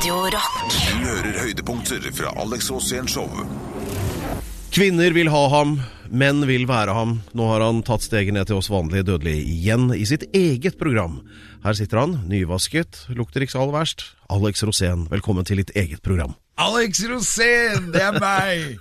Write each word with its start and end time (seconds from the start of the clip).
Radio 0.00 0.14
Rock. 0.32 0.60
Du 0.72 1.02
hører 1.04 1.34
høydepunkter 1.42 2.06
fra 2.16 2.30
Alex 2.40 2.70
Rosén 2.72 3.04
Show. 3.04 3.26
Kvinner 4.72 5.12
vil 5.12 5.28
ha 5.28 5.42
ham, 5.52 5.74
menn 6.08 6.40
vil 6.48 6.64
være 6.64 6.94
ham. 6.96 7.18
Nå 7.36 7.48
har 7.50 7.60
han 7.60 7.82
tatt 7.84 8.06
steget 8.06 8.32
ned 8.32 8.48
til 8.48 8.56
oss 8.56 8.70
vanlige 8.72 9.04
dødelige 9.10 9.44
igjen 9.44 9.90
i 9.92 10.06
sitt 10.08 10.24
eget 10.32 10.78
program. 10.80 11.18
Her 11.66 11.76
sitter 11.76 12.00
han, 12.00 12.16
nyvasket, 12.32 13.02
lukter 13.12 13.44
ikke 13.44 13.52
så 13.52 13.60
aller 13.66 13.76
verst. 13.76 14.06
Alex 14.32 14.64
Rosén, 14.64 15.04
velkommen 15.12 15.44
til 15.44 15.60
ditt 15.60 15.76
eget 15.76 16.00
program. 16.00 16.32
Alex 16.60 17.00
Rosén, 17.08 17.88
det 17.94 18.02
er 18.04 18.16
meg! 18.20 18.80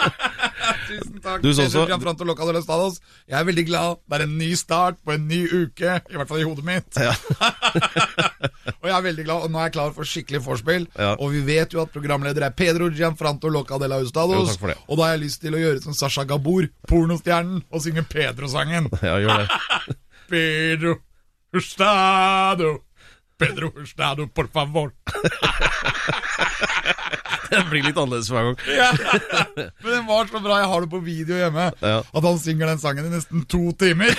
Tusen 0.88 1.20
takk. 1.22 1.42
Du 1.42 1.52
så 1.54 1.66
Stados. 2.66 2.98
Jeg 3.28 3.38
er 3.38 3.44
veldig 3.46 3.64
glad. 3.68 4.00
Det 4.06 4.18
er 4.18 4.24
en 4.24 4.36
ny 4.38 4.48
start 4.58 4.98
på 5.04 5.14
en 5.14 5.26
ny 5.28 5.40
uke, 5.46 5.98
i 6.10 6.18
hvert 6.18 6.30
fall 6.30 6.42
i 6.42 6.46
hodet 6.46 6.64
mitt. 6.66 6.98
Ja. 6.98 7.12
og 8.80 8.88
jeg 8.88 8.94
er 8.96 9.04
veldig 9.06 9.26
glad, 9.26 9.46
og 9.46 9.52
nå 9.52 9.60
er 9.60 9.68
jeg 9.68 9.76
klar 9.76 9.94
for 9.94 10.08
skikkelig 10.08 10.42
vorspiel. 10.46 10.88
Ja. 10.98 11.12
Og 11.14 11.34
vi 11.34 11.44
vet 11.46 11.74
jo 11.76 11.82
at 11.84 11.94
programleder 11.94 12.48
er 12.48 12.56
Pedro 12.56 12.90
Gianfranto 12.90 13.50
Loca 13.52 13.78
Ustados. 13.78 14.56
Jo, 14.58 14.74
og 14.88 14.98
da 14.98 15.06
har 15.06 15.16
jeg 15.16 15.26
lyst 15.26 15.42
til 15.44 15.54
å 15.54 15.62
gjøre 15.62 15.84
som 15.84 15.94
Sasha 15.94 16.26
Gabor, 16.26 16.66
pornostjernen, 16.88 17.62
og 17.70 17.82
synge 17.84 18.06
Pedro-sangen. 18.10 18.90
Ja, 19.02 19.18
gjør 19.22 19.44
det. 19.44 19.96
Pedro 20.30 20.98
Hurtado. 21.54 22.85
Pedro 23.38 23.70
Hurstado, 23.74 24.26
por 24.26 24.48
favor. 24.48 24.92
Det 27.50 27.60
blir 27.70 27.82
litt 27.84 27.96
annerledes 27.96 28.28
hver 28.32 28.42
gang. 28.48 28.56
Ja. 28.74 28.90
Men 29.54 29.92
den 29.92 30.06
var 30.08 30.26
så 30.26 30.40
bra. 30.42 30.56
Jeg 30.60 30.68
har 30.72 30.80
det 30.82 30.90
på 30.90 30.98
video 31.04 31.36
hjemme. 31.38 31.64
Ja. 31.78 32.00
At 32.02 32.24
han 32.26 32.38
synger 32.42 32.66
den 32.72 32.80
sangen 32.82 33.06
i 33.06 33.10
nesten 33.12 33.44
to 33.46 33.70
timer. 33.78 34.10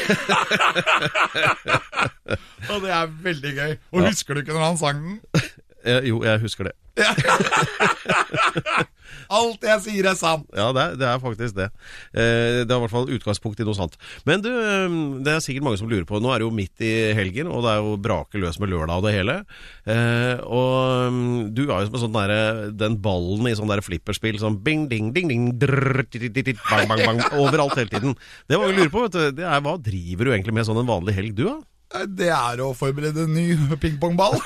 og 2.72 2.77
det 2.85 2.91
er 2.95 3.05
veldig 3.27 3.52
gøy. 3.59 3.72
Og 3.91 3.99
husker 4.08 4.31
du 4.34 4.39
ikke 4.45 4.55
når 4.55 4.63
han 4.63 4.77
sang 4.80 4.98
den? 5.03 5.20
Eh, 5.84 6.08
jo, 6.08 6.23
jeg 6.23 6.39
husker 6.45 6.63
det. 6.70 6.75
Alt 9.38 9.66
jeg 9.66 9.81
sier, 9.84 10.08
er 10.08 10.17
sant. 10.17 10.45
Ja, 10.56 10.70
det 10.76 10.84
er, 10.84 10.95
det 11.00 11.08
er 11.09 11.22
faktisk 11.22 11.58
det. 11.58 11.67
Eh, 12.16 12.64
det 12.64 12.72
er 12.72 12.78
i 12.78 12.84
hvert 12.84 12.94
fall 12.94 13.12
utgangspunkt 13.12 13.59
i 13.59 13.67
noe 13.67 13.78
sant. 13.78 13.98
Men 14.28 14.44
du, 14.44 14.50
eh, 14.52 14.95
det 15.26 15.34
er 15.34 15.44
sikkert 15.44 15.67
mange 15.67 15.81
som 15.81 15.92
lurer 15.92 16.08
på 16.08 16.22
Nå 16.23 16.31
er 16.31 16.42
det 16.42 16.48
jo 16.48 16.56
midt 16.56 16.86
i 16.86 16.94
helgen, 17.17 17.50
og 17.52 17.66
det 17.66 17.73
er 17.73 17.84
jo 17.84 17.98
brake 18.08 18.42
løs 18.42 18.59
med 18.64 18.72
lørdag 18.72 19.02
og 19.02 19.08
det 19.08 19.16
hele. 19.17 19.39
Eh, 19.88 20.36
og 20.44 21.14
mm, 21.14 21.38
du 21.58 21.64
er 21.67 21.76
jo 21.76 21.89
som 21.89 22.00
en 22.00 22.06
sånn 22.06 22.17
derre 22.17 22.42
Den 22.78 23.00
ballen 23.04 23.50
i 23.50 23.56
sånn 23.58 23.72
derre 23.72 23.86
flipperspill 23.86 24.39
sånn 24.42 24.59
bing, 24.64 24.88
ding, 24.92 25.11
ding, 25.16 25.32
ding 25.32 25.50
drrr, 25.59 26.06
tit, 26.08 26.30
tit, 26.30 26.54
tit, 26.54 26.61
bang, 26.70 26.88
bang, 26.89 27.04
bang, 27.04 27.23
overalt 27.39 27.78
hele 27.80 27.92
tiden. 27.92 28.16
Det 28.48 28.59
mange 28.59 28.78
lurer 28.78 28.94
på, 28.94 29.08
vet 29.08 29.17
du, 29.17 29.42
det 29.42 29.48
er 29.48 29.64
hva 29.66 29.78
driver 29.82 30.28
du 30.28 30.36
egentlig 30.36 30.56
med 30.56 30.67
sånn 30.67 30.82
en 30.82 30.89
vanlig 30.89 31.17
helg, 31.17 31.36
du, 31.38 31.48
da? 31.50 31.58
Det 31.88 32.27
er 32.33 32.61
å 32.63 32.73
forberede 32.75 33.23
en 33.25 33.35
ny 33.35 33.55
pingpongball. 33.83 34.38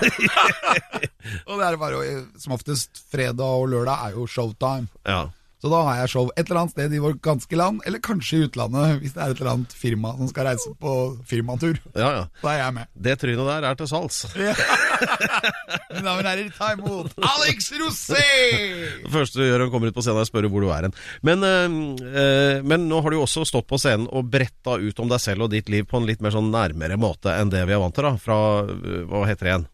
og 1.48 1.54
det 1.58 1.68
er 1.68 1.80
bare 1.82 2.02
som 2.42 2.56
oftest 2.58 3.04
fredag 3.12 3.42
og 3.64 3.72
lørdag 3.74 4.08
er 4.08 4.18
jo 4.20 4.28
showtime. 4.30 4.90
Ja. 5.08 5.26
Så 5.62 5.70
da 5.70 5.82
har 5.86 6.00
jeg 6.00 6.10
show 6.10 6.30
et 6.34 6.48
eller 6.48 6.64
annet 6.64 6.74
sted 6.74 6.94
i 6.98 7.02
vårt 7.04 7.20
ganske 7.22 7.58
land, 7.60 7.84
eller 7.86 8.02
kanskje 8.02 8.40
i 8.40 8.46
utlandet, 8.48 8.96
hvis 9.04 9.14
det 9.14 9.22
er 9.22 9.34
et 9.34 9.42
eller 9.42 9.52
annet 9.52 9.76
firma 9.78 10.14
som 10.18 10.30
skal 10.32 10.48
reise 10.50 10.72
på 10.82 10.94
firmatur. 11.30 11.78
Ja, 11.94 12.10
ja. 12.16 12.24
Da 12.42 12.54
er 12.56 12.64
jeg 12.64 12.76
med. 12.80 12.90
Det 13.08 13.14
trynet 13.22 13.50
der 13.52 13.68
er 13.70 13.78
til 13.78 13.90
salgs. 13.92 14.24
Mine 14.36 16.02
damer 16.02 16.24
og 16.24 16.30
herrer, 16.32 16.50
ta 16.56 16.72
imot 16.74 17.14
Alex 17.30 17.70
Rosé! 17.78 18.26
Det 19.04 19.12
første 19.14 19.38
du 19.38 19.46
gjør 19.46 19.62
når 19.62 19.70
du 19.70 19.74
kommer 19.76 19.92
ut 19.92 19.98
på 19.98 20.06
scenen, 20.06 20.22
er 20.24 20.26
å 20.26 20.32
spørre 20.32 20.50
hvor 20.52 20.66
du 20.66 20.72
er 20.74 20.88
hen. 20.88 20.98
Men, 21.30 21.46
eh, 21.46 22.62
men 22.66 22.88
nå 22.90 23.02
har 23.04 23.14
du 23.14 23.20
jo 23.20 23.26
også 23.28 23.46
stått 23.50 23.70
på 23.70 23.80
scenen 23.82 24.10
og 24.10 24.32
bretta 24.34 24.80
ut 24.82 25.04
om 25.04 25.12
deg 25.12 25.22
selv 25.22 25.46
og 25.46 25.54
ditt 25.54 25.70
liv 25.70 25.86
på 25.86 26.02
en 26.02 26.10
litt 26.10 26.26
mer 26.26 26.34
sånn 26.34 26.50
nærmere 26.54 26.98
måte 27.02 27.38
enn 27.38 27.54
det 27.54 27.64
vi 27.70 27.78
er 27.78 27.84
vant 27.84 27.96
til, 27.98 28.10
da. 28.10 28.16
Fra 28.22 28.40
eh, 28.66 29.06
Hva 29.12 29.28
heter 29.30 29.46
det 29.46 29.54
igjen? 29.54 29.70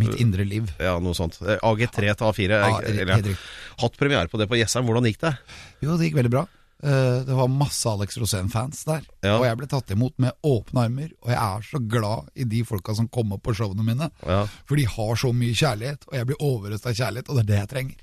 Mitt 0.00 0.20
indre 0.22 0.44
liv. 0.44 0.72
Ja, 0.82 0.96
noe 1.02 1.14
sånt. 1.16 1.38
Eh, 1.44 1.58
AG3 1.62 2.12
til 2.18 2.26
A4. 2.30 2.60
Ja, 2.60 2.78
eller, 2.82 3.16
ja. 3.16 3.38
Hatt 3.82 3.98
premiere 4.00 4.28
på 4.32 4.40
det 4.40 4.48
på 4.50 4.58
Jessheim. 4.58 4.86
Hvordan 4.88 5.06
gikk 5.08 5.22
det? 5.22 5.36
Jo, 5.84 5.96
det 5.96 6.10
gikk 6.10 6.20
veldig 6.22 6.34
bra. 6.34 6.46
Eh, 6.82 7.24
Det 7.24 7.32
var 7.34 7.48
masse 7.48 7.88
Alex 7.88 8.18
Rosén-fans 8.20 8.84
der. 8.84 9.04
Ja. 9.24 9.38
Og 9.38 9.46
jeg 9.46 9.56
ble 9.56 9.68
tatt 9.70 9.90
imot 9.94 10.12
med 10.20 10.34
åpne 10.44 10.84
armer. 10.86 11.12
Og 11.24 11.30
jeg 11.32 11.38
er 11.40 11.64
så 11.70 11.80
glad 11.80 12.28
i 12.36 12.44
de 12.44 12.62
folka 12.68 12.94
som 12.94 13.08
kommer 13.08 13.40
på 13.40 13.54
showene 13.56 13.84
mine. 13.86 14.10
Ja. 14.26 14.42
For 14.68 14.76
de 14.76 14.84
har 14.84 15.14
så 15.16 15.32
mye 15.32 15.56
kjærlighet, 15.56 16.04
og 16.10 16.18
jeg 16.18 16.28
blir 16.28 16.42
overøst 16.44 16.86
av 16.86 16.96
kjærlighet, 16.98 17.30
og 17.30 17.38
det 17.38 17.44
er 17.44 17.48
det 17.52 17.60
jeg 17.62 17.70
trenger. 17.72 17.96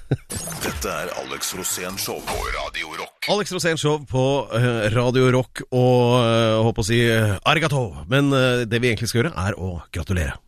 Dette 0.66 0.90
er 0.90 1.10
Alex 1.22 1.54
Rosén 1.58 1.98
Show 1.98 2.20
på 2.26 2.38
Radio 2.56 2.92
Rock. 3.00 3.26
Alex 3.30 3.52
Rosén 3.54 3.78
Show 3.80 3.98
på 4.10 4.24
eh, 4.56 4.86
Radio 4.94 5.30
Rock 5.34 5.64
og 5.70 6.20
uh, 6.22 6.60
håper 6.66 6.82
å 6.82 6.86
si 6.86 7.00
eh, 7.06 7.34
arigato. 7.50 7.82
Men 8.10 8.30
eh, 8.34 8.62
det 8.66 8.80
vi 8.82 8.90
egentlig 8.92 9.10
skal 9.10 9.24
gjøre, 9.24 9.34
er 9.38 9.58
å 9.58 9.74
gratulere. 9.94 10.38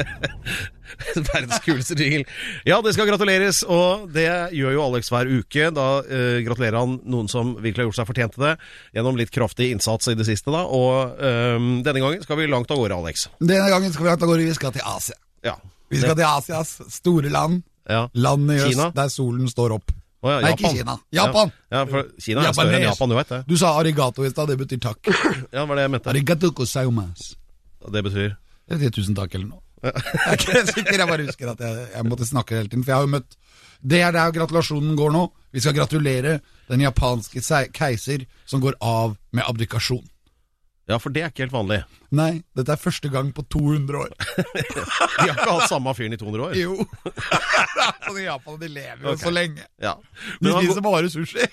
Verdens 1.30 1.60
kuleste 1.64 1.94
jingle. 1.96 2.24
Ja, 2.68 2.80
det 2.84 2.92
skal 2.96 3.08
gratuleres, 3.08 3.62
og 3.64 4.08
det 4.14 4.26
gjør 4.56 4.74
jo 4.74 4.82
Alex 4.84 5.10
hver 5.12 5.30
uke. 5.30 5.70
Da 5.76 5.86
eh, 6.04 6.40
gratulerer 6.46 6.80
han 6.82 6.96
noen 7.08 7.30
som 7.30 7.54
virkelig 7.60 7.84
har 7.84 7.88
gjort 7.90 8.00
seg 8.00 8.10
fortjent 8.10 8.34
til 8.36 8.46
det, 8.48 8.54
gjennom 8.96 9.18
litt 9.20 9.32
kraftig 9.34 9.70
innsats 9.74 10.10
i 10.12 10.16
det 10.18 10.26
siste. 10.28 10.52
da, 10.54 10.64
Og 10.66 11.20
eh, 11.22 11.56
denne 11.86 12.02
gangen 12.02 12.26
skal 12.26 12.40
vi 12.40 12.48
langt 12.50 12.70
av 12.74 12.80
gårde, 12.82 12.98
Alex. 13.00 13.28
Denne 13.40 13.70
gangen 13.72 13.94
skal 13.94 14.08
vi 14.08 14.12
av 14.16 14.26
gårde. 14.26 14.44
Vi 14.50 14.58
skal 14.58 14.74
til 14.76 14.84
Asia. 14.86 15.16
Ja. 15.46 15.56
Vi 15.90 15.98
skal 16.02 16.14
til 16.18 16.26
Asias 16.28 16.76
store 17.00 17.30
land. 17.32 17.62
ja. 17.90 18.04
Landet 18.14 18.58
i 18.58 18.60
øst 18.66 18.74
Kina? 18.76 18.90
der 18.94 19.08
solen 19.10 19.48
står 19.50 19.72
opp. 19.78 19.94
Oh, 20.20 20.28
ja, 20.28 20.42
Nei, 20.44 20.50
ikke 20.52 20.68
Kina. 20.76 20.98
Japan! 21.16 21.48
Ja, 21.72 21.80
ja 21.88 22.02
Kina 22.20 22.42
er 22.44 22.52
større 22.52 22.76
enn 22.76 22.84
Japan, 22.84 23.08
du 23.08 23.16
vet 23.16 23.30
det. 23.32 23.38
Du 23.48 23.54
sa 23.56 23.70
arigato 23.80 24.26
i 24.26 24.28
stad, 24.28 24.50
det 24.52 24.58
betyr 24.60 24.82
takk. 24.84 25.08
Ja, 25.08 25.62
det 25.62 25.64
var 25.70 25.78
det 25.80 25.86
jeg 25.86 25.92
mente. 25.94 26.10
Arigato 26.12 26.50
kosaumas. 26.58 27.30
Det 27.80 28.02
betyr 28.04 28.34
Det 28.68 28.76
betyr 28.76 28.92
tusen 28.98 29.16
takk 29.16 29.32
eller 29.38 29.48
noe. 29.54 29.62
Jeg 29.86 30.28
er 30.28 30.36
ikke 30.36 30.62
sikker, 30.74 30.98
jeg 30.98 31.08
bare 31.08 31.24
husker 31.24 31.52
at 31.54 31.60
jeg, 31.64 31.84
jeg 31.94 32.08
måtte 32.08 32.26
snakke 32.28 32.58
hele 32.58 32.68
tiden. 32.68 32.84
For 32.84 32.92
jeg 32.92 32.98
har 32.98 33.06
jo 33.06 33.12
møtt 33.14 33.36
Det 33.80 34.00
er 34.04 34.12
der 34.12 34.34
gratulasjonen 34.36 34.96
går 34.98 35.14
nå. 35.14 35.26
Vi 35.56 35.62
skal 35.64 35.76
gratulere 35.78 36.38
den 36.68 36.84
japanske 36.84 37.40
keiser 37.72 38.26
som 38.44 38.60
går 38.60 38.76
av 38.84 39.16
med 39.32 39.46
abdikasjon. 39.48 40.04
Ja, 40.90 40.98
for 40.98 41.14
det 41.14 41.22
er 41.22 41.30
ikke 41.30 41.44
helt 41.44 41.54
vanlig. 41.54 41.78
Nei, 42.18 42.42
dette 42.58 42.74
er 42.74 42.80
første 42.80 43.08
gang 43.12 43.28
på 43.34 43.44
200 43.46 43.98
år. 44.00 44.14
De 45.20 45.28
har 45.28 45.36
ikke 45.36 45.52
hatt 45.52 45.70
samme 45.70 45.92
fyren 45.94 46.16
i 46.16 46.18
200 46.18 46.46
år. 46.48 46.56
Jo. 46.58 46.74
sånn 48.06 48.18
i 48.18 48.24
Japan, 48.24 48.56
de 48.58 48.70
lever 48.74 49.04
jo 49.04 49.12
okay. 49.12 49.22
så 49.22 49.32
lenge. 49.34 49.66
Ja. 49.82 49.94
De 50.42 50.54
spiser 50.56 50.82
bare 50.82 51.12
sushi. 51.12 51.46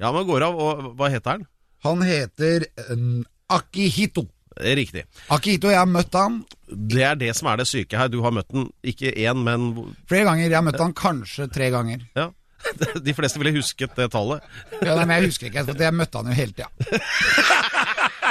ja, 0.00 0.08
men 0.08 0.24
går 0.30 0.46
av, 0.48 0.56
og 0.56 0.88
hva 0.96 1.10
heter 1.12 1.36
han? 1.36 1.44
Han 1.84 2.04
heter 2.06 2.64
uh, 2.88 3.20
Akihito. 3.52 4.24
Er 4.56 4.76
riktig. 4.78 5.04
Akito, 5.34 5.68
jeg 5.68 5.76
har 5.78 5.88
møtt 5.90 6.14
han 6.16 6.38
Det 6.66 7.02
er 7.04 7.18
det 7.20 7.28
som 7.36 7.48
er 7.52 7.60
det 7.60 7.66
syke 7.68 7.98
her. 8.00 8.08
Du 8.08 8.22
har 8.24 8.32
møtt 8.32 8.48
han 8.54 8.70
ikke 8.84 9.12
én, 9.12 9.42
men 9.44 9.68
flere 10.08 10.24
ganger. 10.30 10.46
Jeg 10.48 10.56
har 10.56 10.64
møtt 10.66 10.80
han 10.80 10.94
kanskje 10.96 11.48
tre 11.52 11.70
ganger. 11.74 12.06
ja. 12.16 12.30
De 13.06 13.12
fleste 13.14 13.38
ville 13.38 13.52
husket 13.54 13.92
det 13.94 14.08
tallet. 14.10 14.42
Ja, 14.80 14.96
men 15.04 15.12
jeg 15.20 15.28
husker 15.28 15.46
ikke, 15.50 15.62
for 15.68 15.82
jeg 15.86 15.94
møtte 15.94 16.18
han 16.18 16.32
jo 16.32 16.34
hele 16.34 16.56
tida. 16.56 16.70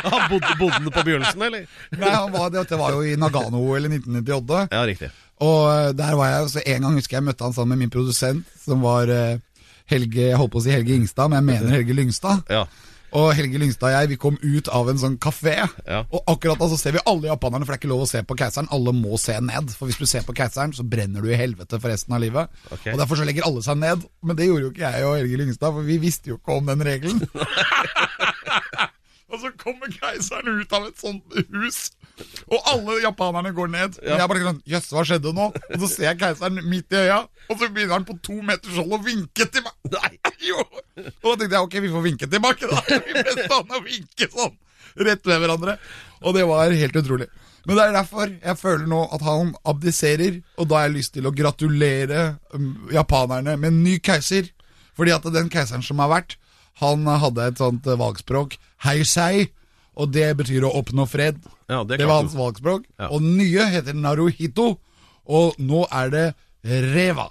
Han 0.05 0.25
bodde, 0.29 0.49
bodde 0.59 0.73
han 0.75 0.89
på 0.91 1.03
begynnelsen, 1.07 1.41
eller? 1.45 1.63
Nei, 1.95 2.09
han 2.11 2.33
var, 2.33 2.49
dette 2.53 2.77
var 2.77 2.91
jo 2.93 2.99
i 3.07 3.13
Nagano 3.17 3.61
eller 3.77 3.89
1998. 3.95 4.57
Ja, 4.75 4.81
riktig. 4.85 5.07
Og 5.45 5.61
eh, 5.71 5.93
der 5.97 6.17
var 6.19 6.29
jeg, 6.33 6.49
så 6.51 6.63
En 6.65 6.83
gang 6.85 6.97
husker 6.99 7.17
jeg 7.17 7.25
møtte 7.29 7.47
han 7.47 7.55
sammen 7.55 7.73
med 7.77 7.85
min 7.85 7.93
produsent, 7.93 8.43
som 8.59 8.83
var 8.85 9.09
eh, 9.09 9.39
Helge 9.89 10.27
jeg 10.27 10.37
holdt 10.41 10.51
på 10.53 10.59
å 10.61 10.65
si 10.65 10.73
Helge 10.75 10.93
Ingstad, 10.99 11.31
men 11.31 11.39
jeg 11.39 11.47
mener 11.47 11.77
Helge 11.77 11.95
Lyngstad. 11.97 12.43
Ja. 12.51 12.65
Og 13.15 13.29
Helge 13.37 13.59
Lyngstad 13.61 13.87
og 13.87 13.93
jeg 13.95 14.09
vi 14.11 14.17
kom 14.19 14.35
ut 14.43 14.67
av 14.75 14.89
en 14.91 14.97
sånn 14.99 15.13
kafé, 15.23 15.53
Ja. 15.87 16.01
og 16.11 16.23
akkurat 16.27 16.59
da 16.59 16.67
så 16.67 16.77
ser 16.77 16.91
vi 16.97 17.03
alle 17.07 17.29
japanerne, 17.29 17.63
for 17.65 17.71
det 17.71 17.77
er 17.77 17.81
ikke 17.85 17.91
lov 17.93 18.03
å 18.03 18.09
se 18.09 18.21
på 18.27 18.35
keiseren. 18.35 18.67
Alle 18.75 18.91
må 18.91 19.15
se 19.21 19.37
ned, 19.39 19.71
for 19.71 19.87
hvis 19.87 19.97
du 20.01 20.05
ser 20.05 20.25
på 20.27 20.35
keiseren, 20.35 20.73
så 20.75 20.83
brenner 20.83 21.21
du 21.23 21.29
i 21.31 21.37
helvete 21.39 21.79
for 21.79 21.87
resten 21.93 22.13
av 22.17 22.19
livet. 22.25 22.49
Okay. 22.71 22.91
Og 22.93 22.99
Derfor 22.99 23.15
så 23.21 23.27
legger 23.27 23.47
alle 23.47 23.63
seg 23.63 23.77
ned, 23.79 24.03
men 24.21 24.35
det 24.35 24.49
gjorde 24.49 24.67
jo 24.67 24.71
ikke 24.73 24.91
jeg 24.91 25.05
og 25.07 25.15
Helge 25.21 25.37
Lyngstad, 25.43 25.71
for 25.77 25.81
vi 25.87 25.97
visste 25.97 26.33
jo 26.33 26.39
ikke 26.41 26.57
om 26.59 26.65
den 26.73 26.83
regelen. 26.83 27.23
og 29.31 29.39
så 29.41 29.51
kommer 29.61 29.91
keiseren 29.95 30.59
ut 30.61 30.75
av 30.75 30.87
et 30.89 30.99
sånt 31.01 31.39
hus, 31.55 31.79
og 32.49 32.67
alle 32.71 32.97
japanerne 33.03 33.51
går 33.55 33.71
ned. 33.73 33.97
Og 34.01 34.11
jeg 34.11 34.29
bare 34.31 34.43
sånn, 34.47 34.59
jøss, 34.71 34.91
hva 34.95 35.05
skjedde 35.07 35.33
nå? 35.35 35.47
Og 35.51 35.77
så 35.83 35.89
ser 35.91 36.07
jeg 36.09 36.19
keiseren 36.21 36.59
midt 36.69 36.93
i 36.95 37.01
øya, 37.05 37.21
og 37.49 37.55
så 37.59 37.69
begynner 37.69 37.97
han 37.97 38.07
på 38.07 38.17
to 38.25 38.37
meters 38.45 38.77
hold 38.79 38.97
å 38.97 39.01
vinke 39.05 39.47
til 39.51 39.65
meg. 39.65 39.73
Nei, 39.95 40.11
jo. 40.49 40.61
Og 40.63 41.31
da 41.31 41.35
tenkte 41.41 41.57
jeg, 41.57 41.63
ok, 41.67 41.79
vi 41.83 41.93
får 41.95 42.05
vinke 42.05 42.29
tilbake 42.31 42.69
da. 42.71 42.83
Vi 42.91 43.15
ble 43.17 43.35
stående 43.39 43.79
og 43.79 43.89
vinke 43.89 44.29
sånn, 44.31 44.55
rett 45.09 45.27
ved 45.31 45.43
hverandre. 45.43 45.77
Og 46.23 46.37
det 46.37 46.45
var 46.49 46.77
helt 46.83 47.01
utrolig. 47.01 47.29
Men 47.65 47.79
det 47.79 47.83
er 47.83 47.95
derfor 47.95 48.29
jeg 48.29 48.61
føler 48.61 48.85
nå 48.89 49.01
at 49.15 49.23
han 49.25 49.55
abdiserer, 49.65 50.39
og 50.61 50.69
da 50.69 50.79
har 50.79 50.87
jeg 50.87 50.97
lyst 50.99 51.15
til 51.17 51.25
å 51.25 51.33
gratulere 51.33 52.25
um, 52.53 52.87
japanerne 52.93 53.57
med 53.57 53.71
en 53.71 53.83
ny 53.85 53.97
keiser. 54.05 54.51
Fordi 54.95 55.11
at 55.11 55.25
den 55.33 55.49
keiseren 55.51 55.83
som 55.83 55.99
har 55.99 56.11
vært, 56.13 56.37
han 56.79 57.07
hadde 57.07 57.49
et 57.49 57.59
sånt 57.59 57.87
valgspråk. 57.87 58.55
valgspråk, 58.55 58.57
heisei, 58.85 59.49
og 59.95 60.11
det 60.13 60.27
betyr 60.39 60.65
å 60.67 60.73
oppnå 60.79 61.05
fred. 61.09 61.39
Ja, 61.71 61.83
det 61.87 61.99
det 62.01 62.07
var 62.09 62.21
hans 62.23 62.35
valgspråk. 62.37 62.85
Ja. 62.99 63.09
Og 63.09 63.23
den 63.23 63.37
nye 63.39 63.67
heter 63.71 63.95
Naruhito, 63.97 64.75
og 65.25 65.59
nå 65.59 65.85
er 65.91 66.11
det 66.13 66.25
Reva. 66.65 67.29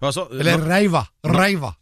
Altså, 0.00 0.26
Eller 0.30 0.60
reiva. 0.60 1.06
Reiva. 1.24 1.72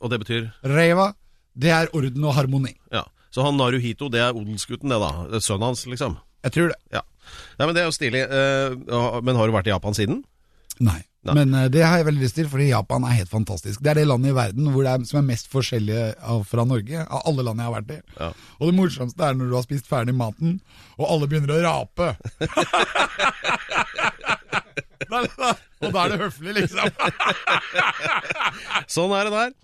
og 0.00 0.10
det 0.10 0.18
betyr 0.22 0.46
Reiva, 0.64 1.10
det 1.54 1.70
er 1.74 1.90
orden 1.96 2.24
og 2.24 2.34
harmoni. 2.34 2.72
Ja. 2.92 3.04
Så 3.30 3.44
han 3.44 3.56
Naruhito, 3.60 4.08
det 4.10 4.20
er 4.24 4.34
odelsgutten, 4.34 4.90
det, 4.90 4.98
da. 4.98 5.40
Sønnen 5.40 5.68
hans, 5.70 5.84
liksom. 5.86 6.16
Jeg 6.44 6.52
tror 6.56 6.72
det. 6.72 6.78
Ja. 6.94 7.02
Nei, 7.58 7.66
men 7.66 7.74
det 7.76 7.82
er 7.82 7.90
jo 7.90 7.94
stilig. 7.94 8.22
Eh, 8.24 9.20
men 9.22 9.36
har 9.38 9.46
du 9.46 9.54
vært 9.54 9.68
i 9.68 9.74
Japan 9.74 9.94
siden? 9.94 10.22
Nei. 10.80 10.98
Nei. 11.28 11.34
Men 11.36 11.52
uh, 11.52 11.66
det 11.72 11.82
har 11.84 12.00
jeg 12.00 12.06
veldig 12.08 12.24
lyst 12.24 12.38
til, 12.38 12.48
fordi 12.48 12.70
Japan 12.70 13.04
er 13.04 13.18
helt 13.18 13.32
fantastisk. 13.32 13.82
Det 13.84 13.92
er 13.92 14.00
det 14.00 14.06
landet 14.08 14.32
i 14.32 14.36
verden 14.38 14.70
hvor 14.72 14.86
det 14.86 14.92
er, 14.94 15.04
som 15.08 15.20
er 15.20 15.26
mest 15.28 15.50
forskjellige 15.52 16.06
av, 16.16 16.46
fra 16.48 16.64
Norge, 16.68 17.04
av 17.04 17.26
alle 17.28 17.44
land 17.44 17.60
jeg 17.60 17.68
har 17.68 17.76
vært 17.76 17.92
i. 17.92 18.00
Ja. 18.16 18.30
Og 18.58 18.70
det 18.70 18.76
morsomste 18.78 19.26
er 19.26 19.36
når 19.36 19.50
du 19.50 19.56
har 19.58 19.66
spist 19.66 19.90
ferdig 19.90 20.16
maten, 20.16 20.60
og 20.96 21.10
alle 21.10 21.28
begynner 21.28 21.58
å 21.58 21.64
rape. 21.66 22.08
Og 25.80 25.92
da 25.94 26.04
er 26.04 26.12
det 26.12 26.18
høflig, 26.20 26.52
liksom. 26.60 26.90
Sånn 28.90 29.14
er 29.16 29.28
det 29.28 29.32
der. 29.34 29.54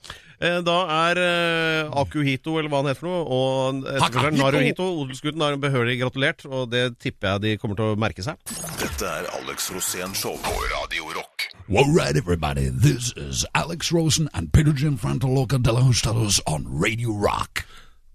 Eh, 0.40 0.58
Da 0.66 0.76
er 1.10 1.20
eh, 1.22 1.90
Akuhito, 2.00 2.58
eller 2.58 2.68
hva 2.72 2.82
han 2.82 2.90
heter 2.90 3.00
for 3.00 3.08
noe, 3.08 3.22
og 3.24 3.86
etterfølgeren. 3.94 4.36
Naruhito, 4.40 4.86
odelsgutten, 5.02 5.40
har 5.44 5.56
behørig 5.62 5.98
gratulert, 6.02 6.44
og 6.46 6.68
det 6.72 6.98
tipper 7.00 7.36
jeg 7.36 7.42
de 7.46 7.54
kommer 7.62 7.78
til 7.78 7.94
å 7.94 7.96
merke 7.98 8.24
seg. 8.26 8.36
Dette 8.80 9.08
er 9.08 9.30
Alex 9.40 9.70
Rosén 9.72 10.12
Show 10.16 10.36
på 10.44 10.52
Radio 10.74 11.08
Rock. 11.16 11.48
All 11.68 11.88
right, 11.90 12.16
everybody, 12.16 12.68
this 12.70 13.12
is 13.16 13.44
Alex 13.54 13.90
Rosen 13.92 14.28
and 14.34 14.52
Peter 14.52 14.72
Jim 14.72 14.96
Frantoloca 14.96 15.58
de 15.58 15.72
la 15.72 15.80
Hustados 15.82 16.40
on 16.46 16.68
Radio 16.70 17.10
Rock. 17.16 17.64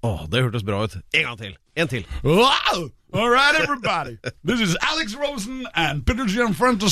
Å, 0.02 0.28
det 0.32 0.42
hørtes 0.46 0.64
bra 0.66 0.84
ut. 0.88 0.96
En 1.14 1.28
gang 1.28 1.38
til. 1.38 1.58
En 1.78 1.88
til. 1.92 2.06
Wow! 2.24 2.88
All 3.14 3.30
right, 3.30 3.56
everybody, 3.60 4.18
this 4.42 4.62
is 4.62 4.78
Alex 4.82 5.16
Rosen 5.16 5.68
and 5.76 6.06
Peter 6.06 6.24
Gianfranco 6.24 6.88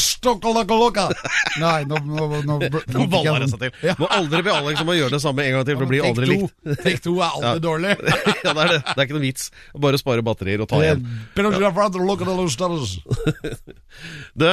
Loca. 0.68 1.10
Nei, 1.62 1.86
nå, 1.86 1.96
nå, 1.96 2.28
nå, 2.44 2.58
nå, 2.60 2.82
nå 2.92 3.06
baller 3.08 3.46
det 3.46 3.48
seg 3.54 3.62
til. 3.64 3.94
Må 4.02 4.10
aldri 4.12 4.42
be 4.44 4.52
Alex 4.52 4.84
om 4.84 4.92
å 4.92 4.98
gjøre 4.98 5.14
det 5.16 5.22
samme 5.24 5.46
en 5.48 5.56
gang 5.56 5.64
til, 5.70 5.78
for 5.80 5.88
det 5.88 5.94
blir 5.94 6.08
aldri 6.10 6.28
likt. 6.28 6.56
Take 6.84 7.00
to 7.06 7.14
er 7.24 7.38
aldri 7.40 7.64
dårlig. 7.64 7.94
ja, 8.44 8.52
det 8.52 8.66
er 8.66 8.74
det. 8.74 8.80
Det 8.84 8.98
er 8.98 9.06
ikke 9.06 9.16
noe 9.16 9.24
vits. 9.24 9.48
Bare 9.86 10.02
spare 10.02 10.26
batterier 10.28 10.66
og 10.66 10.68
ta 10.74 10.82
igjen. 10.84 11.06
Peter 11.38 11.56
Gianfranco, 11.56 12.04
look 12.04 12.26
at 12.26 12.34
those 12.34 12.52
stars. 12.58 12.98
Det, 14.40 14.50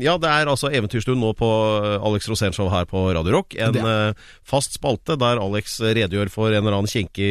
ja, 0.00 0.14
det 0.16 0.28
er 0.30 0.48
altså 0.48 0.70
Eventyrstund 0.72 1.18
nå 1.20 1.32
på 1.36 1.48
eh, 1.84 2.06
Alex 2.06 2.28
Rosén 2.30 2.54
Show 2.56 2.70
her 2.72 2.86
på 2.88 3.02
Radio 3.12 3.34
Rock. 3.34 3.56
En 3.60 3.76
eh, 3.76 4.22
fast 4.46 4.78
spalte 4.78 5.18
der 5.20 5.40
Alex 5.42 5.76
redegjør 5.82 6.30
for 6.32 6.54
en 6.54 6.62
eller 6.62 6.78
annen 6.78 6.88
kinkig 6.88 7.28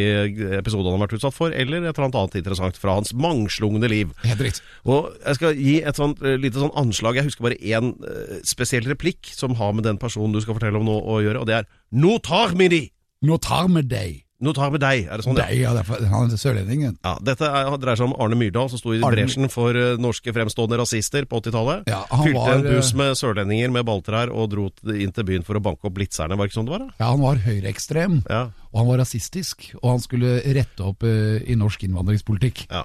episode 0.60 0.86
han 0.92 1.00
har 1.00 1.06
vært 1.08 1.16
utsatt 1.18 1.34
for, 1.34 1.56
eller 1.56 1.88
et 1.88 1.96
eller 1.96 2.10
annet 2.12 2.38
interessant 2.38 2.78
fra 2.78 3.00
hans 3.00 3.16
mangslungne 3.44 3.90
liv. 3.92 4.12
Helt 4.24 4.42
riktig. 4.42 4.64
Og 4.86 5.12
jeg 5.26 5.36
skal 5.40 5.56
gi 5.60 5.76
et 5.84 5.96
sånt, 5.96 6.22
eh, 6.24 6.38
lite 6.38 6.60
sånn 6.60 6.74
anslag. 6.76 7.16
Jeg 7.16 7.30
husker 7.30 7.44
bare 7.44 7.60
én 7.60 7.94
eh, 8.04 8.42
spesiell 8.44 8.84
replikk 8.90 9.28
som 9.34 9.56
har 9.56 9.74
med 9.74 9.84
den 9.84 9.98
personen 9.98 10.34
du 10.34 10.42
skal 10.42 10.56
fortelle 10.56 10.80
om 10.80 10.86
nå 10.86 11.00
å 11.04 11.22
gjøre, 11.24 11.40
og 11.42 11.48
det 11.48 11.56
er 11.56 11.66
'Nå 11.94 12.22
tar 12.24 12.56
vi 12.56 12.68
de'! 12.68 12.92
Nå 13.24 13.38
tar 13.40 13.68
vi 13.70 13.82
deg. 13.88 14.24
Nå 14.44 14.52
tar 14.54 14.72
vi 14.72 14.78
deg, 14.82 15.06
er 15.08 15.16
det 15.16 15.24
sånn? 15.24 15.38
Deg, 15.38 15.56
ja, 15.56 15.72
det 15.72 15.86
er 15.88 16.08
han 16.12 16.30
er 16.30 16.36
sørlendingen. 16.36 16.98
Ja, 17.06 17.14
Dette 17.24 17.48
er, 17.48 17.78
dreier 17.80 17.96
seg 17.96 18.10
om 18.10 18.16
Arne 18.20 18.36
Myrdal, 18.36 18.68
som 18.68 18.78
sto 18.78 18.92
i 18.92 19.00
Arne- 19.00 19.16
bresjen 19.16 19.48
for 19.50 19.72
eh, 19.72 19.96
norske 19.96 20.34
fremstående 20.36 20.76
rasister 20.82 21.24
på 21.24 21.40
80-tallet. 21.40 21.88
Ja, 21.88 22.02
han 22.10 22.26
Fylte 22.28 22.42
var, 22.42 22.52
en 22.58 22.64
buss 22.68 22.94
med 22.94 23.16
sørlendinger 23.16 23.72
med 23.72 23.86
balltrær 23.86 24.34
og 24.34 24.50
dro 24.52 24.66
inn 24.92 25.14
til 25.16 25.24
byen 25.24 25.46
for 25.48 25.56
å 25.56 25.64
banke 25.64 25.88
opp 25.88 25.94
blitzerne, 25.96 26.36
var 26.36 26.44
det 26.44 26.52
ikke 26.52 26.60
sånn 26.60 26.68
det 26.68 26.76
var? 26.76 26.80
da? 26.80 26.92
Ja, 27.00 27.12
han 27.14 27.22
var 27.22 27.40
høyreekstrem, 27.46 28.24
Ja, 28.28 28.42
og 28.74 28.78
han 28.82 28.88
var 28.88 28.98
rasistisk, 29.06 29.70
og 29.82 29.90
han 29.94 30.00
skulle 30.04 30.42
rette 30.44 30.84
opp 30.84 31.04
uh, 31.08 31.40
i 31.40 31.56
norsk 31.56 31.84
innvandringspolitikk. 31.88 32.68
ja. 32.70 32.84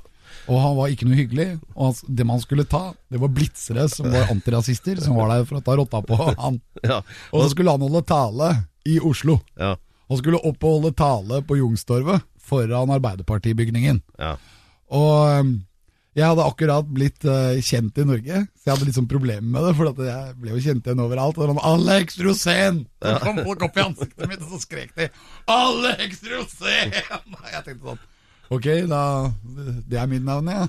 Og 0.49 0.61
han 0.63 0.77
var 0.79 0.93
ikke 0.93 1.09
noe 1.09 1.19
hyggelig, 1.19 1.49
og 1.75 1.91
han, 1.91 2.15
det 2.17 2.27
man 2.29 2.41
skulle 2.41 2.65
ta, 2.69 2.95
det 3.13 3.21
var 3.21 3.33
blitzere 3.37 3.85
som 3.93 4.09
var 4.13 4.31
antirasister, 4.33 5.01
som 5.05 5.19
var 5.19 5.35
der 5.35 5.45
for 5.49 5.61
å 5.61 5.65
ta 5.65 5.77
rotta 5.77 6.01
på 6.05 6.19
han. 6.25 6.61
ja. 6.91 7.03
Og 7.33 7.45
så 7.45 7.53
skulle 7.53 7.75
han 7.75 7.85
holde 7.85 8.05
tale 8.09 8.55
i 8.89 8.99
Oslo. 9.01 9.41
ja. 9.61 9.77
Han 10.09 10.17
skulle 10.17 10.39
opp 10.41 10.63
og 10.65 10.79
holde 10.79 10.95
tale 10.97 11.43
på 11.45 11.59
Jungstorvet 11.59 12.25
foran 12.41 12.95
Arbeiderpartibygningen. 12.97 14.01
ja. 14.17 14.37
Og 14.89 15.43
um, 15.45 15.51
jeg 16.17 16.27
hadde 16.27 16.45
akkurat 16.49 16.87
blitt 16.91 17.23
uh, 17.29 17.59
kjent 17.63 17.99
i 18.01 18.05
Norge, 18.09 18.39
så 18.59 18.67
jeg 18.67 18.73
hadde 18.73 18.87
litt 18.89 18.97
sånn 18.97 19.11
problemer 19.11 19.45
med 19.47 19.67
det. 19.69 19.75
For 19.79 19.91
at 19.93 20.01
jeg 20.03 20.33
ble 20.41 20.55
jo 20.55 20.63
kjent 20.65 20.89
igjen 20.89 21.03
overalt. 21.05 21.39
Og 21.39 21.53
sånn, 21.53 21.61
Alex 21.69 22.19
Rosén! 22.25 22.81
Så 23.05 23.13
kom 23.23 23.39
folk 23.47 23.67
opp 23.69 23.79
i 23.79 23.85
ansiktet 23.85 24.31
mitt, 24.31 24.43
og 24.43 24.57
så 24.57 24.63
skrek 24.65 24.97
de 24.99 25.11
'Alex 25.47 26.25
Rosén!' 26.33 26.97
Jeg 27.55 27.63
tenkte 27.69 27.93
sånn 27.93 28.03
Ok, 28.55 28.67
da 28.89 29.01
Det 29.89 29.99
er 30.01 30.07
mitt 30.09 30.25
navn, 30.25 30.49
ja. 30.49 30.67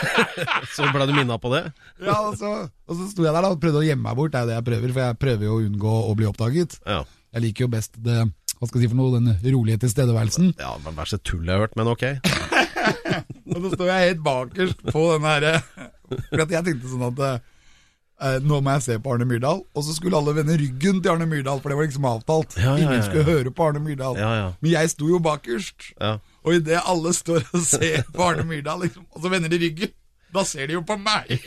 Så 0.76 0.86
ble 0.94 1.06
du 1.10 1.14
minna 1.16 1.38
på 1.42 1.50
det? 1.54 1.64
ja 2.04 2.16
og, 2.28 2.36
så, 2.38 2.50
og 2.86 2.98
så 2.98 3.08
sto 3.10 3.24
jeg 3.26 3.34
der 3.34 3.42
da 3.44 3.50
og 3.52 3.60
prøvde 3.62 3.82
å 3.82 3.86
gjemme 3.86 4.06
meg 4.06 4.18
bort. 4.18 4.32
Det 4.34 4.40
er 4.40 4.44
jo 4.46 4.50
det 4.52 4.58
jeg 4.58 4.66
prøver, 4.68 4.92
for 4.94 5.02
jeg 5.04 5.18
prøver 5.24 5.48
jo 5.48 5.56
å 5.56 5.64
unngå 5.66 5.96
å 6.10 6.14
bli 6.18 6.28
oppdaget. 6.30 6.78
Ja. 6.86 7.00
Jeg 7.34 7.44
liker 7.46 7.66
jo 7.66 7.72
best 7.74 7.98
det 8.02 8.20
hva 8.60 8.68
skal 8.68 8.82
jeg 8.82 8.90
si 8.90 8.92
for 8.92 8.98
noe, 9.00 9.16
den 9.16 9.54
rolige 9.54 9.80
tilstedeværelsen. 9.86 10.50
ja 10.60 10.74
det 10.84 10.90
verste 10.92 11.16
tullet 11.24 11.48
jeg 11.48 11.56
har 11.56 11.62
hørt, 11.64 11.76
men 11.80 11.88
ok. 11.88 12.04
Og 13.54 13.62
så 13.64 13.70
står 13.72 13.88
jeg 13.88 14.10
helt 14.10 14.20
bakerst 14.24 14.82
på 14.90 15.04
den 15.14 15.24
herre 15.26 15.54
For 16.28 16.42
jeg 16.42 16.64
tenkte 16.66 16.90
sånn 16.90 17.06
at 17.08 17.22
eh, 17.24 18.36
nå 18.44 18.58
må 18.60 18.74
jeg 18.76 18.84
se 18.84 18.98
på 19.00 19.14
Arne 19.14 19.24
Myrdal. 19.28 19.62
Og 19.72 19.86
så 19.86 19.94
skulle 19.96 20.18
alle 20.20 20.34
vende 20.36 20.58
ryggen 20.60 21.00
til 21.00 21.12
Arne 21.14 21.28
Myrdal, 21.30 21.62
for 21.62 21.72
det 21.72 21.78
var 21.78 21.88
liksom 21.88 22.08
avtalt. 22.10 22.56
Ja, 22.58 22.74
ja, 22.74 22.74
ja, 22.74 22.84
Ingen 22.84 23.06
skulle 23.06 23.24
høre 23.30 23.52
på 23.54 23.64
Arne 23.70 23.80
Myrdal. 23.84 24.20
Ja, 24.20 24.30
ja. 24.42 24.50
Men 24.60 24.74
jeg 24.74 24.92
sto 24.92 25.08
jo 25.08 25.22
bakerst. 25.24 25.92
Ja. 25.96 26.18
Og 26.44 26.56
idet 26.56 26.80
alle 26.88 27.12
står 27.16 27.44
og 27.52 27.64
ser 27.64 28.04
på 28.14 28.24
Arne 28.24 28.46
Myrdal, 28.48 28.86
liksom, 28.86 29.04
og 29.10 29.22
så 29.22 29.32
vender 29.32 29.52
de 29.52 29.60
ryggen, 29.60 29.92
da 30.34 30.44
ser 30.46 30.70
de 30.70 30.78
jo 30.78 30.84
på 30.86 30.96
meg. 31.00 31.34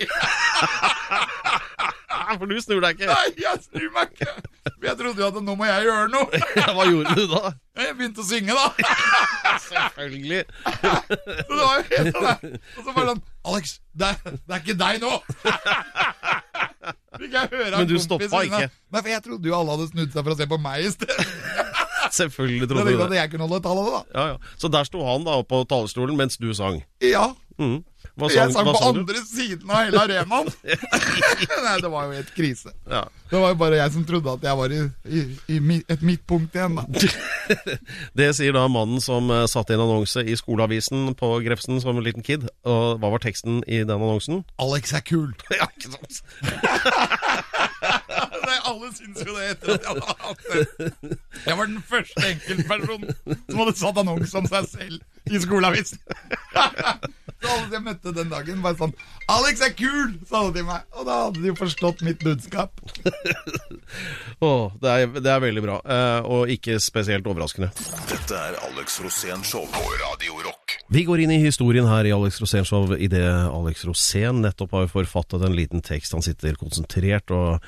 For 2.33 2.49
du 2.49 2.55
snur 2.61 2.81
deg 2.81 2.97
ikke. 2.97 3.09
Nei, 3.09 3.33
jeg 3.43 3.59
snur 3.67 3.89
meg 3.93 4.13
ikke! 4.13 4.31
For 4.65 4.87
jeg 4.87 4.97
trodde 4.99 5.21
jo 5.21 5.27
at 5.27 5.39
nå 5.43 5.55
må 5.59 5.67
jeg 5.67 5.85
gjøre 5.87 6.07
noe. 6.13 6.39
Hva 6.77 6.85
gjorde 6.87 7.15
du 7.17 7.23
da? 7.29 7.51
Jeg 7.77 7.97
begynte 7.99 8.23
å 8.23 8.27
synge, 8.27 8.55
da. 8.57 8.67
Selvfølgelig. 9.67 10.41
Så 10.63 11.51
det 11.51 11.59
var 11.59 11.75
jo 11.75 11.83
helt 11.91 12.17
sånn. 12.17 12.55
Og 12.55 12.87
så 12.87 12.95
bare 12.95 13.07
sånn 13.11 13.23
Alex, 13.51 13.75
det 13.99 14.09
er, 14.09 14.35
det 14.39 14.55
er 14.55 14.63
ikke 14.63 14.77
deg 14.79 15.03
nå! 15.03 15.13
Fikk 17.13 17.35
jeg 17.35 17.51
høre 17.53 17.69
av 17.69 17.77
Men 17.81 17.89
du 17.91 17.95
stoppa 18.01 18.41
ikke? 18.47 18.65
Nei, 18.71 19.01
for 19.01 19.11
jeg 19.13 19.23
trodde 19.27 19.49
jo 19.51 19.57
alle 19.57 19.75
hadde 19.75 19.89
snudd 19.91 20.15
seg 20.15 20.25
for 20.25 20.33
å 20.33 20.39
se 20.39 20.49
på 20.49 20.59
meg 20.63 20.87
i 20.87 20.93
stedet. 20.93 21.62
Selvfølgelig 22.19 22.69
trodde 22.69 22.91
du 22.91 22.97
du 22.97 23.05
at 23.07 23.13
det. 23.13 23.21
jeg 23.21 23.33
kunne 23.33 23.47
holde 23.47 23.63
tale, 23.65 23.87
da. 23.89 24.03
Ja, 24.13 24.27
ja. 24.33 24.53
Så 24.61 24.71
der 24.73 24.89
sto 24.89 25.05
han 25.07 25.25
da 25.27 25.39
på 25.47 25.63
talerstolen 25.69 26.19
mens 26.19 26.37
du 26.37 26.51
sang. 26.57 26.83
Ja. 27.01 27.31
Mm. 27.61 27.83
Hva 28.19 28.27
Jeg 28.29 28.51
sang 28.53 28.67
på 28.67 28.73
sang 28.77 28.97
andre 28.99 29.21
siden 29.25 29.71
av 29.73 29.87
hele 29.87 30.01
arenaen. 30.03 30.49
Nei, 31.65 31.75
det 31.81 31.89
var 31.89 32.09
jo 32.09 32.17
helt 32.17 32.31
krise. 32.35 32.73
Ja. 32.89 33.01
Det 33.31 33.39
var 33.41 33.53
jo 33.53 33.57
bare 33.57 33.79
jeg 33.79 33.93
som 33.95 34.03
trodde 34.05 34.35
at 34.37 34.45
jeg 34.45 34.59
var 34.59 34.73
i, 34.75 34.81
i, 35.09 35.23
i 35.55 35.79
et 35.89 36.03
midtpunkt 36.05 36.53
igjen, 36.57 36.77
da. 36.77 36.85
Det 38.19 38.29
sier 38.37 38.53
da 38.55 38.67
mannen 38.71 39.01
som 39.01 39.31
uh, 39.33 39.47
satte 39.49 39.73
inn 39.73 39.81
annonse 39.81 40.21
i 40.21 40.35
skoleavisen 40.37 41.15
på 41.17 41.31
Grefsen 41.45 41.81
som 41.81 41.97
en 41.97 42.05
liten 42.05 42.25
kid. 42.25 42.45
Og 42.69 43.01
hva 43.01 43.13
var 43.15 43.23
teksten 43.23 43.63
i 43.65 43.81
den 43.81 43.97
annonsen? 43.97 44.43
Alex 44.61 44.93
er 44.93 45.05
kul. 45.07 45.31
ja, 45.53 45.69
ikke 45.73 45.95
sant? 45.95 46.21
Nei, 48.47 48.59
alle 48.69 48.91
syns 48.95 49.23
jo 49.23 49.35
det 49.37 49.49
etter 49.53 49.75
at 49.75 49.87
jeg 49.87 49.95
hadde 49.95 50.17
hatt 50.23 50.45
det. 50.49 51.17
Jeg 51.47 51.57
var 51.59 51.69
den 51.69 51.81
første 51.89 52.27
enkeltpersonen 52.29 53.17
som 53.49 53.61
hadde 53.63 53.75
satt 53.79 54.01
annonse 54.03 54.39
om 54.39 54.49
seg 54.51 54.69
selv 54.71 55.33
i 55.33 55.43
skoleavisen. 55.43 56.01
Så 57.43 57.51
alle 57.51 57.75
jeg 57.75 57.83
møtte 57.83 58.13
den 58.15 58.29
dagen, 58.31 58.61
bare 58.63 58.77
sånn 58.79 58.93
'Alex 59.27 59.63
er 59.65 59.73
kul!' 59.75 60.13
sa 60.27 60.45
de 60.47 60.53
til 60.59 60.67
meg. 60.67 60.85
Og 60.95 61.07
da 61.07 61.17
hadde 61.25 61.41
de 61.43 61.49
jo 61.51 61.55
forstått 61.59 62.03
mitt 62.07 62.23
budskap. 62.23 62.79
Åh, 64.47 64.71
det, 64.79 64.93
er, 64.93 65.07
det 65.19 65.31
er 65.31 65.43
veldig 65.43 65.63
bra, 65.65 65.77
eh, 65.83 66.21
og 66.23 66.51
ikke 66.53 66.79
spesielt 66.83 67.27
overraskende. 67.27 67.71
Dette 68.11 68.39
er 68.39 68.59
Alex 68.69 68.99
Rosén 69.03 69.43
Show 69.47 69.67
på 69.71 69.83
Radio 70.05 70.39
Rock. 70.45 70.77
Vi 70.93 71.03
går 71.07 71.25
inn 71.25 71.35
i 71.35 71.41
historien 71.43 71.87
her 71.89 72.07
i 72.07 72.13
Alex 72.15 72.39
Rosén 72.43 72.67
Show 72.67 72.95
idet 72.95 73.27
Alex 73.27 73.83
Rosén 73.87 74.43
nettopp 74.43 74.75
har 74.79 74.91
forfattet 74.91 75.43
en 75.43 75.55
liten 75.57 75.83
tekst. 75.83 76.15
Han 76.15 76.23
sitter 76.23 76.55
konsentrert 76.59 77.31
og 77.35 77.59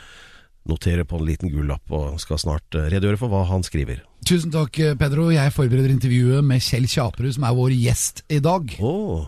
noterer 0.69 1.07
på 1.07 1.19
en 1.19 1.27
liten 1.27 1.51
gul 1.53 1.67
lapp 1.69 1.93
og 1.93 2.19
skal 2.21 2.41
snart 2.41 2.77
eh, 2.77 2.89
redegjøre 2.93 3.21
for 3.21 3.33
hva 3.33 3.45
han 3.49 3.65
skriver. 3.65 4.03
Tusen 4.25 4.49
takk, 4.53 4.79
Pedro. 4.97 5.27
Jeg 5.29 5.53
forbereder 5.53 5.91
intervjuet 5.93 6.45
med 6.45 6.63
Kjell 6.65 6.87
Kjaperud, 6.89 7.35
som 7.35 7.45
er 7.45 7.57
vår 7.59 7.75
gjest 7.77 8.23
i 8.33 8.39
dag. 8.41 8.71
Åh, 8.81 9.27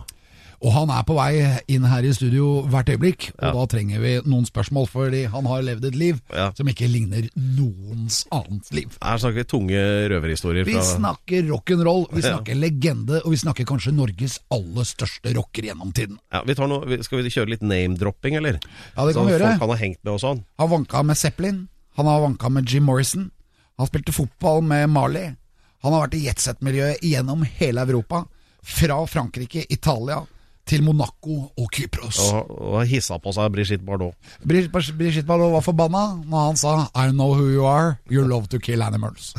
Og 0.60 0.72
han 0.74 0.90
er 0.90 1.04
på 1.06 1.14
vei 1.14 1.38
inn 1.70 1.84
her 1.86 2.02
i 2.02 2.10
studio 2.12 2.64
hvert 2.66 2.88
øyeblikk, 2.90 3.28
og 3.38 3.42
Ja. 3.46 3.52
da 3.54 3.66
trenger 3.70 4.00
vi 4.02 4.14
noen 4.26 4.44
spørsmål, 4.44 4.88
fordi 4.90 5.20
han 5.30 5.46
har 5.46 5.62
levd 5.62 5.84
et 5.84 5.94
liv 5.94 6.20
Ja. 6.34 6.50
som 6.56 6.66
ikke 6.66 6.88
ligner 6.90 7.28
noens 7.36 8.24
annet 8.32 8.72
liv. 8.72 8.96
her 9.00 9.18
snakker 9.18 9.34
vi 9.34 9.44
tunge 9.44 9.78
røverhistorier 10.10 10.64
Vi 10.66 10.74
snakker 10.74 11.42
rock'n'roll, 11.46 12.08
vi 12.12 12.20
Ja. 12.26 12.34
snakker 12.38 12.54
legende, 12.58 13.20
og 13.24 13.30
vi 13.30 13.36
snakker 13.36 13.64
kanskje 13.64 13.92
Norges 13.94 14.40
aller 14.50 14.82
største 14.84 15.32
rocker 15.36 15.62
gjennom 15.62 15.92
tiden. 15.94 16.18
ja, 16.32 16.42
vi 16.42 16.54
tar 16.54 16.66
noe, 16.66 17.02
Skal 17.02 17.22
vi 17.22 17.30
kjøre 17.30 17.50
litt 17.50 17.62
name-dropping, 17.62 18.34
eller? 18.36 18.58
Ja, 18.96 19.06
det 19.06 19.14
kan 19.14 19.22
Så 19.22 19.26
vi 19.26 19.32
gjøre. 19.32 19.48
folk 19.50 19.60
kan 19.60 19.68
ha 19.68 19.76
hengt 19.76 19.98
med 20.04 20.12
og 20.14 20.20
sånn. 20.20 20.44
Han 20.58 20.68
vanka 20.70 21.02
med 21.04 21.16
Zeppelin, 21.16 21.68
han 21.96 22.06
har 22.06 22.20
vanka 22.20 22.48
med 22.50 22.66
Jim 22.68 22.82
Morrison, 22.84 23.30
han 23.78 23.86
spilte 23.86 24.12
fotball 24.12 24.62
med 24.62 24.88
Marley, 24.90 25.36
han 25.84 25.92
har 25.92 26.08
vært 26.08 26.14
i 26.14 26.26
jetset-miljøet 26.26 26.98
gjennom 27.00 27.44
hele 27.46 27.78
Europa, 27.86 28.24
fra 28.62 29.06
Frankrike, 29.06 29.64
Italia, 29.70 30.26
til 30.68 30.84
Monaco 30.84 31.36
og 31.56 31.68
Kypros. 31.74 32.18
Og, 32.28 32.50
og 32.74 32.82
hissa 32.88 33.16
på 33.22 33.32
seg 33.34 33.52
Brigitte 33.54 33.84
Bardot. 33.86 34.14
Bri- 34.44 34.68
Bri- 34.72 34.94
Brigitte 34.98 35.26
Bardot 35.28 35.54
var 35.56 35.64
forbanna 35.64 36.02
når 36.28 36.46
han 36.50 36.60
sa 36.60 36.74
I 36.92 37.08
know 37.12 37.32
who 37.34 37.48
you 37.48 37.64
are, 37.68 37.96
you 38.12 38.24
love 38.26 38.50
to 38.52 38.60
kill 38.62 38.84
animals. 38.84 39.32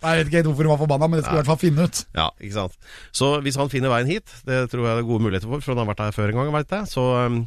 jeg 0.00 0.16
vet 0.16 0.30
ikke 0.30 0.38
helt 0.40 0.48
hvorfor 0.48 0.64
hun 0.64 0.72
var 0.72 0.80
forbanna, 0.80 1.08
men 1.10 1.18
det 1.18 1.24
skulle 1.26 1.38
i 1.38 1.42
hvert 1.42 1.50
fall 1.50 1.60
finne 1.60 1.86
ut. 1.88 2.02
Ja, 2.16 2.28
ikke 2.40 2.56
sant. 2.56 2.78
Så 3.12 3.32
hvis 3.44 3.58
han 3.60 3.72
finner 3.72 3.92
veien 3.92 4.08
hit, 4.10 4.32
det 4.48 4.62
tror 4.72 4.86
jeg 4.86 4.96
det 4.96 5.04
er 5.04 5.10
gode 5.10 5.26
muligheter 5.26 5.50
for, 5.50 5.64
for 5.64 5.74
han 5.74 5.82
har 5.82 5.90
vært 5.92 6.04
her 6.06 6.16
før 6.16 6.32
en 6.32 6.40
gang, 6.40 6.54
veit 6.54 6.74
jeg, 6.78 6.90
så 6.94 7.06
um, 7.26 7.42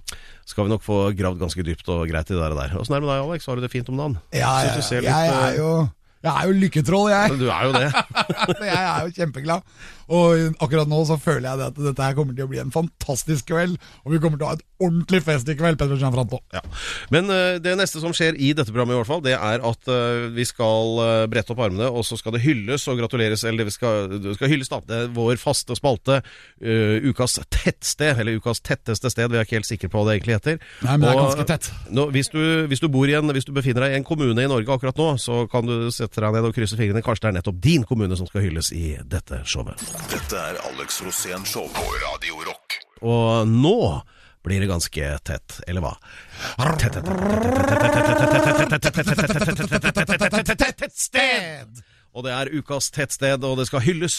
skal 0.50 0.67
vi 0.67 0.75
nok 0.75 0.86
få 0.86 1.00
gravd 1.17 1.41
ganske 1.41 1.65
dypt 1.65 1.89
og 1.93 2.05
greit 2.12 2.29
i 2.29 2.38
det 2.38 2.53
der. 2.60 2.77
Åssen 2.79 2.98
er 2.98 3.03
det 3.03 3.08
med 3.08 3.15
deg, 3.15 3.25
Alex? 3.25 3.50
Har 3.50 3.58
du 3.58 3.65
det 3.65 3.74
fint 3.74 3.91
om 3.93 4.00
dagen? 4.03 4.20
Ja, 4.36 4.53
ja, 4.67 4.75
jeg, 4.77 5.03
jeg, 5.08 5.34
er 5.34 5.50
eh, 5.50 5.60
jo 5.62 5.70
jeg 6.24 6.32
er 6.32 6.48
jo 6.48 6.53
lykketroll, 6.56 7.10
jeg. 7.12 7.39
Du 7.39 7.50
er 7.51 7.65
jo 7.68 7.74
det. 7.75 7.89
Jeg 8.74 8.80
er 8.80 9.08
jo 9.08 9.12
kjempeglad. 9.18 9.65
Og 10.12 10.58
akkurat 10.62 10.89
nå 10.89 11.00
så 11.08 11.15
føler 11.22 11.48
jeg 11.48 11.60
det 11.60 11.68
at 11.72 11.77
dette 11.88 12.06
her 12.06 12.15
kommer 12.18 12.36
til 12.36 12.46
å 12.46 12.51
bli 12.51 12.60
en 12.62 12.74
fantastisk 12.74 13.48
kveld. 13.51 13.77
Og 14.03 14.13
vi 14.13 14.20
kommer 14.22 14.39
til 14.39 14.48
å 14.48 14.51
ha 14.51 14.58
et 14.58 14.65
ordentlig 14.84 15.22
fest 15.24 15.48
i 15.50 15.56
kveld, 15.58 15.80
Petter 15.80 16.00
Gianfranto. 16.00 16.42
Ja. 16.53 16.62
Men 17.13 17.32
uh, 17.32 17.56
det 17.63 17.75
neste 17.80 18.01
som 18.03 18.15
skjer 18.15 18.36
i 18.36 18.51
dette 18.56 18.74
programmet, 18.74 18.98
i 18.98 19.00
hvert 19.00 19.10
fall, 19.10 19.24
det 19.24 19.36
er 19.38 19.63
at 19.63 19.92
uh, 19.92 20.27
vi 20.36 20.46
skal 20.48 21.00
uh, 21.00 21.08
brette 21.32 21.56
opp 21.56 21.63
armene, 21.63 21.88
og 21.88 22.03
så 22.08 22.20
skal 22.20 22.36
det 22.36 22.44
hylles 22.44 22.88
og 22.92 23.00
gratuleres. 23.00 23.46
Eller 23.48 23.70
det 23.70 23.75
skal, 23.75 24.12
det 24.12 24.36
skal 24.38 24.51
hylles, 24.51 24.72
da. 24.72 24.82
Det 24.89 25.00
er 25.00 25.13
vår 25.15 25.39
faste 25.42 25.77
spalte. 25.80 26.20
ukas 26.60 27.39
tettsted, 27.51 28.20
eller 28.20 28.38
ukas 28.39 28.62
tetteste 28.63 29.12
sted. 29.12 29.32
Vi 29.32 29.39
er 29.39 29.48
ikke 29.48 29.60
helt 29.62 29.72
sikre 29.72 29.92
på 29.92 30.01
hva 30.01 30.12
det 30.12 30.20
egentlig 30.20 30.38
heter. 30.38 30.60
Nei, 30.84 30.98
men 30.98 31.08
det 31.08 31.13
er 31.13 31.22
ganske 31.22 31.48
tett. 31.48 31.72
Nå, 31.94 32.10
hvis, 32.13 32.32
du, 32.34 32.44
hvis, 32.70 32.84
du 32.84 32.89
bor 32.92 33.08
i 33.10 33.15
en, 33.18 33.32
hvis 33.36 33.48
du 33.48 33.53
befinner 33.56 33.88
deg 33.88 33.96
i 33.96 34.01
en 34.01 34.08
kommune 34.08 34.36
i 34.36 34.51
Norge 34.51 34.75
akkurat 34.75 35.00
nå, 35.00 35.13
så 35.22 35.46
kan 35.51 35.68
du 35.68 35.88
sette 35.96 36.12
deg 36.22 36.36
ned 36.36 36.46
og 36.46 36.53
krysser 36.53 36.77
fingrene. 36.77 37.01
Kanskje 37.05 37.25
det 37.25 37.32
er 37.32 37.38
nettopp 37.39 37.62
din 37.63 37.84
kommune 37.89 38.17
som 38.20 38.27
skal 38.29 38.46
hylles 38.46 38.70
i 38.75 38.98
dette 39.10 39.41
showet. 39.50 39.82
Dette 40.12 40.36
er 40.38 40.60
Alex 40.70 41.01
Rosén 41.01 41.48
Show 41.50 41.65
på 41.74 41.86
Radio 42.03 42.36
Rock. 42.46 42.77
Og 43.01 43.50
nå 43.50 44.03
blir 44.43 44.60
det 44.60 44.67
ganske 44.67 45.17
tett, 45.24 45.60
eller 45.67 45.82
hva? 45.82 45.96
Tettsted! 50.77 51.84
Og 52.13 52.22
det 52.27 52.34
er 52.36 52.51
ukas 52.53 52.91
tettsted, 52.93 53.41
og 53.41 53.58
det 53.58 53.65
skal 53.65 53.82
hylles 53.82 54.17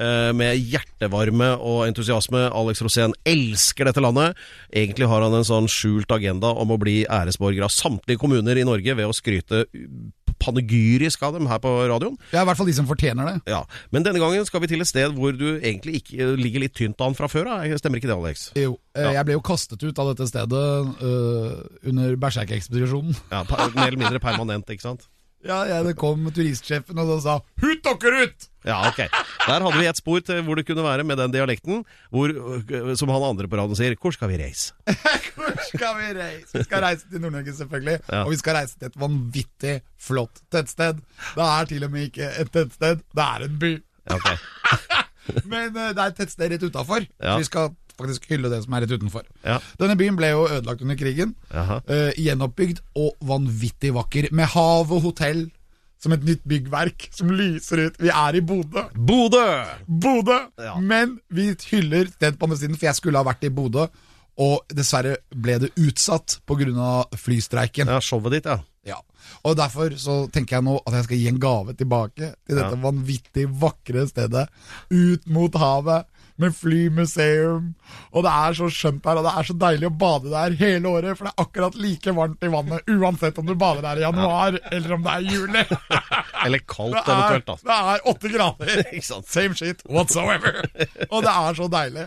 eh, 0.00 0.30
med 0.36 0.56
hjertevarme 0.56 1.50
og 1.60 1.82
entusiasme. 1.90 2.46
Alex 2.48 2.80
Rosén 2.86 3.12
elsker 3.28 3.90
dette 3.90 4.00
landet. 4.00 4.38
Egentlig 4.72 5.10
har 5.10 5.26
han 5.26 5.36
en 5.36 5.44
sånn 5.44 5.68
skjult 5.68 6.14
agenda 6.14 6.54
om 6.56 6.72
å 6.72 6.80
bli 6.80 7.02
æresborger 7.04 7.66
av 7.66 7.74
samtlige 7.74 8.22
kommuner 8.22 8.56
i 8.56 8.64
Norge 8.64 8.96
ved 8.96 9.10
å 9.10 9.16
skryte 9.16 9.66
panegyrisk 10.44 11.24
av 11.26 11.34
dem 11.38 11.48
her 11.50 11.58
på 11.64 11.72
radioen. 11.90 12.18
Er 12.32 12.42
i 12.44 12.48
hvert 12.48 12.60
fall 12.60 12.68
de 12.68 12.76
som 12.76 12.88
fortjener 12.88 13.30
det. 13.32 13.36
Ja, 13.50 13.62
Men 13.94 14.04
denne 14.06 14.20
gangen 14.22 14.44
skal 14.46 14.62
vi 14.64 14.70
til 14.70 14.84
et 14.84 14.90
sted 14.90 15.16
hvor 15.16 15.32
du 15.36 15.46
egentlig 15.56 16.02
ikke 16.02 16.34
ligger 16.38 16.66
litt 16.66 16.76
tynt 16.76 17.00
an 17.04 17.16
fra 17.18 17.28
før 17.32 17.50
av. 17.56 17.66
Stemmer 17.80 18.00
ikke 18.02 18.10
det, 18.12 18.18
Alex? 18.20 18.50
Jo, 18.58 18.76
Ja. 18.94 19.10
Jeg 19.16 19.26
ble 19.26 19.34
jo 19.34 19.42
kastet 19.42 19.82
ut 19.82 19.98
av 19.98 20.12
dette 20.12 20.28
stedet 20.30 20.52
uh, 21.02 21.54
under 21.90 22.14
Berserk-ekspedisjonen. 22.22 23.16
Ja, 23.32 23.42
Mer 23.74 23.88
eller 23.88 23.98
mindre 23.98 24.20
permanent, 24.22 24.70
ikke 24.70 24.84
sant? 24.86 25.08
Ja, 25.44 25.60
ja, 25.68 25.82
Det 25.84 25.94
kom 26.00 26.24
turistsjefen 26.32 26.98
og 26.98 27.10
da 27.10 27.20
sa 27.20 27.38
'Hut 27.60 27.84
dere 27.84 28.24
ut!' 28.24 28.48
Ja, 28.64 28.88
ok. 28.88 28.96
Der 29.44 29.60
hadde 29.60 29.76
vi 29.76 29.86
et 29.86 29.98
spor 30.00 30.20
til 30.24 30.40
hvor 30.42 30.56
det 30.56 30.64
kunne 30.66 30.82
være 30.82 31.04
med 31.04 31.18
den 31.20 31.32
dialekten, 31.32 31.84
hvor, 32.10 32.32
øh, 32.32 32.96
som 32.96 33.12
han 33.12 33.22
andre 33.22 33.48
på 33.48 33.56
radioen 33.60 33.76
sier 33.76 33.94
'Hvor 33.94 34.12
skal 34.16 34.28
vi 34.32 34.40
reise?' 34.40 34.72
Hvor 35.36 35.52
skal 35.68 35.92
vi 36.00 36.08
reise? 36.18 36.52
Vi 36.54 36.64
skal 36.64 36.80
reise 36.80 37.04
til 37.10 37.20
Nord-Norge, 37.20 37.52
selvfølgelig. 37.56 37.98
Ja. 38.08 38.24
Og 38.24 38.30
vi 38.30 38.36
skal 38.36 38.56
reise 38.56 38.78
til 38.78 38.86
et 38.86 39.00
vanvittig 39.00 39.80
flott 40.00 40.40
tettsted. 40.50 41.02
Det 41.34 41.44
er 41.44 41.64
til 41.64 41.84
og 41.84 41.90
med 41.90 42.08
ikke 42.08 42.30
et 42.40 42.50
tettsted, 42.52 42.96
det 42.96 43.24
er 43.24 43.44
en 43.44 43.58
by. 43.58 43.72
Ja, 44.10 44.14
ok. 44.14 44.28
Men 45.52 45.76
eh, 45.76 45.92
det 45.92 45.98
er 45.98 46.06
et 46.12 46.16
tettsted 46.16 46.52
rett 46.52 46.62
utafor. 46.62 47.04
Ja. 47.20 47.34
Så 47.34 47.38
vi 47.38 47.44
skal 47.44 47.68
faktisk 48.00 48.28
hylle 48.30 48.50
det 48.52 48.62
som 48.64 48.74
er 48.76 48.84
rett 48.84 48.94
utenfor. 48.96 49.26
Ja. 49.44 49.58
Denne 49.80 49.96
byen 50.00 50.16
ble 50.18 50.30
jo 50.32 50.46
ødelagt 50.48 50.82
under 50.82 50.96
krigen. 51.00 51.34
Eh, 51.52 52.12
gjenoppbygd 52.20 52.80
og 52.96 53.12
vanvittig 53.24 53.92
vakker. 53.96 54.30
Med 54.32 54.46
hav 54.54 54.90
og 54.92 55.02
hotell 55.02 55.46
som 56.04 56.12
et 56.12 56.24
nytt 56.26 56.42
byggverk 56.44 57.08
som 57.16 57.30
lyser 57.32 57.86
ut. 57.86 57.94
Vi 58.02 58.10
er 58.12 58.36
i 58.36 58.42
Bodø. 58.44 58.82
Bodø! 58.94 59.44
Bodø! 59.88 60.38
Ja. 60.60 60.74
Men 60.80 61.18
vi 61.32 61.54
hyller 61.70 62.10
stedet 62.12 62.38
på 62.38 62.44
andre 62.44 62.58
siden, 62.60 62.76
for 62.76 62.90
jeg 62.90 62.98
skulle 62.98 63.22
ha 63.22 63.24
vært 63.24 63.46
i 63.48 63.52
Bodø. 63.54 63.86
Og 64.36 64.64
dessverre 64.74 65.16
ble 65.30 65.60
det 65.62 65.72
utsatt 65.78 66.40
pga. 66.44 67.04
flystreiken. 67.16 67.86
Ja, 67.88 68.00
showet 68.02 68.32
ditt, 68.32 68.44
ja. 68.50 68.58
Ja. 68.84 68.98
Og 69.46 69.56
derfor 69.56 69.94
så 69.96 70.26
tenker 70.30 70.58
jeg 70.58 70.64
nå 70.66 70.74
at 70.84 70.92
jeg 70.98 71.04
skal 71.06 71.16
gi 71.16 71.28
en 71.30 71.38
gave 71.40 71.72
tilbake 71.74 72.34
til 72.44 72.56
dette 72.58 72.74
Ja. 72.76 72.82
vanvittig 72.82 73.46
vakre 73.48 74.06
stedet. 74.10 74.48
Ut 74.90 75.26
mot 75.26 75.54
havet, 75.54 76.04
med 76.40 76.54
flymuseum. 76.56 77.72
Og 78.14 78.24
det 78.26 78.32
er 78.32 78.56
så 78.58 78.68
skjønt 78.72 79.02
der, 79.04 79.20
og 79.20 79.26
det 79.26 79.34
er 79.38 79.48
så 79.48 79.56
deilig 79.64 79.88
å 79.88 79.94
bade 80.04 80.32
der 80.32 80.56
hele 80.58 80.90
året. 80.90 81.18
For 81.18 81.28
det 81.28 81.32
er 81.32 81.44
akkurat 81.44 81.78
like 81.78 82.14
varmt 82.16 82.44
i 82.44 82.50
vannet 82.52 82.90
uansett 82.94 83.38
om 83.40 83.46
du 83.48 83.54
bader 83.58 83.84
der 83.86 84.02
i 84.02 84.06
januar 84.06 84.58
eller 84.70 84.96
om 84.96 85.06
det 85.06 85.14
er 85.14 85.28
juli. 85.34 85.64
Eller 86.44 86.60
kaldt, 86.68 86.98
er, 86.98 87.08
eventuelt. 87.08 87.46
da. 87.46 87.54
det 87.64 87.76
er 87.94 88.08
åtte 88.10 88.30
grader. 88.34 88.72
Same 89.32 89.56
shit 89.56 89.80
whatsoever. 89.88 90.58
Og 91.08 91.22
det 91.24 91.32
er 91.32 91.56
så 91.56 91.68
deilig. 91.72 92.04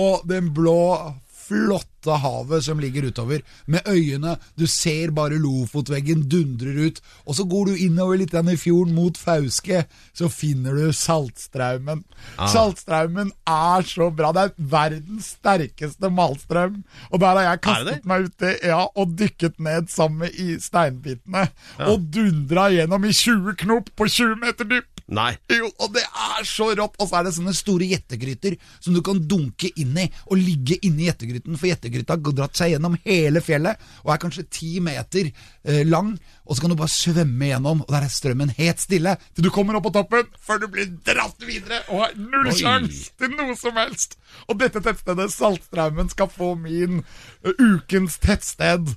Og 0.00 0.22
den 0.30 0.48
blå, 0.56 0.78
flotte 1.44 1.93
havet 2.12 2.64
som 2.66 2.80
ligger 2.80 3.08
utover, 3.08 3.42
med 3.66 3.86
øyene 3.88 4.36
Du 4.58 4.66
ser 4.66 5.10
bare 5.10 5.38
Lofotveggen 5.40 6.28
dundrer 6.28 6.86
ut, 6.86 7.00
og 7.26 7.36
så 7.38 7.44
går 7.48 7.70
du 7.70 7.84
innover 7.86 8.18
litt 8.20 8.34
i 8.34 8.56
fjorden 8.60 8.94
mot 8.94 9.16
Fauske, 9.18 9.84
så 10.12 10.28
finner 10.28 10.74
du 10.76 10.92
Saltstraumen. 10.92 12.04
Saltstraumen 12.36 13.32
er 13.48 13.86
så 13.88 14.10
bra. 14.14 14.32
Det 14.34 14.42
er 14.42 14.54
verdens 14.74 15.34
sterkeste 15.38 16.10
malstrøm. 16.10 16.82
Og 17.10 17.20
der 17.20 17.38
har 17.38 17.48
jeg 17.48 17.62
kastet 17.68 18.08
meg 18.08 18.28
uti 18.28 18.52
ja, 18.68 18.82
og 18.94 19.14
dykket 19.18 19.60
ned 19.62 19.90
sammen 19.92 20.24
med 20.24 20.34
i 20.34 20.58
Ja. 20.64 21.88
Og 21.90 22.00
dundra 22.12 22.68
gjennom 22.72 23.04
i 23.04 23.12
20 23.12 23.56
knop 23.64 23.90
på 23.96 24.08
20 24.08 24.36
meter 24.40 24.64
dyp. 24.64 24.94
Nei. 25.12 25.34
Jo, 25.52 25.68
og 25.84 25.92
det 25.92 26.04
er 26.04 26.46
så 26.48 26.70
rått! 26.72 26.96
Og 26.96 27.10
så 27.10 27.18
er 27.18 27.26
det 27.26 27.34
sånne 27.36 27.52
store 27.56 27.88
gjettegryter 27.90 28.56
som 28.78 28.94
du 28.96 29.02
kan 29.04 29.20
dunke 29.28 29.68
inn 29.80 29.92
i 30.00 30.06
og 30.30 30.38
ligge 30.40 30.78
inni 30.80 31.10
gjettegryten, 31.10 31.58
for 31.60 31.68
gjettegryta 31.68 31.93
har 32.02 32.18
dratt 32.40 32.58
seg 32.58 32.74
gjennom 32.74 32.96
hele 33.04 33.42
fjellet 33.44 33.80
og 34.02 34.12
er 34.14 34.20
kanskje 34.22 34.46
ti 34.50 34.72
meter 34.84 35.30
eh, 35.30 35.84
lang, 35.86 36.14
og 36.44 36.56
så 36.56 36.64
kan 36.64 36.74
du 36.74 36.78
bare 36.78 36.92
svømme 36.92 37.50
gjennom, 37.50 37.84
og 37.84 37.94
der 37.94 38.06
er 38.06 38.12
strømmen 38.12 38.52
helt 38.58 38.82
stille 38.82 39.16
til 39.32 39.46
du 39.46 39.52
kommer 39.54 39.78
opp 39.78 39.86
på 39.88 39.94
toppen, 39.94 40.28
før 40.40 40.62
du 40.64 40.68
blir 40.72 40.90
dratt 41.06 41.46
videre 41.46 41.82
og 41.88 42.04
har 42.04 42.18
null 42.18 42.50
sjanse 42.56 43.14
til 43.20 43.34
noe 43.38 43.56
som 43.58 43.78
helst! 43.80 44.18
Og 44.48 44.58
dette 44.60 44.82
tettstedet, 44.82 45.30
Saltstraumen, 45.32 46.10
skal 46.12 46.30
få 46.32 46.54
min 46.58 47.02
uh, 47.02 47.52
ukens 47.60 48.18
tettsted. 48.22 48.94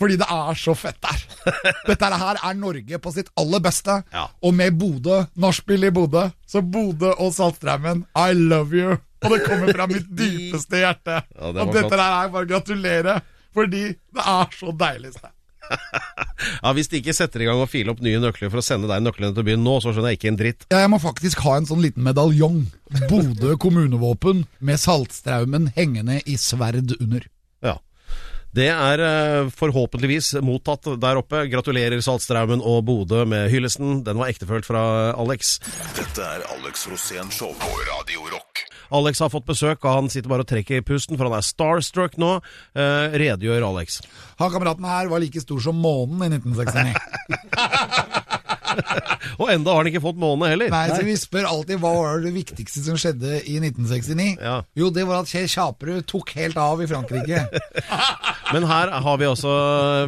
Fordi 0.00 0.16
det 0.16 0.26
er 0.32 0.56
så 0.56 0.72
fett 0.78 0.96
der. 1.04 1.24
Dette 1.90 2.08
her 2.22 2.38
er 2.40 2.56
Norge 2.56 3.00
på 3.04 3.12
sitt 3.12 3.28
aller 3.36 3.60
beste. 3.60 3.98
Ja. 4.14 4.30
Og 4.40 4.54
med 4.56 4.78
Bodø, 4.80 5.26
nachspiel 5.36 5.84
i 5.90 5.92
Bodø, 5.92 6.30
så 6.48 6.62
Bodø 6.64 7.12
og 7.12 7.34
Saltstraumen, 7.36 8.06
I 8.16 8.32
love 8.32 8.72
you. 8.72 8.96
Og 9.24 9.34
det 9.34 9.42
kommer 9.44 9.74
fra 9.76 9.86
mitt 9.90 10.08
dypeste 10.22 10.80
hjerte. 10.80 11.18
Ja, 11.36 11.52
det 11.52 11.66
og 11.66 11.74
dette 11.76 11.92
der 11.96 12.06
er 12.06 12.32
bare 12.32 12.48
gratulere, 12.48 13.18
fordi 13.56 13.84
det 13.92 14.24
er 14.24 14.56
så 14.56 14.72
deilig 14.86 15.14
sted. 15.18 15.34
Ja, 16.64 16.72
Hvis 16.74 16.88
de 16.90 16.98
ikke 16.98 17.12
setter 17.14 17.42
i 17.44 17.46
gang 17.46 17.60
og 17.62 17.68
filer 17.70 17.92
opp 17.92 18.00
nye 18.02 18.18
nøkler 18.18 18.50
for 18.50 18.62
å 18.62 18.64
sende 18.64 18.88
deg 18.90 19.02
nøklene 19.04 19.36
til 19.36 19.44
byen 19.46 19.60
nå, 19.62 19.74
så 19.84 19.92
skjønner 19.92 20.14
jeg 20.14 20.18
ikke 20.18 20.30
en 20.32 20.38
dritt. 20.40 20.64
Ja, 20.72 20.80
jeg 20.82 20.90
må 20.90 20.98
faktisk 21.02 21.42
ha 21.44 21.58
en 21.60 21.68
sånn 21.68 21.82
liten 21.84 22.02
medaljong. 22.06 22.62
Bodø 23.10 23.52
kommunevåpen 23.60 24.46
med 24.64 24.80
Saltstraumen 24.80 25.68
hengende 25.76 26.18
i 26.24 26.34
sverd 26.40 26.96
under. 26.96 27.28
Ja. 27.64 27.76
Det 28.56 28.66
er 28.72 29.04
eh, 29.04 29.50
forhåpentligvis 29.54 30.32
mottatt 30.42 30.88
der 30.98 31.20
oppe. 31.20 31.44
Gratulerer 31.52 32.00
Saltstraumen 32.02 32.64
og 32.66 32.82
Bodø 32.88 33.22
med 33.30 33.46
hyllesten. 33.52 34.00
Den 34.08 34.18
var 34.18 34.32
ektefølt 34.32 34.66
fra 34.66 34.82
Alex. 35.12 35.58
Dette 35.94 36.24
er 36.24 36.48
Alex 36.56 36.88
Rosén 36.90 37.30
Show 37.36 37.52
på 37.60 37.70
Radio 37.92 38.26
Rock. 38.32 38.64
Alex 38.90 39.22
har 39.22 39.30
fått 39.32 39.46
besøk, 39.48 39.84
og 39.84 39.96
han 39.96 40.10
sitter 40.12 40.30
bare 40.32 40.44
og 40.46 40.50
trekker 40.50 40.80
i 40.80 40.86
pusten, 40.86 41.18
for 41.18 41.28
han 41.28 41.38
er 41.38 41.46
starstruck 41.46 42.18
nå. 42.20 42.36
Eh, 42.74 43.18
redegjør, 43.22 43.68
Alex. 43.70 44.00
Han 44.40 44.52
kameraten 44.52 44.88
her 44.88 45.10
var 45.12 45.22
like 45.22 45.42
stor 45.42 45.60
som 45.62 45.78
månen 45.78 46.26
i 46.26 46.32
1969. 46.36 46.94
Og 49.40 49.48
enda 49.50 49.72
har 49.72 49.82
han 49.82 49.90
ikke 49.90 50.02
fått 50.04 50.18
måne 50.20 50.50
heller. 50.52 50.70
Nei, 50.72 50.84
så 50.92 51.00
Vi 51.06 51.16
spør 51.18 51.48
alltid 51.48 51.80
hva 51.82 51.92
var 51.96 52.20
det 52.24 52.32
viktigste 52.34 52.82
som 52.84 52.98
skjedde 53.00 53.40
i 53.40 53.56
1969. 53.60 54.36
Ja. 54.38 54.60
Jo, 54.78 54.90
det 54.94 55.06
var 55.08 55.24
at 55.24 55.32
Kjell 55.32 55.48
Kjaperud 55.50 56.06
tok 56.10 56.34
helt 56.38 56.60
av 56.60 56.82
i 56.82 56.88
Frankrike. 56.90 57.46
Men 58.54 58.66
her 58.66 58.90
har 59.04 59.18
vi 59.20 59.28
også 59.30 59.50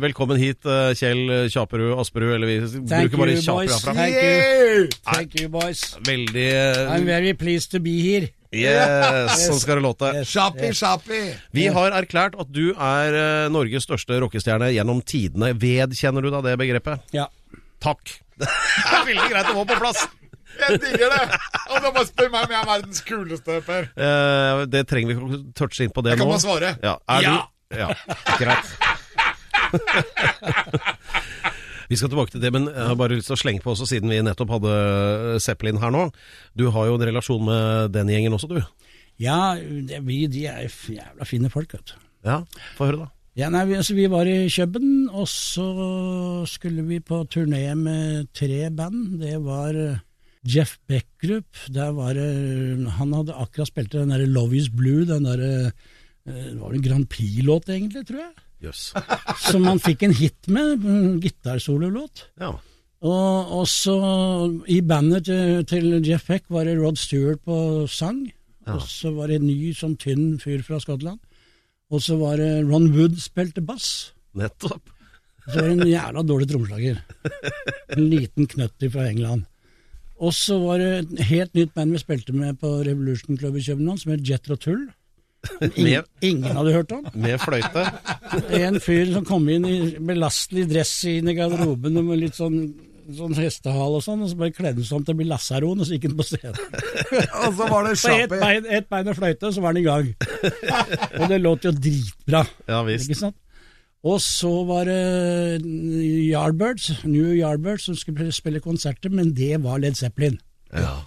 Velkommen 0.03 0.41
hit, 0.41 0.67
eh, 0.67 0.93
Kjell 0.99 1.49
Kjaperud 1.53 1.97
Asperud. 2.03 2.35
Eller 2.37 2.51
vi 2.51 2.61
Thank 2.67 2.93
bruker 2.93 3.25
bare 3.25 3.41
Kjaperud 3.41 3.75
herfra. 3.75 3.97
Thank 3.99 4.21
you. 4.21 4.87
Thank 5.09 5.41
you, 5.41 5.51
boys. 5.53 5.83
Veldig 6.07 6.49
I'm 6.53 7.03
eh, 7.03 7.11
very 7.11 7.35
pleased 7.35 7.73
to 7.75 7.83
be 7.83 7.99
here. 8.03 8.31
Yes, 8.53 9.47
sånn 9.47 9.61
skal 9.63 9.79
det 9.81 9.85
låte. 9.87 10.11
Yes. 10.19 10.29
Shapi, 10.29 10.73
shapi! 10.77 11.21
Vi 11.57 11.67
har 11.73 11.95
erklært 11.97 12.35
at 12.41 12.51
du 12.53 12.75
er 12.77 13.17
eh, 13.17 13.47
Norges 13.53 13.87
største 13.89 14.19
rockestjerne 14.21 14.69
gjennom 14.75 15.01
tidene. 15.09 15.55
Vedkjenner 15.57 16.21
du 16.25 16.29
deg 16.35 16.45
det 16.51 16.57
begrepet? 16.61 17.07
Ja. 17.17 17.27
Takk. 17.83 18.19
Det 18.43 18.49
er 18.49 19.07
veldig 19.07 19.29
greit 19.31 19.49
å 19.53 19.55
få 19.57 19.65
på 19.71 19.77
plass. 19.81 20.01
Jeg 20.61 20.81
digger 20.83 21.09
det! 21.15 21.23
Og 21.73 21.77
du 21.81 21.87
bare 21.95 22.07
spør 22.09 22.29
meg 22.33 22.45
om 22.45 22.53
jeg 22.53 22.61
er 22.61 22.69
verdens 22.69 23.01
kuleste, 23.09 23.61
Per. 23.65 23.89
Eh, 23.97 24.65
det 24.73 24.83
trenger 24.91 25.09
vi 25.09 25.17
ikke 25.17 25.27
å 25.39 25.43
touche 25.63 25.87
inn 25.87 25.95
på 25.95 26.05
det 26.05 26.13
Jeg 26.13 26.21
kan 26.21 26.29
nå. 26.29 26.35
bare 26.35 26.45
svare. 26.45 26.71
Ja, 26.85 26.95
er 27.09 27.21
Ja. 27.25 27.35
Du, 27.41 27.77
ja, 27.81 27.89
greit. 28.37 28.67
vi 31.91 31.99
skal 31.99 32.13
tilbake 32.13 32.35
til 32.35 32.43
det, 32.45 32.53
men 32.55 32.69
jeg 32.71 32.89
har 32.91 32.99
bare 32.99 33.17
lyst 33.17 33.31
til 33.31 33.37
å 33.37 33.41
slenge 33.43 33.65
på 33.65 33.73
også, 33.75 33.89
siden 33.91 34.13
vi 34.13 34.21
nettopp 34.25 34.55
hadde 34.59 35.41
Zeppelin 35.43 35.81
her 35.83 35.95
nå. 35.95 36.09
Du 36.59 36.69
har 36.75 36.91
jo 36.91 36.99
en 36.99 37.07
relasjon 37.09 37.45
med 37.49 37.95
den 37.97 38.13
gjengen 38.13 38.37
også, 38.37 38.51
du. 38.53 38.61
Ja, 39.23 39.55
det, 39.59 40.03
vi 40.07 40.25
de 40.31 40.47
er 40.51 40.69
jævla 40.69 41.27
fine 41.29 41.51
folk, 41.53 41.75
vet 41.77 41.93
du. 41.93 41.99
Ja, 42.27 42.43
Få 42.79 42.89
høre, 42.89 43.05
da. 43.05 43.11
Ja, 43.39 43.49
nei, 43.49 43.65
vi, 43.71 43.79
altså, 43.81 43.95
vi 43.97 44.07
var 44.13 44.29
i 44.29 44.45
København, 44.53 45.09
og 45.17 45.29
så 45.31 45.67
skulle 46.51 46.85
vi 46.85 46.99
på 47.01 47.23
turné 47.33 47.65
med 47.79 48.29
tre 48.37 48.67
band. 48.69 49.23
Det 49.23 49.39
var 49.41 49.79
eh, 49.79 50.03
Jeff 50.45 50.77
Beck 50.91 51.07
Group. 51.23 51.49
Der 51.73 51.95
var 51.97 52.19
Han 52.99 53.15
hadde 53.17 53.39
akkurat 53.41 53.71
spilt 53.71 53.95
den 53.95 54.13
derre 54.13 54.29
Love 54.29 54.59
Is 54.59 54.69
Blue, 54.69 55.07
den 55.09 55.25
derre 55.25 55.73
eh, 55.73 56.51
Det 56.53 56.61
var 56.61 56.77
en 56.77 56.85
Grand 56.85 57.09
Prix-låt, 57.09 57.73
egentlig, 57.73 58.05
tror 58.07 58.21
jeg. 58.27 58.35
Jøss. 58.63 58.93
Som 59.51 59.67
han 59.69 59.81
fikk 59.83 60.05
en 60.07 60.15
hit 60.17 60.49
med. 60.49 60.85
en 60.85 61.19
Gitarsololåt. 61.23 62.29
Ja. 62.41 62.55
Og, 63.03 63.53
også 63.63 63.97
i 64.71 64.79
bandet 64.87 65.27
til, 65.27 65.65
til 65.67 65.99
Jeff 66.07 66.29
Heck 66.31 66.47
var 66.53 66.69
det 66.69 66.79
Rod 66.79 67.01
Stewart 67.01 67.43
på 67.43 67.89
sang. 67.91 68.29
Ja. 68.67 68.77
Og 68.77 68.87
så 68.87 69.11
var 69.17 69.31
det 69.31 69.41
en 69.41 69.49
ny 69.49 69.73
sånn 69.75 69.97
tynn 69.99 70.37
fyr 70.43 70.63
fra 70.63 70.79
Skottland. 70.83 71.19
Og 71.93 72.01
så 72.01 72.17
var 72.21 72.39
det 72.41 72.63
Ron 72.69 72.93
Wood 72.95 73.19
spilte 73.21 73.65
bass. 73.65 74.13
Nettopp. 74.39 74.93
Så 75.49 75.57
var 75.59 75.67
det 75.67 75.75
en 75.81 75.91
jævla 75.91 76.23
dårlig 76.23 76.47
trommeslager. 76.53 77.01
En 77.93 78.07
liten 78.07 78.47
knøtt 78.47 78.87
fra 78.95 79.09
England. 79.11 79.49
Og 80.23 80.31
så 80.37 80.57
var 80.63 80.79
det 80.79 80.91
et 81.01 81.25
helt 81.33 81.57
nytt 81.59 81.75
band 81.75 81.97
vi 81.97 82.01
spilte 82.01 82.35
med 82.37 82.61
på 82.63 82.71
Revolution 82.87 83.39
Club 83.39 83.59
i 83.59 83.65
København, 83.67 83.99
som 83.99 84.13
het 84.15 84.29
Jetro 84.29 84.57
Tull. 84.57 84.87
Ingen, 85.75 86.05
ingen 86.23 86.57
hadde 86.57 86.73
hørt 86.77 86.93
om. 86.95 87.05
med 87.19 87.41
fløyte. 87.43 87.83
En 88.61 88.79
fyr 88.83 89.13
som 89.15 89.25
kom 89.27 89.49
inn 89.51 89.65
i 89.67 89.77
belastelig 89.99 90.69
dress 90.71 90.93
inn 91.11 91.29
i 91.33 91.35
garderoben 91.35 91.99
med 92.07 92.21
litt 92.21 92.39
sånn, 92.39 92.61
sånn 93.13 93.35
hestehale 93.35 93.99
og 93.99 94.05
sånn, 94.07 94.23
og 94.23 94.31
så 94.31 94.39
bare 94.39 94.55
kledde 94.55 94.79
han 94.79 94.87
seg 94.87 95.01
om 95.01 95.05
til 95.09 95.17
å 95.17 95.19
bli 95.19 95.27
lasaron, 95.33 95.83
og 95.83 95.89
så 95.89 95.97
gikk 95.97 96.07
han 96.11 96.17
på 96.21 96.27
scenen. 96.29 96.57
Og 97.43 97.57
så 97.59 97.67
var 97.69 97.89
det 97.89 97.97
På 97.99 98.15
ett 98.15 98.35
bein, 98.39 98.67
et 98.79 98.87
bein 98.93 99.11
og 99.11 99.19
fløyte, 99.19 99.51
så 99.53 99.65
var 99.65 99.75
han 99.75 99.83
i 99.83 99.87
gang. 99.89 100.13
Og 101.19 101.25
det 101.33 101.41
låt 101.43 101.67
jo 101.67 101.73
dritbra. 101.75 102.45
Ja 102.71 102.83
visst. 102.87 103.11
Ikke 103.11 103.19
sant? 103.25 103.39
Og 104.03 104.19
så 104.23 104.51
var 104.67 104.89
det 104.91 105.01
Yardbirds, 105.63 107.05
New 107.05 107.35
Yardbirds, 107.37 107.85
som 107.91 107.99
skulle 107.99 108.33
spille 108.35 108.63
konserter, 108.63 109.11
men 109.15 109.31
det 109.37 109.59
var 109.63 109.79
Led 109.83 109.95
Zeppelin. 109.99 110.39
Ja. 110.75 111.01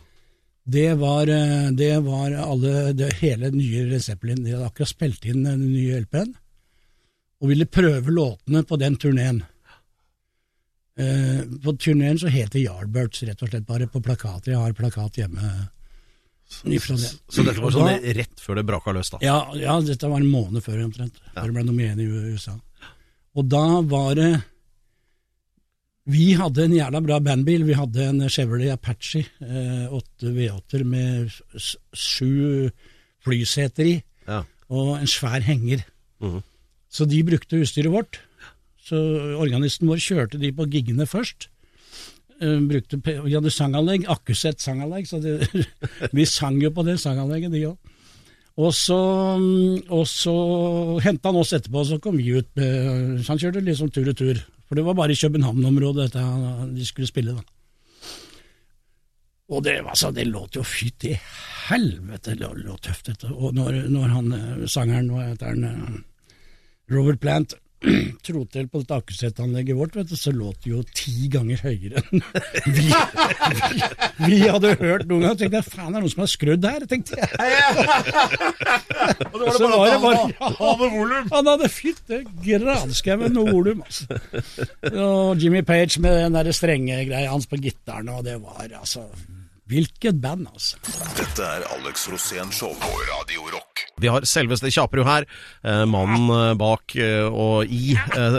Det 0.66 0.94
var, 0.98 1.28
eh, 1.30 1.68
det 1.78 1.92
var 2.04 2.32
alle, 2.32 2.94
det 2.98 3.12
hele 3.20 3.52
nye 3.54 3.84
Led 3.86 4.02
De 4.42 4.52
hadde 4.52 4.66
akkurat 4.66 4.90
spilt 4.90 5.26
inn 5.30 5.44
den 5.46 5.62
nye 5.72 6.00
LP-en, 6.02 6.32
og 7.42 7.52
ville 7.52 7.68
prøve 7.70 8.10
låtene 8.10 8.64
på 8.66 8.80
den 8.82 8.96
turneen. 8.98 9.44
Eh, 10.98 11.44
på 11.62 11.76
turneen 11.78 12.18
så 12.18 12.32
het 12.32 12.52
det 12.56 12.64
Yardbirds, 12.64 13.22
rett 13.28 13.42
og 13.44 13.50
slett 13.52 13.68
bare 13.68 13.86
på 13.92 14.02
plakater. 14.02 14.54
Jeg 14.56 14.62
har 14.64 14.74
plakat 14.74 15.18
hjemme 15.20 15.50
Så, 16.48 16.70
det. 16.70 17.12
Så 17.30 17.44
dette 17.44 17.60
var 17.62 17.72
sånn 17.74 17.90
da- 17.90 18.14
rett 18.16 18.40
før 18.40 18.56
det 18.56 18.66
braka 18.66 18.94
løs, 18.94 19.10
da. 19.12 19.18
ja, 19.22 19.38
ja, 19.60 19.80
dette 19.82 20.08
var 20.10 20.22
en 20.22 20.30
måned 20.32 20.64
før 20.64 20.84
omtrent, 20.86 21.18
før 21.34 21.46
det 21.50 21.54
ble 21.54 21.64
nummer 21.66 21.84
én 21.84 22.00
i 22.00 22.06
USA. 22.34 22.54
Og 23.36 23.50
da 23.50 23.82
var 23.82 24.16
det 24.16 24.44
Vi 26.06 26.34
hadde 26.38 26.66
en 26.68 26.76
jævla 26.76 27.00
bra 27.02 27.18
bandbil. 27.20 27.64
Vi 27.66 27.74
hadde 27.74 28.04
en 28.12 28.20
Chevrolet 28.30 28.72
Apache, 28.76 29.24
eh, 29.42 29.88
åtte 29.90 30.30
V8-er 30.36 30.84
med 30.86 31.32
sju 31.98 32.70
flyseter 33.26 33.86
i, 33.90 34.04
Ja. 34.28 34.44
og 34.70 35.00
en 35.00 35.08
svær 35.08 35.42
henger. 35.42 35.82
Mhm. 36.22 36.44
Så 36.92 37.06
de 37.10 37.24
brukte 37.24 37.58
utstyret 37.60 37.92
vårt. 37.92 38.20
Så 38.86 38.96
organisten 39.42 39.88
vår 39.90 39.98
kjørte 39.98 40.40
de 40.40 40.52
på 40.52 40.70
giggene 40.70 41.08
først. 41.10 41.48
Eh, 42.40 42.60
brukte, 42.70 43.02
vi 43.02 43.34
hadde 43.34 43.50
sanganlegg, 43.50 44.06
akkusett 44.08 44.60
sanganlegg, 44.62 45.08
så 45.08 45.20
det, 45.22 45.50
vi 46.14 46.26
sang 46.26 46.62
jo 46.62 46.70
på 46.70 46.86
det 46.86 47.00
sanganlegget, 47.00 47.52
de 47.52 47.66
òg. 47.72 47.78
Og 48.58 48.72
så, 48.72 48.96
mm, 49.40 49.90
og 49.90 50.06
så 50.08 51.02
henta 51.04 51.28
han 51.32 51.36
oss 51.42 51.52
etterpå, 51.52 51.82
og 51.82 51.88
så 51.88 51.98
kom 52.00 52.16
vi 52.18 52.30
ut. 52.38 52.48
eh, 52.58 53.18
Så 53.24 53.28
han 53.34 53.40
kjørte 53.42 53.64
liksom 53.66 53.90
tur 53.92 54.08
og 54.08 54.16
tur. 54.16 54.36
For 54.66 54.78
det 54.78 54.86
var 54.86 54.98
bare 54.98 55.14
i 55.14 55.20
København-området 55.20 56.14
de 56.14 56.86
skulle 56.86 57.10
spille, 57.10 57.36
da. 57.38 57.44
Og 59.54 59.62
det, 59.64 59.76
altså, 59.86 60.10
det 60.12 60.26
låt 60.26 60.58
jo 60.58 60.64
fytti 60.66 61.12
helvete, 61.68 62.34
det 62.34 62.50
lå 62.64 62.78
tøft, 62.82 63.12
dette. 63.12 63.30
Og 63.30 63.54
når, 63.54 63.84
når 63.94 64.08
han 64.10 64.34
eh, 64.34 64.66
sangeren, 64.70 65.12
hva 65.14 65.28
heter 65.28 65.52
han, 65.54 65.68
eh, 65.70 66.96
Robert 66.96 67.22
Plant, 67.22 67.54
tro 68.26 68.42
til 68.50 68.68
på 68.72 68.82
dette 68.82 68.98
akkusettanlegget 68.98 69.78
vårt, 69.78 69.96
vet 70.00 70.10
du, 70.10 70.16
så 70.18 70.32
låt 70.36 70.58
det 70.66 70.72
jo 70.72 70.82
ti 70.96 71.28
ganger 71.34 71.62
høyere 71.66 72.02
enn 72.02 72.24
vi, 72.76 72.86
vi, 72.90 73.82
vi 74.26 74.40
hadde 74.44 74.72
hørt 74.80 75.06
noen 75.10 75.26
gang. 75.28 75.38
tenkte 75.40 75.60
jeg, 75.62 75.68
faen, 75.70 75.92
er 75.92 76.00
det 76.00 76.04
noen 76.06 76.14
som 76.16 76.24
har 76.26 76.32
skrudd 76.34 76.66
her? 76.70 76.86
tenkte 76.90 77.20
jeg. 77.20 77.30
Og 79.30 79.38
det 79.40 79.46
var 79.46 79.52
det 79.52 79.58
Så 79.60 79.68
bare 79.68 79.78
var 79.78 79.86
det 79.86 79.94
han 79.94 80.02
bare- 80.02 80.54
han 80.58 80.96
volum. 80.96 81.30
Han 81.36 81.52
hadde 81.54 81.70
fytte 81.72 82.22
granskauen 82.46 83.34
noe 83.36 83.54
volum, 83.54 83.84
altså. 83.86 84.20
Og 84.92 85.42
Jimmy 85.42 85.62
Page 85.68 86.02
med 86.04 86.18
den 86.26 86.38
der 86.40 86.52
strenge 86.56 87.02
greia 87.10 87.30
hans 87.32 87.48
på 87.52 87.60
gitaren, 87.62 88.10
og 88.10 88.24
det 88.26 88.38
var 88.42 88.66
altså 88.82 89.06
Hvilket 89.66 90.20
band, 90.22 90.46
altså. 90.54 90.78
Dette 91.18 91.42
er 91.42 91.64
Alex 91.74 92.04
Rosén 92.12 92.52
Show 92.54 92.76
på 92.78 92.90
Radio 93.10 93.48
Rock. 93.50 93.82
Vi 93.98 94.12
har 94.14 94.22
selveste 94.30 94.70
Kjaperud 94.70 95.08
her, 95.08 95.26
eh, 95.66 95.86
mannen 95.90 96.28
eh, 96.36 96.52
bak 96.60 96.94
eh, 97.02 97.26
og 97.26 97.66
i 97.74 97.96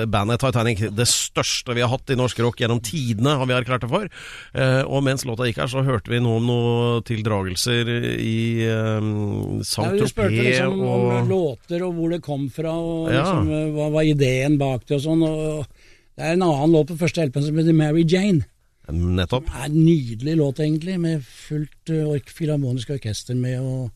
bandet 0.07 0.39
Titanic. 0.45 0.85
Det 0.95 1.07
største 1.11 1.75
vi 1.75 1.83
har 1.83 1.91
hatt 1.91 2.13
i 2.15 2.19
norsk 2.21 2.39
rock 2.47 2.63
gjennom 2.63 2.79
tidene, 2.79 3.35
har 3.41 3.51
vi 3.51 3.57
erklært 3.59 3.83
det 3.83 3.91
for. 3.91 4.07
Eh, 4.55 4.83
og 4.87 5.03
mens 5.09 5.27
låta 5.27 5.49
gikk 5.51 5.59
her, 5.65 5.73
så 5.75 5.83
hørte 5.83 6.15
vi 6.15 6.23
noe 6.23 6.39
om 6.39 6.47
noen 6.47 7.03
tildragelser 7.11 7.91
i 8.23 8.39
um, 8.71 9.11
Ja, 9.59 9.67
Saint-Tropez 9.67 10.07
du 10.07 10.13
spurte 10.15 10.47
liksom 10.47 10.81
om 10.87 11.31
låter 11.33 11.83
og 11.89 11.97
hvor 11.99 12.15
det 12.15 12.23
kom 12.23 12.47
fra, 12.55 12.71
og 12.79 13.11
Ja. 13.11 13.25
liksom, 13.25 13.73
hva 13.75 13.91
var 13.99 14.07
ideen 14.15 14.61
bak 14.63 14.87
det 14.87 15.01
og 15.01 15.09
sånn. 15.11 15.27
og 15.27 15.67
Det 16.15 16.23
er 16.23 16.37
en 16.39 16.47
annen 16.47 16.71
låt 16.79 16.95
på 16.95 17.03
første 17.03 17.27
LP 17.27 17.43
som 17.43 17.59
heter 17.59 17.75
Mary 17.75 18.07
Jane. 18.07 18.47
Nettopp. 18.95 19.49
Det 19.51 19.63
er 19.63 19.71
en 19.71 19.79
nydelig 19.83 20.35
låt, 20.39 20.61
egentlig, 20.63 20.99
med 21.03 21.25
fullt 21.27 21.91
ork 22.05 22.29
filharmonisk 22.31 22.93
orkester 22.95 23.35
med, 23.39 23.59
og 23.61 23.91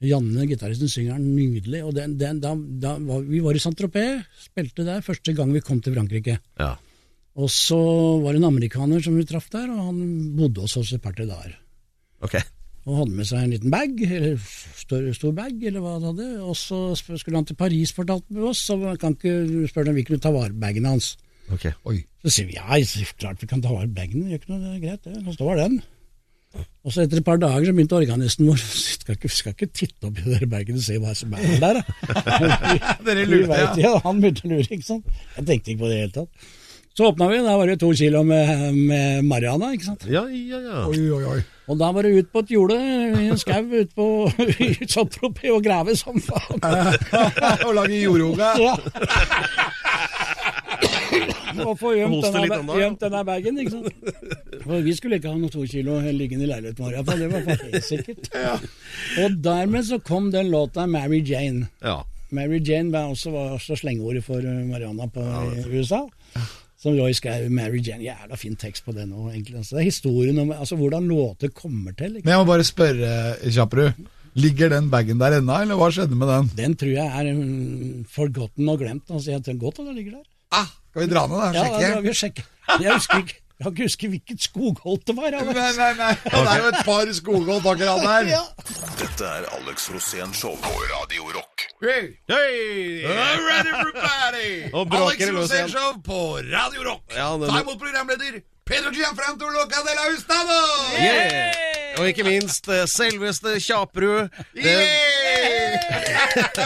Janne, 0.00 0.46
gitaristen, 0.48 0.88
synger 0.88 1.18
den 1.18 1.34
nydelig. 1.36 1.82
og 1.84 1.94
den, 1.96 2.14
den, 2.20 2.38
da, 2.40 2.54
da 2.54 2.94
var, 3.04 3.24
Vi 3.26 3.40
var 3.44 3.56
i 3.56 3.60
Saint-Tropez, 3.60 4.22
spilte 4.46 4.86
der 4.86 5.02
første 5.04 5.34
gang 5.36 5.52
vi 5.52 5.60
kom 5.60 5.82
til 5.84 5.96
Frankrike. 5.96 6.38
Ja. 6.58 6.76
Og 7.36 7.50
så 7.52 7.80
var 8.22 8.32
det 8.32 8.40
en 8.40 8.48
amerikaner 8.48 9.02
som 9.04 9.18
vi 9.18 9.26
traff 9.28 9.50
der, 9.52 9.68
og 9.70 9.90
han 9.90 10.00
bodde 10.38 10.64
hos 10.64 10.78
oss 10.80 10.94
et 10.96 11.02
par-tre 11.02 11.26
dager. 11.28 11.52
Okay. 12.24 12.42
Og 12.88 12.96
hadde 13.02 13.16
med 13.18 13.28
seg 13.28 13.44
en 13.44 13.52
liten 13.52 13.72
bag, 13.72 14.00
eller 14.06 14.38
stor, 14.40 15.04
stor 15.16 15.34
bag, 15.36 15.58
eller 15.68 15.84
hva 15.84 15.98
han 15.98 16.08
hadde. 16.10 16.28
Og 16.42 16.56
så 16.56 16.80
skulle 16.96 17.36
han 17.36 17.48
til 17.48 17.58
Paris, 17.60 17.92
fortalte 17.96 18.32
med 18.32 18.48
oss, 18.50 18.64
så 18.70 18.78
kan 19.00 19.18
ikke 19.18 19.68
spørre 19.70 19.92
om 19.92 20.00
vi 20.00 20.06
kunne 20.08 20.22
ta 20.22 20.32
bagen 20.32 20.88
hans. 20.88 21.12
Ok. 21.54 21.70
Oi. 21.90 21.96
Så 22.24 22.34
sier 22.34 22.50
vi 22.50 22.58
ja, 22.58 22.82
så 22.86 23.06
klart 23.20 23.42
vi 23.42 23.48
kan 23.50 23.62
ta 23.64 23.72
vare 23.72 23.88
på 23.88 23.96
bagen, 23.96 24.26
det 24.26 24.34
gjør 24.34 24.42
ikke 24.42 24.52
noe, 24.52 24.60
det 24.62 24.76
er 24.76 24.84
greit, 24.84 25.08
det. 25.08 25.24
Så 25.26 25.36
står 25.38 25.60
den. 25.62 25.80
Og 26.82 26.90
så 26.90 27.04
etter 27.04 27.20
et 27.20 27.26
par 27.26 27.38
dager 27.38 27.68
så 27.68 27.74
begynte 27.76 27.94
organisten 27.94 28.48
vår 28.48 28.62
skal 29.00 29.18
ikke, 29.18 29.30
skal 29.30 29.54
ikke 29.54 29.68
titte 29.70 30.08
opp 30.08 30.18
i 30.18 30.24
den 30.32 30.50
bagen 30.50 30.80
og 30.80 30.86
se 30.86 30.96
hva 31.02 31.12
som 31.16 31.36
er 31.38 31.60
der, 31.62 31.78
da. 31.78 31.84
Dere 33.06 33.28
lurte, 33.28 33.60
ja. 33.60 33.68
ja. 33.84 33.92
Han 34.06 34.22
begynte 34.22 34.48
å 34.48 34.54
lure, 34.56 34.66
ikke 34.66 34.88
sant. 34.88 35.20
Jeg 35.36 35.46
tenkte 35.46 35.74
ikke 35.74 35.84
på 35.84 35.92
det 35.92 35.94
i 35.94 36.00
det 36.00 36.02
hele 36.08 36.16
tatt. 36.22 36.50
Så 36.98 37.06
åpna 37.06 37.28
vi, 37.30 37.38
da 37.38 37.54
var 37.56 37.70
det 37.70 37.78
to 37.80 37.92
kilo 37.94 38.24
med, 38.26 38.74
med 38.74 39.24
Mariana, 39.24 39.70
ikke 39.76 39.92
sant. 39.92 40.04
Ja, 40.10 40.24
ja, 40.26 40.58
ja. 40.58 40.82
Oi, 40.90 40.98
oi, 41.14 41.22
oi. 41.36 41.40
Og 41.70 41.78
da 41.78 41.92
var 41.94 42.02
det 42.02 42.18
ut 42.18 42.32
på 42.34 42.42
et 42.42 42.50
jorde 42.50 42.76
i 42.76 43.28
en 43.30 43.38
skau 43.38 43.62
ute 43.62 43.94
på 43.94 44.06
i 44.66 44.72
Saint-Tropez 44.90 45.52
og 45.54 45.62
grave 45.62 45.94
som 45.94 46.18
faen. 46.18 46.58
Og 47.68 47.76
lage 47.76 48.00
jordyoga. 48.02 48.50
Ja. 48.58 48.74
Og 51.68 51.74
få 51.80 51.94
gjemt 51.96 52.24
denne, 52.26 52.90
denne 53.00 53.24
bagen, 53.28 53.58
ikke 53.62 53.74
sant. 53.74 54.14
For 54.66 54.84
vi 54.84 54.94
skulle 54.96 55.20
ikke 55.20 55.32
ha 55.32 55.36
noen 55.38 55.52
to 55.52 55.64
kilo 55.70 55.98
liggende 56.14 56.46
i 56.46 56.50
leiligheten 56.50 56.84
vår, 56.84 56.96
iallfall. 56.98 57.24
Det 57.24 57.32
var 57.32 57.44
for 57.48 57.66
helt 57.66 57.88
sikkert. 57.88 58.30
Og 59.24 59.36
dermed 59.44 59.86
så 59.88 60.00
kom 60.04 60.30
den 60.34 60.50
låta 60.52 60.86
Mary 60.90 61.22
Jane. 61.24 61.68
ja. 61.84 62.00
Mary 62.30 62.60
Jane 62.62 62.92
var 62.92 63.10
også, 63.10 63.32
var 63.34 63.56
også 63.56 63.74
slengordet 63.80 64.22
for 64.22 64.38
uh, 64.38 64.58
Mariana 64.68 65.08
på, 65.10 65.22
i 65.50 65.64
USA. 65.74 66.04
Som 66.80 66.94
Roy 66.96 67.12
skrev 67.16 67.50
Mary 67.50 67.82
Jane. 67.82 68.04
Jævla 68.06 68.38
fin 68.38 68.54
tekst 68.56 68.86
på 68.86 68.94
den 68.96 69.10
òg, 69.12 69.32
egentlig. 69.32 69.58
Altså, 69.58 69.76
det 69.76 69.82
er 69.82 69.88
historien 69.90 70.38
om 70.38 70.52
altså, 70.54 70.78
hvordan 70.78 71.08
låter 71.10 71.50
kommer 71.52 71.92
til. 71.98 72.16
Ikke? 72.16 72.24
Men 72.24 72.36
jeg 72.36 72.44
må 72.44 72.48
bare 72.52 72.64
spørre, 72.64 73.10
Kjapperud. 73.50 74.06
Ligger 74.38 74.70
den 74.70 74.90
bagen 74.92 75.18
der 75.18 75.40
ennå, 75.40 75.56
eller 75.64 75.78
hva 75.78 75.88
skjedde 75.90 76.14
med 76.14 76.30
den? 76.30 76.50
Den 76.54 76.76
tror 76.78 76.92
jeg 76.94 77.20
er 77.20 77.30
um, 77.34 78.04
forgotten 78.06 78.68
og 78.70 78.78
glemt. 78.78 79.10
Altså, 79.10 79.32
jeg 79.34 79.42
tror 79.44 79.58
godt 79.58 79.80
at 79.82 79.88
den 79.90 79.96
ligger 79.98 80.20
der. 80.20 80.26
Ah, 80.52 80.66
skal 80.90 81.04
vi 81.04 81.12
dra 81.14 81.26
ned 81.30 81.38
da? 81.38 81.50
Ja, 81.54 81.62
Sjekke? 81.64 81.78
da 81.80 81.92
drar 81.94 82.02
vi 82.02 82.10
og 82.10 82.18
sjekker. 82.18 82.44
Jeg 82.80 82.92
husker 82.94 83.22
ikke. 83.24 83.36
Jeg 83.60 83.64
kan 83.66 83.72
ikke 83.74 83.84
huske 83.90 84.08
hvilket 84.08 84.40
skogholt 84.40 85.02
det 85.06 85.14
var. 85.18 85.34
Nei, 85.36 85.52
nei, 85.76 85.88
nei. 85.98 86.12
Det 86.24 86.38
er 86.48 86.62
jo 86.62 86.68
et 86.70 86.78
par 86.86 87.10
skogholt 87.12 87.66
akkurat 87.68 88.06
der. 88.06 88.30
Ja. 88.30 88.40
Dette 88.96 89.26
er 89.28 89.48
Alex 89.58 89.90
Rosén 89.92 90.32
Show 90.32 90.54
på 90.64 90.72
Radio 90.94 91.28
Rock. 91.34 91.66
Hey. 91.84 92.08
Hei! 92.32 93.04
All 93.04 93.44
right, 93.44 93.68
everybody! 93.74 94.54
Og 94.76 94.96
Alex 95.02 95.28
Rosén. 95.36 95.68
Show 95.68 96.00
på 96.08 96.20
Radio 96.48 96.88
Rock. 96.88 97.04
Ja, 97.12 97.28
Ta 97.36 97.60
imot 97.60 97.78
programleder 97.84 98.40
Pedro 98.64 98.90
Gianfranto 98.96 99.52
Loca 99.52 99.84
de 99.84 99.94
la 99.98 100.08
Hustado! 100.08 100.60
Yeah! 100.96 101.79
Og 101.98 102.10
ikke 102.10 102.26
minst 102.26 102.68
eh, 102.70 102.84
selveste 102.90 103.56
Kjaprud. 103.62 104.30
Yeah! 104.54 105.80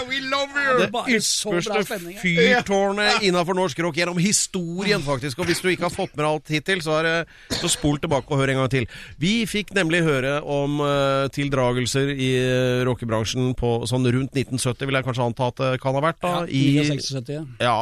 We 0.11 0.21
love 0.21 0.53
you! 0.53 0.79
det 0.79 0.91
Bare 0.93 1.21
så 1.25 1.51
bra 1.51 1.61
ypperste 1.61 1.85
stemning, 1.89 2.17
ja. 2.17 2.23
fyrtårnet 2.23 3.25
innafor 3.25 3.57
norsk 3.57 3.81
rock 3.85 3.99
gjennom 3.99 4.19
historien, 4.21 5.03
faktisk. 5.05 5.41
Og 5.41 5.49
hvis 5.49 5.63
du 5.65 5.71
ikke 5.73 5.87
har 5.89 5.95
fått 5.95 6.15
med 6.19 6.27
alt 6.29 6.53
hittil, 6.53 6.83
så, 6.85 6.99
er 7.01 7.09
det, 7.09 7.15
så 7.61 7.71
spol 7.73 8.01
tilbake 8.03 8.31
og 8.31 8.43
hør 8.43 8.53
en 8.53 8.63
gang 8.63 8.73
til. 8.75 8.89
Vi 9.23 9.35
fikk 9.49 9.75
nemlig 9.77 10.03
høre 10.07 10.37
om 10.43 10.81
eh, 10.85 11.27
tildragelser 11.35 12.13
i 12.15 12.31
uh, 12.41 12.83
rockebransjen 12.89 13.55
på 13.59 13.77
sånn 13.89 14.07
rundt 14.07 14.37
1970, 14.37 14.89
vil 14.89 15.01
jeg 15.01 15.09
kanskje 15.09 15.29
anta 15.29 15.51
at 15.53 15.63
det 15.63 15.73
kan 15.83 15.97
ha 15.97 16.05
vært. 16.05 16.21
da 16.25 16.45
i, 16.49 16.65
76, 16.85 17.59
ja. 17.63 17.79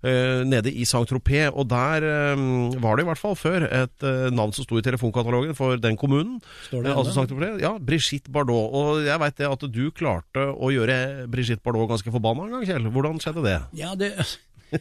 Eh, 0.00 0.46
nede 0.48 0.70
i 0.72 0.86
Saint-Tropez. 0.88 1.50
Og 1.52 1.66
der 1.68 2.04
eh, 2.08 2.42
var 2.80 2.96
det 2.96 3.04
i 3.04 3.08
hvert 3.10 3.20
fall 3.20 3.36
før 3.36 3.66
et 3.68 4.06
eh, 4.06 4.28
navn 4.32 4.54
som 4.56 4.64
sto 4.64 4.78
i 4.80 4.84
telefonkatalogen 4.84 5.56
for 5.58 5.76
den 5.76 5.98
kommunen. 6.00 6.38
Står 6.68 6.86
det 6.86 6.94
altså? 6.94 7.18
Saint-Tropez. 7.18 7.58
Ja, 7.60 7.74
Brigitte 7.76 8.32
Bardot. 8.32 8.72
Og 8.72 9.02
jeg 9.04 9.20
veit 9.20 9.36
det 9.36 9.50
at 9.50 9.66
du 9.68 9.82
klarte 9.92 10.46
å 10.56 10.72
gjøre 10.72 11.28
Brigitte 11.28 11.60
Bardot 11.66 11.90
ganske 11.92 12.14
forbanna 12.14 12.48
en 12.48 12.56
gang, 12.56 12.64
Kjell. 12.70 12.88
Hvordan 12.94 13.20
skjedde 13.20 13.44
det? 13.44 13.58
Ja, 13.76 13.92
det, 13.98 14.14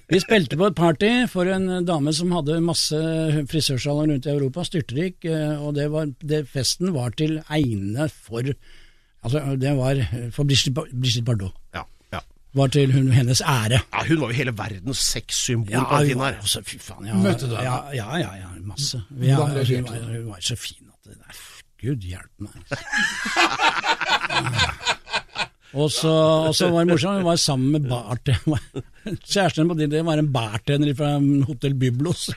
vi 0.07 0.23
spilte 0.23 0.55
på 0.55 0.69
et 0.69 0.79
party 0.79 1.11
for 1.27 1.51
en 1.51 1.83
dame 1.83 2.15
som 2.15 2.31
hadde 2.37 2.61
masse 2.63 3.03
frisørsalong 3.51 4.13
rundt 4.13 4.29
i 4.29 4.35
Europa, 4.37 4.63
styrtrik, 4.67 5.25
og 5.59 5.73
det 5.75 5.89
var, 5.91 6.13
det 6.21 6.45
festen 6.47 6.93
var 6.95 7.17
til 7.19 7.41
egne 7.49 8.07
for 8.07 8.53
Altså, 9.19 9.41
det 9.59 9.73
var 9.75 9.97
for 10.31 10.47
Brigitte, 10.47 11.25
Bardot. 11.27 11.51
Ja. 11.75 11.81
Var 12.53 12.67
til 12.67 12.93
hun, 12.93 13.11
hennes 13.11 13.41
ære. 13.41 13.79
ja 13.93 14.03
hun 14.07 14.21
var 14.21 14.27
jo 14.27 14.33
hele 14.33 14.57
verdens 14.57 14.97
sexsymbol 14.97 15.71
Ja, 15.71 15.79
hun 15.83 16.19
var 16.19 16.31
her. 16.33 16.61
fy 16.65 16.77
faen. 16.81 17.05
Ja, 17.05 17.13
Møtte 17.13 17.45
du 17.49 17.55
henne? 17.55 17.63
Ja, 17.63 17.75
ja, 17.93 18.17
ja, 18.17 18.33
ja 18.41 18.47
masse. 18.65 19.01
Ja, 19.21 19.35
hun, 19.35 19.55
var, 19.85 20.17
hun 20.17 20.27
var 20.29 20.37
så 20.41 20.55
fin 20.55 20.87
at 20.89 20.95
det 21.05 21.17
der, 21.17 21.33
Gud 21.81 22.01
hjelpe 22.01 22.39
meg. 22.39 22.51
Og 25.77 25.91
så, 25.93 26.09
og 26.49 26.55
så 26.57 26.69
var 26.73 26.81
det 26.85 26.95
morsomt, 26.95 27.19
hun 27.21 27.27
var 27.27 27.37
sammen 27.37 27.75
med 27.75 27.83
bartender. 27.91 28.61
Kjæresten 29.29 29.69
på 29.69 29.75
det 29.79 30.01
var 30.05 30.17
en 30.21 30.31
bartender 30.33 30.95
fra 30.97 31.11
Hotell 31.47 31.75
Byblos. 31.77 32.29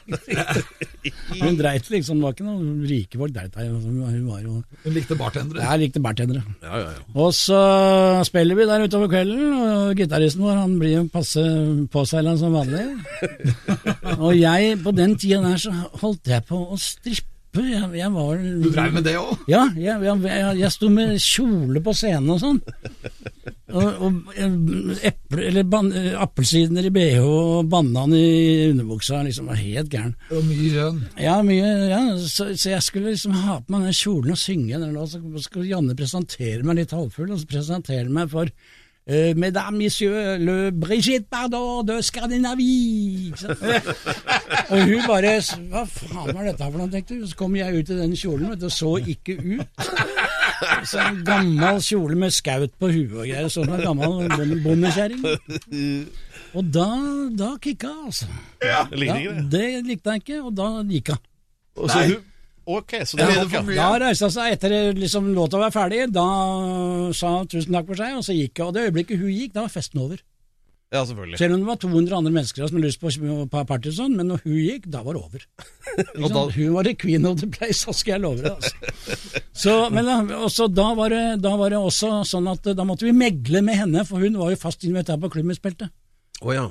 Hun 1.40 1.56
dreit 1.58 1.88
liksom, 1.90 2.20
det 2.20 2.24
var 2.26 2.34
ikke 2.36 2.44
noen 2.46 2.84
rike 2.86 3.18
folk 3.18 3.32
dreit 3.34 3.56
der. 3.56 3.70
Hun 3.72 3.96
var- 4.02 4.12
hun 4.12 4.28
var 4.30 4.42
jo 4.44 4.52
Hun 4.84 4.94
likte 4.94 5.16
bartendere. 5.18 5.64
Ja, 5.64 5.74
likte 5.80 6.00
bartendere. 6.04 6.42
Ja, 6.62 6.76
ja, 6.78 6.92
ja. 6.92 7.02
Og 7.18 7.32
så 7.34 7.58
spiller 8.28 8.54
vi 8.60 8.68
der 8.68 8.84
utover 8.86 9.10
kvelden, 9.10 9.42
og 9.58 9.96
gitaristen 9.98 10.44
vår 10.46 10.60
han 10.62 10.78
blir 10.78 10.94
jo 11.00 11.08
passe 11.12 11.42
påseila 11.92 12.36
som 12.38 12.54
vanlig. 12.54 12.84
og 14.24 14.32
jeg, 14.38 14.78
på 14.84 14.94
den 14.94 15.16
tida 15.18 15.42
der, 15.42 15.58
så 15.66 15.74
holdt 16.04 16.30
jeg 16.36 16.44
på 16.48 16.62
å 16.68 16.78
strippe. 16.78 17.31
Jeg, 17.52 17.84
jeg 17.98 18.08
var 18.14 18.38
Du 18.40 18.68
drev 18.72 18.94
med 18.96 19.04
det 19.04 19.12
òg? 19.20 19.42
Ja, 19.50 19.66
jeg, 19.76 19.98
jeg, 20.00 20.52
jeg, 20.56 20.70
sto 20.72 20.88
med 20.88 21.18
kjole 21.20 21.82
på 21.84 21.92
scenen 21.92 22.30
og 22.32 22.38
sånn. 22.40 22.60
Og, 23.72 24.00
og 24.06 24.32
eple, 25.04 25.44
eller 25.50 25.66
ban- 25.68 25.92
appelsiner 26.24 26.88
i 26.88 26.92
bh 26.92 27.20
og 27.24 27.68
banan 27.72 28.14
i 28.16 28.70
underbuksa. 28.70 29.20
liksom 29.26 29.50
var 29.52 29.60
Helt 29.60 29.92
gæren. 29.92 30.14
Og 30.32 30.44
mye 30.48 30.72
rønn. 30.78 31.02
Ja, 31.20 31.36
mye, 31.44 31.70
ja 31.92 32.00
så, 32.24 32.50
så 32.56 32.72
jeg 32.72 32.86
skulle 32.88 33.12
liksom 33.12 33.36
ha 33.44 33.58
på 33.60 33.74
meg 33.76 33.84
den 33.90 33.98
kjolen 34.00 34.32
og 34.32 34.40
synge 34.40 34.80
den, 34.80 34.96
og 34.96 35.10
så 35.12 35.20
skulle 35.44 35.68
Janne 35.68 35.96
presentere 35.98 36.64
meg 36.64 36.80
litt 36.80 36.96
halvfull, 36.96 37.34
og 37.36 37.42
så 37.42 37.52
presentere 37.52 38.08
meg 38.12 38.32
for 38.32 38.48
eh, 39.06 39.34
Mesdames, 39.34 39.76
messieurs, 39.78 40.38
le 40.38 40.70
Brigitte 40.70 41.28
Bardot 41.30 41.82
de 41.84 42.00
Scandinavie. 42.02 43.32
og 44.72 44.78
hun 44.78 45.02
bare 45.08 45.38
Hva 45.70 45.84
faen 45.88 46.32
var 46.34 46.44
dette 46.48 46.68
for 46.68 46.78
noe, 46.78 46.90
tenkte 46.92 47.18
hun. 47.18 47.26
Så 47.30 47.38
kom 47.38 47.56
jeg 47.58 47.82
ut 47.82 47.90
i 47.92 47.98
den 47.98 48.16
kjolen, 48.18 48.52
du, 48.58 48.66
og 48.68 48.72
så 48.72 48.96
ikke 49.02 49.38
ut. 49.40 49.66
Så 50.86 51.00
en 51.02 51.24
gammel 51.26 51.80
kjole 51.82 52.14
med 52.18 52.30
skaut 52.30 52.70
på 52.78 52.86
huet 52.92 53.10
og 53.16 53.24
greier, 53.26 53.48
sånn 53.50 53.70
en 53.74 53.80
gammel 53.82 54.28
bonde- 54.30 54.60
bondekjerring. 54.62 55.24
Og 56.54 56.68
da, 56.70 56.86
da 57.34 57.48
kicka 57.62 57.90
altså. 58.06 58.28
Ja, 58.62 58.84
det. 58.90 59.48
det 59.50 59.64
likte 59.88 60.14
jeg 60.14 60.22
ikke, 60.22 60.38
og 60.46 60.54
da 60.58 60.68
gikk 60.86 61.10
hun. 61.14 61.20
Og 61.82 61.90
så 61.90 62.04
hun, 62.06 62.22
ok, 62.66 62.92
så 63.06 63.18
det 63.18 63.28
ja, 63.28 63.44
for 63.48 63.68
mye? 63.68 63.78
Da 63.78 63.88
reiste 64.02 64.28
hun 64.28 64.34
seg 64.34 64.56
etter 64.56 64.74
liksom, 64.98 65.32
låta 65.36 65.58
var 65.62 65.72
ferdig, 65.74 66.04
da 66.14 66.26
sa 67.16 67.38
hun 67.40 67.48
tusen 67.50 67.74
takk 67.74 67.88
for 67.88 67.98
seg, 68.02 68.18
og 68.18 68.26
så 68.26 68.36
gikk 68.36 68.60
hun. 68.60 68.68
Og 68.70 68.76
det 68.76 68.84
øyeblikket 68.88 69.18
hun 69.22 69.32
gikk, 69.32 69.54
da 69.56 69.64
var 69.66 69.72
festen 69.74 70.02
over. 70.04 70.20
Ja, 70.92 71.06
selvfølgelig. 71.08 71.38
Selv 71.40 71.54
om 71.54 71.62
det 71.62 71.68
var 71.70 71.78
200 71.80 72.16
andre 72.18 72.30
mennesker 72.34 72.66
som 72.68 72.76
hadde 72.76 72.88
lyst 72.90 73.00
på 73.00 73.62
party 73.64 73.88
og 73.88 73.94
sånn, 73.96 74.16
men 74.18 74.28
når 74.28 74.42
hun 74.44 74.58
gikk, 74.60 74.90
da 74.92 75.00
var 75.06 75.16
det 75.16 75.22
over. 75.22 75.46
Og 76.22 76.26
da- 76.34 76.42
Hun 76.52 76.74
var 76.74 76.84
the 76.84 76.92
queen 77.00 77.24
of 77.30 77.38
the 77.40 77.48
place, 77.48 77.78
så 77.86 77.94
skal 77.96 78.18
jeg 78.18 78.22
love 78.26 78.42
deg. 78.44 78.52
Altså. 78.52 79.40
Så, 79.56 79.76
men 79.94 80.10
også, 80.36 80.68
da, 80.68 80.90
var 80.98 81.14
det, 81.14 81.22
da 81.40 81.54
var 81.56 81.72
det 81.72 81.80
også 81.80 82.12
sånn 82.28 82.50
at 82.52 82.68
da 82.76 82.84
måtte 82.84 83.08
vi 83.08 83.14
megle 83.16 83.64
med 83.64 83.80
henne, 83.80 84.04
for 84.04 84.20
hun 84.20 84.36
var 84.36 84.52
jo 84.52 84.60
fast 84.60 84.84
invitert 84.84 85.22
på 85.24 85.32
klubben 85.32 85.54
vi 85.54 85.60
spilte. 85.62 85.88
Ja. 86.44 86.68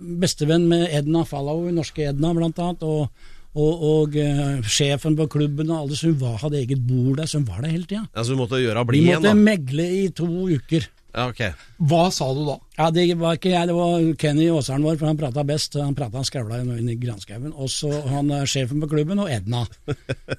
Bestevenn 0.00 0.66
med 0.66 0.88
Edna 0.90 1.22
Fallow, 1.28 1.68
norske 1.70 2.08
Edna 2.10 2.34
blant 2.34 2.58
annet, 2.58 2.82
og, 2.82 3.30
og, 3.54 3.82
og 3.82 4.14
uh, 4.14 4.62
sjefen 4.70 5.16
på 5.18 5.26
klubben 5.32 5.72
og 5.72 5.82
alle, 5.82 5.98
så 5.98 6.12
hun 6.12 6.20
var, 6.20 6.38
hadde 6.44 6.60
eget 6.60 6.86
bord 6.86 7.18
der, 7.18 7.26
så 7.26 7.40
hun 7.40 7.48
var 7.48 7.64
der 7.64 7.74
hele 7.74 7.88
tida. 7.88 8.06
ja. 8.14 8.22
Så 8.22 8.36
du 8.36 8.38
måtte 8.38 8.62
gjøre 8.62 8.86
bli 8.86 9.02
igjen 9.02 9.22
da? 9.24 9.34
Vi 9.34 9.40
måtte 9.40 9.50
megle 9.50 9.86
i 9.98 10.08
to 10.14 10.28
uker. 10.54 10.86
Ja, 11.10 11.24
ok. 11.26 11.40
Hva 11.90 12.04
sa 12.14 12.28
du 12.34 12.44
da? 12.46 12.54
Ja, 12.78 12.90
Det 12.94 13.04
var 13.18 13.34
ikke 13.34 13.50
jeg, 13.50 13.66
det 13.66 13.74
var 13.74 14.04
Kenny 14.20 14.46
Aasaren 14.52 14.84
vår, 14.86 14.98
for 15.00 15.10
han 15.10 15.18
prata 15.18 15.42
best. 15.46 15.74
Han 15.80 15.96
prata 15.98 16.20
han 16.20 16.28
skravla 16.28 16.60
inn 16.62 16.90
i 16.92 16.94
granskauen. 17.00 17.50
Og 17.50 17.70
så 17.72 17.90
han 18.06 18.30
er 18.34 18.46
sjefen 18.50 18.82
på 18.82 18.88
klubben, 18.92 19.18
og 19.18 19.30
Edna. 19.32 19.64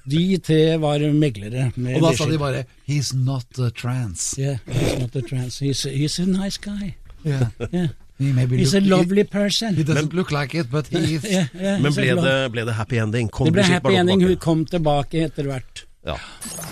De 0.08 0.22
tre 0.40 0.78
var 0.80 1.04
meglere. 1.12 1.70
Med 1.76 1.98
Og 1.98 2.06
da 2.08 2.14
sa 2.16 2.28
de 2.30 2.40
bare 2.40 2.64
'He's 2.88 3.12
not 3.12 3.44
a 3.58 3.68
trans'. 3.68 4.38
Yeah, 4.38 4.58
he's 4.66 4.98
not 5.00 5.16
a 5.16 5.20
trans. 5.20 5.60
He's, 5.60 5.84
he's 5.84 6.18
a 6.18 6.26
nice 6.26 6.56
guy. 6.56 6.94
Yeah. 7.24 7.50
Yeah. 7.72 7.88
Maybe 8.36 8.58
He's 8.62 8.74
a 8.74 8.80
lovely 8.80 9.24
person. 9.24 9.74
He, 9.74 9.82
he 9.82 9.84
doesn't 9.84 10.14
look 10.14 10.30
like 10.30 10.54
it, 10.54 10.70
but 10.70 10.86
he 10.86 11.16
is 11.16 11.24
Yeah, 11.32 11.46
yeah, 11.54 11.78
Men 11.82 11.94
ble 11.96 12.14
det, 12.22 12.36
ble 12.54 12.64
det 12.68 12.76
happy 12.78 12.98
ending? 13.02 13.28
Kom 13.32 13.48
Det 13.48 13.56
ble 13.56 13.66
happy 13.66 13.96
ending. 13.98 14.22
Hun 14.22 14.36
kom 14.36 14.66
tilbake 14.68 15.24
etter 15.26 15.48
hvert. 15.50 15.86
Ja. 16.06 16.18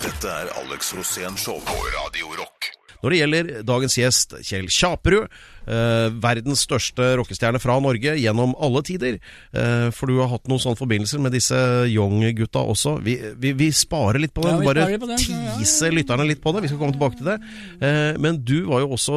Dette 0.02 0.30
er 0.42 0.50
Alex 0.62 0.94
Rosén 0.98 1.36
Show 1.38 1.60
på 1.66 1.76
Radio 1.96 2.34
Rock. 2.38 2.70
Når 3.00 3.12
det 3.12 3.20
gjelder 3.20 3.50
dagens 3.66 3.96
gjest, 3.98 4.34
Kjell 4.46 4.68
Kjaperud, 4.72 5.30
eh, 5.70 6.08
verdens 6.22 6.64
største 6.66 7.06
rockestjerne 7.20 7.60
fra 7.62 7.78
Norge 7.82 8.16
gjennom 8.20 8.52
alle 8.60 8.82
tider, 8.86 9.18
eh, 9.52 9.88
for 9.94 10.10
du 10.10 10.18
har 10.20 10.30
hatt 10.34 10.50
noen 10.50 10.62
sånne 10.62 10.80
forbindelser 10.80 11.22
med 11.22 11.34
disse 11.36 11.56
Young-gutta 11.90 12.64
også. 12.74 12.98
Vi, 13.06 13.16
vi, 13.40 13.54
vi 13.56 13.70
sparer 13.72 14.20
litt 14.22 14.34
på 14.36 14.44
det, 14.44 14.56
Ja, 14.58 14.66
bare 14.66 15.00
på 15.00 15.10
den, 15.10 15.24
ja, 15.30 15.56
ja, 15.56 15.56
ja. 15.64 15.94
lytterne 15.94 16.28
litt 16.28 16.42
på 16.44 16.52
det. 16.54 16.64
Vi 16.66 16.72
skal 16.72 16.82
komme 16.82 16.96
tilbake 16.96 17.20
til 17.20 17.32
det. 17.32 17.38
Eh, 17.80 18.12
men 18.20 18.42
du 18.44 18.58
var 18.68 18.84
jo 18.84 18.92
også 18.98 19.16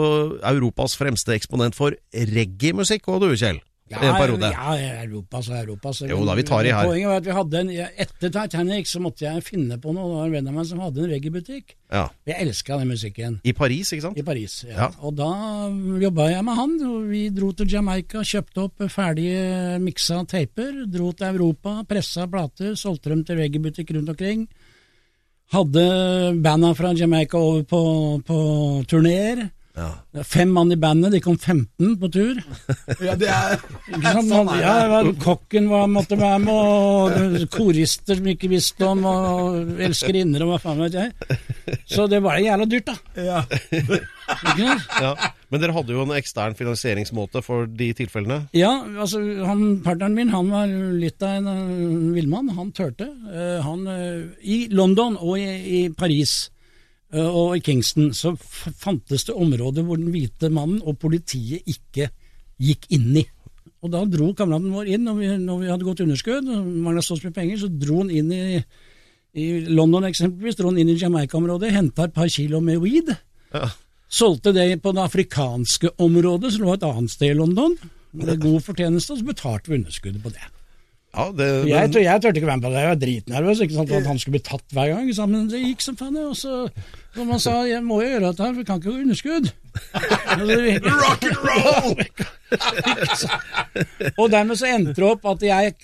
Europas 0.54 0.98
fremste 1.00 1.36
eksponent 1.36 1.76
for 1.78 1.96
reggae-musikk, 2.14 3.10
og 3.12 3.24
du, 3.26 3.32
Kjell? 3.36 3.62
I 3.92 3.96
en 4.00 4.16
periode. 4.16 4.50
Ja, 4.54 5.02
Europas 5.04 5.50
og 5.52 5.58
Europas. 5.60 6.00
Jo 6.08 6.22
da, 6.26 6.36
vi 6.40 6.46
tar 6.48 6.66
i 6.66 6.72
her. 6.72 6.88
Poenget 6.88 7.10
var 7.12 7.20
at 7.20 7.28
vi 7.28 7.36
hadde 7.36 7.60
en, 7.60 7.72
Etter 8.06 8.32
Titanic 8.32 8.88
så 8.90 9.02
måtte 9.04 9.26
jeg 9.26 9.44
finne 9.44 9.78
på 9.82 9.92
noe. 9.94 10.08
Det 10.08 10.16
var 10.16 10.30
en 10.30 10.36
venn 10.38 10.50
av 10.50 10.56
meg 10.56 10.68
som 10.70 10.82
hadde 10.82 11.04
en 11.04 11.12
reggaebutikk. 11.12 11.76
Ja. 11.92 12.06
Jeg 12.30 12.48
elska 12.48 12.80
den 12.80 12.94
musikken. 12.94 13.38
I 13.44 13.54
Paris, 13.58 13.92
ikke 13.94 14.06
sant? 14.08 14.18
I 14.18 14.26
Paris. 14.26 14.56
Ja. 14.70 14.78
Ja. 14.86 14.90
Og 15.04 15.18
da 15.20 15.30
jobba 16.02 16.30
jeg 16.32 16.46
med 16.48 16.60
han. 16.62 16.78
og 16.88 17.10
Vi 17.12 17.24
dro 17.36 17.52
til 17.52 17.74
Jamaica, 17.76 18.24
kjøpte 18.24 18.68
opp 18.70 18.86
ferdige 18.94 19.80
miksa 19.84 20.24
taper. 20.32 20.86
Dro 20.90 21.12
til 21.12 21.34
Europa, 21.34 21.82
pressa 21.90 22.26
plater, 22.32 22.78
solgte 22.80 23.12
dem 23.12 23.26
til 23.28 23.44
reggaebutikk 23.44 23.92
rundt 23.98 24.16
omkring. 24.16 24.48
Hadde 25.54 25.84
banda 26.42 26.72
fra 26.74 26.96
Jamaica 26.98 27.38
over 27.38 27.68
på, 27.68 27.84
på 28.26 28.40
turneer. 28.90 29.50
Ja. 29.74 29.88
Fem 30.30 30.52
mann 30.54 30.70
i 30.72 30.78
bandet, 30.78 31.16
de 31.16 31.20
kom 31.24 31.34
15 31.42 31.96
på 31.98 32.10
tur. 32.14 32.38
Ja, 33.02 33.16
det 33.18 33.30
er 33.32 33.56
sant? 33.58 34.30
Han, 34.30 34.52
ja, 34.62 34.74
var- 34.92 35.10
kokken 35.24 35.66
var, 35.72 35.88
måtte 35.90 36.18
være 36.20 36.40
med, 36.44 36.54
og 36.54 37.48
korister 37.56 38.20
som 38.20 38.30
ikke 38.30 38.52
visste 38.52 38.86
om, 38.86 39.02
og 39.10 39.82
elskerinner 39.82 40.46
og 40.46 40.54
hva 40.54 40.60
faen 40.62 40.84
vet 40.86 41.00
jeg. 41.00 41.40
Så 41.90 42.06
det 42.12 42.22
var 42.22 42.38
jævla 42.44 42.70
dyrt, 42.70 42.92
da. 42.92 42.96
ja. 43.18 43.42
Ikke 43.74 44.62
sant? 44.62 44.86
Ja. 45.02 45.14
Men 45.54 45.62
dere 45.62 45.74
hadde 45.76 45.94
jo 45.94 46.02
en 46.06 46.16
ekstern 46.18 46.56
finansieringsmåte 46.58 47.42
for 47.46 47.68
de 47.70 47.92
tilfellene? 47.98 48.40
Ja, 48.58 48.72
altså 48.98 49.20
han, 49.46 49.82
partneren 49.86 50.16
min 50.18 50.32
han 50.34 50.50
var 50.54 50.70
litt 50.98 51.22
av 51.26 51.36
en 51.42 51.50
uh, 51.50 52.14
villmann. 52.16 52.50
Han 52.58 52.72
turte. 52.74 53.06
Uh, 53.30 53.60
han, 53.66 53.84
uh, 53.86 54.24
I 54.42 54.64
London 54.74 55.18
og 55.20 55.38
i, 55.38 55.46
i 55.46 55.82
Paris 55.94 56.34
eh, 56.48 56.53
og 57.14 57.58
i 57.58 57.62
Kingston 57.62 58.14
så 58.18 58.34
fantes 58.38 59.28
det 59.28 59.36
områder 59.38 59.86
hvor 59.86 60.00
den 60.00 60.10
hvite 60.14 60.50
mannen 60.50 60.82
og 60.82 60.98
politiet 61.02 61.68
ikke 61.70 62.10
gikk 62.64 62.88
inn 62.96 63.12
i. 63.22 63.26
Og 63.84 63.92
da 63.92 64.02
dro 64.08 64.30
kameraten 64.38 64.72
vår 64.72 64.90
inn, 64.96 65.04
når 65.04 65.20
vi, 65.20 65.30
når 65.44 65.60
vi 65.60 65.70
hadde 65.72 65.86
gått 65.88 66.02
underskudd, 66.06 66.48
mangla 66.48 67.04
så 67.04 67.18
mye 67.20 67.36
penger, 67.36 67.60
så 67.60 67.70
dro 67.70 68.00
han 68.00 68.12
inn 68.16 68.32
i, 68.32 68.62
i 69.36 69.48
London 69.68 70.08
eksempelvis, 70.08 70.58
dro 70.60 70.72
han 70.72 70.80
inn 70.80 70.94
i 70.94 70.98
Jamaica-området, 71.00 71.74
henta 71.76 72.08
et 72.08 72.16
par 72.16 72.32
kilo 72.32 72.64
med 72.64 72.80
weed. 72.84 73.12
Ja. 73.54 73.68
Solgte 74.14 74.54
det 74.56 74.70
på 74.82 74.94
det 74.96 75.04
afrikanske 75.04 75.96
området, 76.06 76.54
som 76.56 76.66
lå 76.66 76.78
et 76.78 76.88
annet 76.88 77.12
sted 77.12 77.34
i 77.34 77.38
London. 77.38 77.76
Med 78.14 78.38
god 78.40 78.62
fortjeneste, 78.62 79.16
og 79.16 79.20
så 79.20 79.30
betalte 79.34 79.72
vi 79.72 79.82
underskuddet 79.82 80.24
på 80.24 80.32
det. 80.32 80.46
Ja, 81.14 81.28
det, 81.38 81.48
Jeg, 81.70 81.90
tør- 81.94 82.02
jeg 82.08 82.22
turte 82.24 82.40
ikke 82.42 82.48
være 82.50 82.58
med 82.58 82.66
på 82.66 82.72
det, 82.74 82.80
jeg 82.82 82.90
var 82.90 83.02
dritnervøs. 83.04 83.60
ikke 83.62 83.76
sant, 83.78 83.92
At 83.94 84.08
han 84.10 84.20
skulle 84.20 84.40
bli 84.40 84.46
tatt 84.48 84.74
hver 84.74 84.88
gang. 84.96 85.30
Men 85.30 85.48
det 85.52 85.60
gikk 85.62 85.82
som 85.86 85.98
faen. 86.00 86.16
det, 86.18 86.24
Og 86.26 86.36
så 86.40 86.54
som 87.14 87.30
han 87.30 87.40
sa, 87.40 87.52
jeg 87.70 87.84
må 87.86 88.00
jo 88.02 88.08
gjøre 88.10 88.32
dette 88.32 88.42
her, 88.42 88.54
for 88.54 88.58
vi 88.58 88.66
kan 88.66 88.80
ikke 88.82 88.90
gå 88.90 89.02
underskudd. 89.04 89.52
Rock 90.34 91.24
and 91.30 91.38
roll! 91.46 91.94
og 94.20 94.32
dermed 94.34 94.58
så 94.58 94.70
endte 94.74 94.96
det 94.98 95.06
opp 95.08 95.26
at 95.34 95.46
jeg 95.46 95.76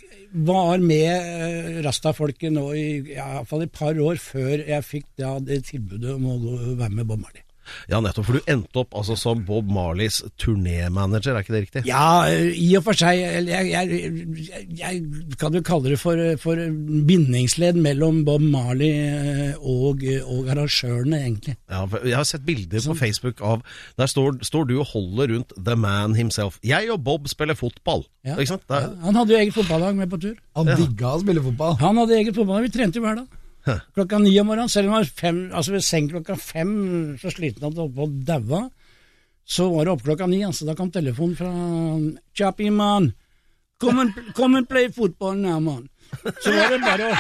var 0.50 0.82
med 0.82 1.10
eh, 1.10 1.78
Rasta-folket 1.86 2.54
nå 2.54 2.68
i 2.78 2.88
ja, 3.16 3.26
i 3.30 3.36
hvert 3.40 3.50
fall 3.50 3.64
et 3.66 3.74
par 3.74 3.98
år 3.98 4.20
før 4.22 4.62
jeg 4.66 4.86
fikk 4.86 5.08
ja, 5.22 5.36
det 5.42 5.64
tilbudet 5.70 6.14
om 6.18 6.26
å 6.30 6.38
gå, 6.42 6.58
være 6.82 6.94
med 7.00 7.10
Bob 7.10 7.22
Marley. 7.24 7.46
Ja, 7.92 8.00
nettopp. 8.04 8.28
For 8.28 8.40
du 8.40 8.52
endte 8.52 8.82
opp 8.84 8.96
altså 8.98 9.16
som 9.20 9.44
Bob 9.48 9.70
Marleys 9.72 10.22
turnémanager, 10.42 11.36
er 11.36 11.46
ikke 11.46 11.56
det 11.56 11.62
riktig? 11.66 11.84
Ja, 11.90 12.28
i 12.30 12.70
og 12.80 12.86
for 12.88 12.98
seg. 12.98 13.20
Jeg, 13.20 13.46
jeg, 13.50 13.72
jeg, 13.72 14.68
jeg 14.80 15.34
kan 15.42 15.56
jo 15.56 15.64
kalle 15.66 15.94
det 15.94 16.00
for, 16.02 16.20
for 16.42 16.60
bindingsledd 17.10 17.80
mellom 17.82 18.24
Bob 18.28 18.44
Marley 18.44 18.92
eh, 19.10 19.56
og, 19.60 20.04
og 20.26 20.52
arrangørene, 20.52 21.22
egentlig. 21.26 21.58
Ja, 21.72 21.86
Jeg 22.04 22.18
har 22.18 22.28
sett 22.28 22.46
bilder 22.48 22.84
på 22.90 22.98
Facebook 22.98 23.42
av 23.46 23.64
Der 24.00 24.10
står, 24.10 24.40
står 24.46 24.70
du 24.70 24.78
og 24.80 24.88
holder 24.94 25.34
rundt 25.36 25.54
The 25.58 25.76
Man 25.80 26.16
himself. 26.18 26.60
Jeg 26.66 26.92
og 26.94 27.04
Bob 27.04 27.28
spiller 27.32 27.58
fotball. 27.58 28.06
Ja. 28.26 28.36
Ikke 28.38 28.54
sant? 28.56 28.68
Det 28.70 28.78
er, 28.78 28.96
Han 29.04 29.16
hadde 29.16 29.36
jo 29.36 29.42
eget 29.42 29.56
fotballag 29.56 29.96
med 29.96 30.10
på 30.12 30.22
tur. 30.22 30.38
Han 30.58 30.72
digga 30.76 31.16
å 31.16 31.22
spille 31.24 31.44
fotball. 31.44 31.78
Han 31.84 32.02
hadde 32.04 32.18
eget 32.20 32.36
fotballag, 32.38 32.68
vi 32.68 32.74
trente 32.76 33.00
jo 33.00 33.06
hver 33.06 33.22
dag. 33.22 33.39
Klokka 33.68 34.20
ni 34.22 34.34
om 34.42 34.48
morgenen, 34.50 34.72
selv 34.72 34.90
om 34.90 34.98
han 34.98 35.06
var 35.06 35.16
fem, 35.22 35.40
altså 35.54 35.76
ved 35.76 35.86
seng 35.86 36.10
klokka 36.12 36.38
fem, 36.40 36.74
så 37.22 37.32
sliten 37.34 37.66
at 37.66 37.74
han 37.74 37.82
holdt 37.82 37.96
på 37.98 38.08
å 38.08 38.12
daue, 38.32 38.62
så 39.50 39.68
var 39.74 39.86
det 39.86 39.96
opp 39.96 40.06
klokka 40.06 40.30
ni, 40.30 40.44
altså 40.46 40.68
da 40.68 40.78
kom 40.78 40.92
telefonen 40.94 41.38
fra 41.38 41.52
Chappy 42.38 42.70
man, 42.74 43.12
come 43.82 44.06
and, 44.06 44.34
come 44.38 44.60
and 44.62 44.70
play 44.70 44.90
football 44.94 45.38
now, 45.38 45.60
man. 45.60 45.88
Så 46.42 46.52
var 46.54 46.72
det 46.74 46.80
bare 46.82 47.10
å, 47.10 47.18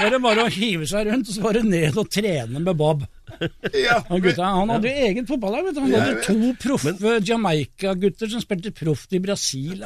var 0.00 0.12
det 0.14 0.20
bare 0.24 0.44
å 0.46 0.52
hive 0.52 0.86
seg 0.88 1.08
rundt, 1.10 1.28
og 1.28 1.36
så 1.36 1.42
var 1.44 1.58
det 1.58 1.64
ned 1.68 1.98
og 2.00 2.08
trene 2.12 2.62
med 2.62 2.76
Bob. 2.78 3.02
Og 3.40 4.24
gutta, 4.24 4.48
han 4.56 4.72
hadde 4.72 4.90
jo 4.90 5.08
eget 5.08 5.28
fotballag. 5.28 5.68
Han 5.76 5.92
hadde 5.94 6.22
to 6.24 6.52
proffe 6.60 7.18
Jamaica-gutter 7.28 8.32
som 8.32 8.42
spilte 8.42 8.72
proft 8.76 9.12
i 9.16 9.20
Brasil. 9.22 9.84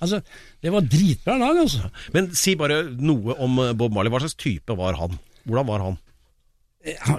Altså, 0.00 0.22
det 0.64 0.72
var 0.74 0.88
dritbra 0.88 1.36
lag, 1.40 1.60
altså. 1.64 1.90
men 2.16 2.30
si 2.36 2.56
bare 2.60 2.82
noe 2.96 3.36
om 3.40 3.60
eh, 3.62 3.74
Bob 3.76 3.94
Marley. 3.94 4.12
Hva 4.12 4.22
slags 4.24 4.38
type 4.40 4.76
var 4.80 4.98
han? 5.00 5.18
Hvordan 5.46 5.66
var 5.70 5.84
han? 5.88 5.98
Ja, 6.86 7.16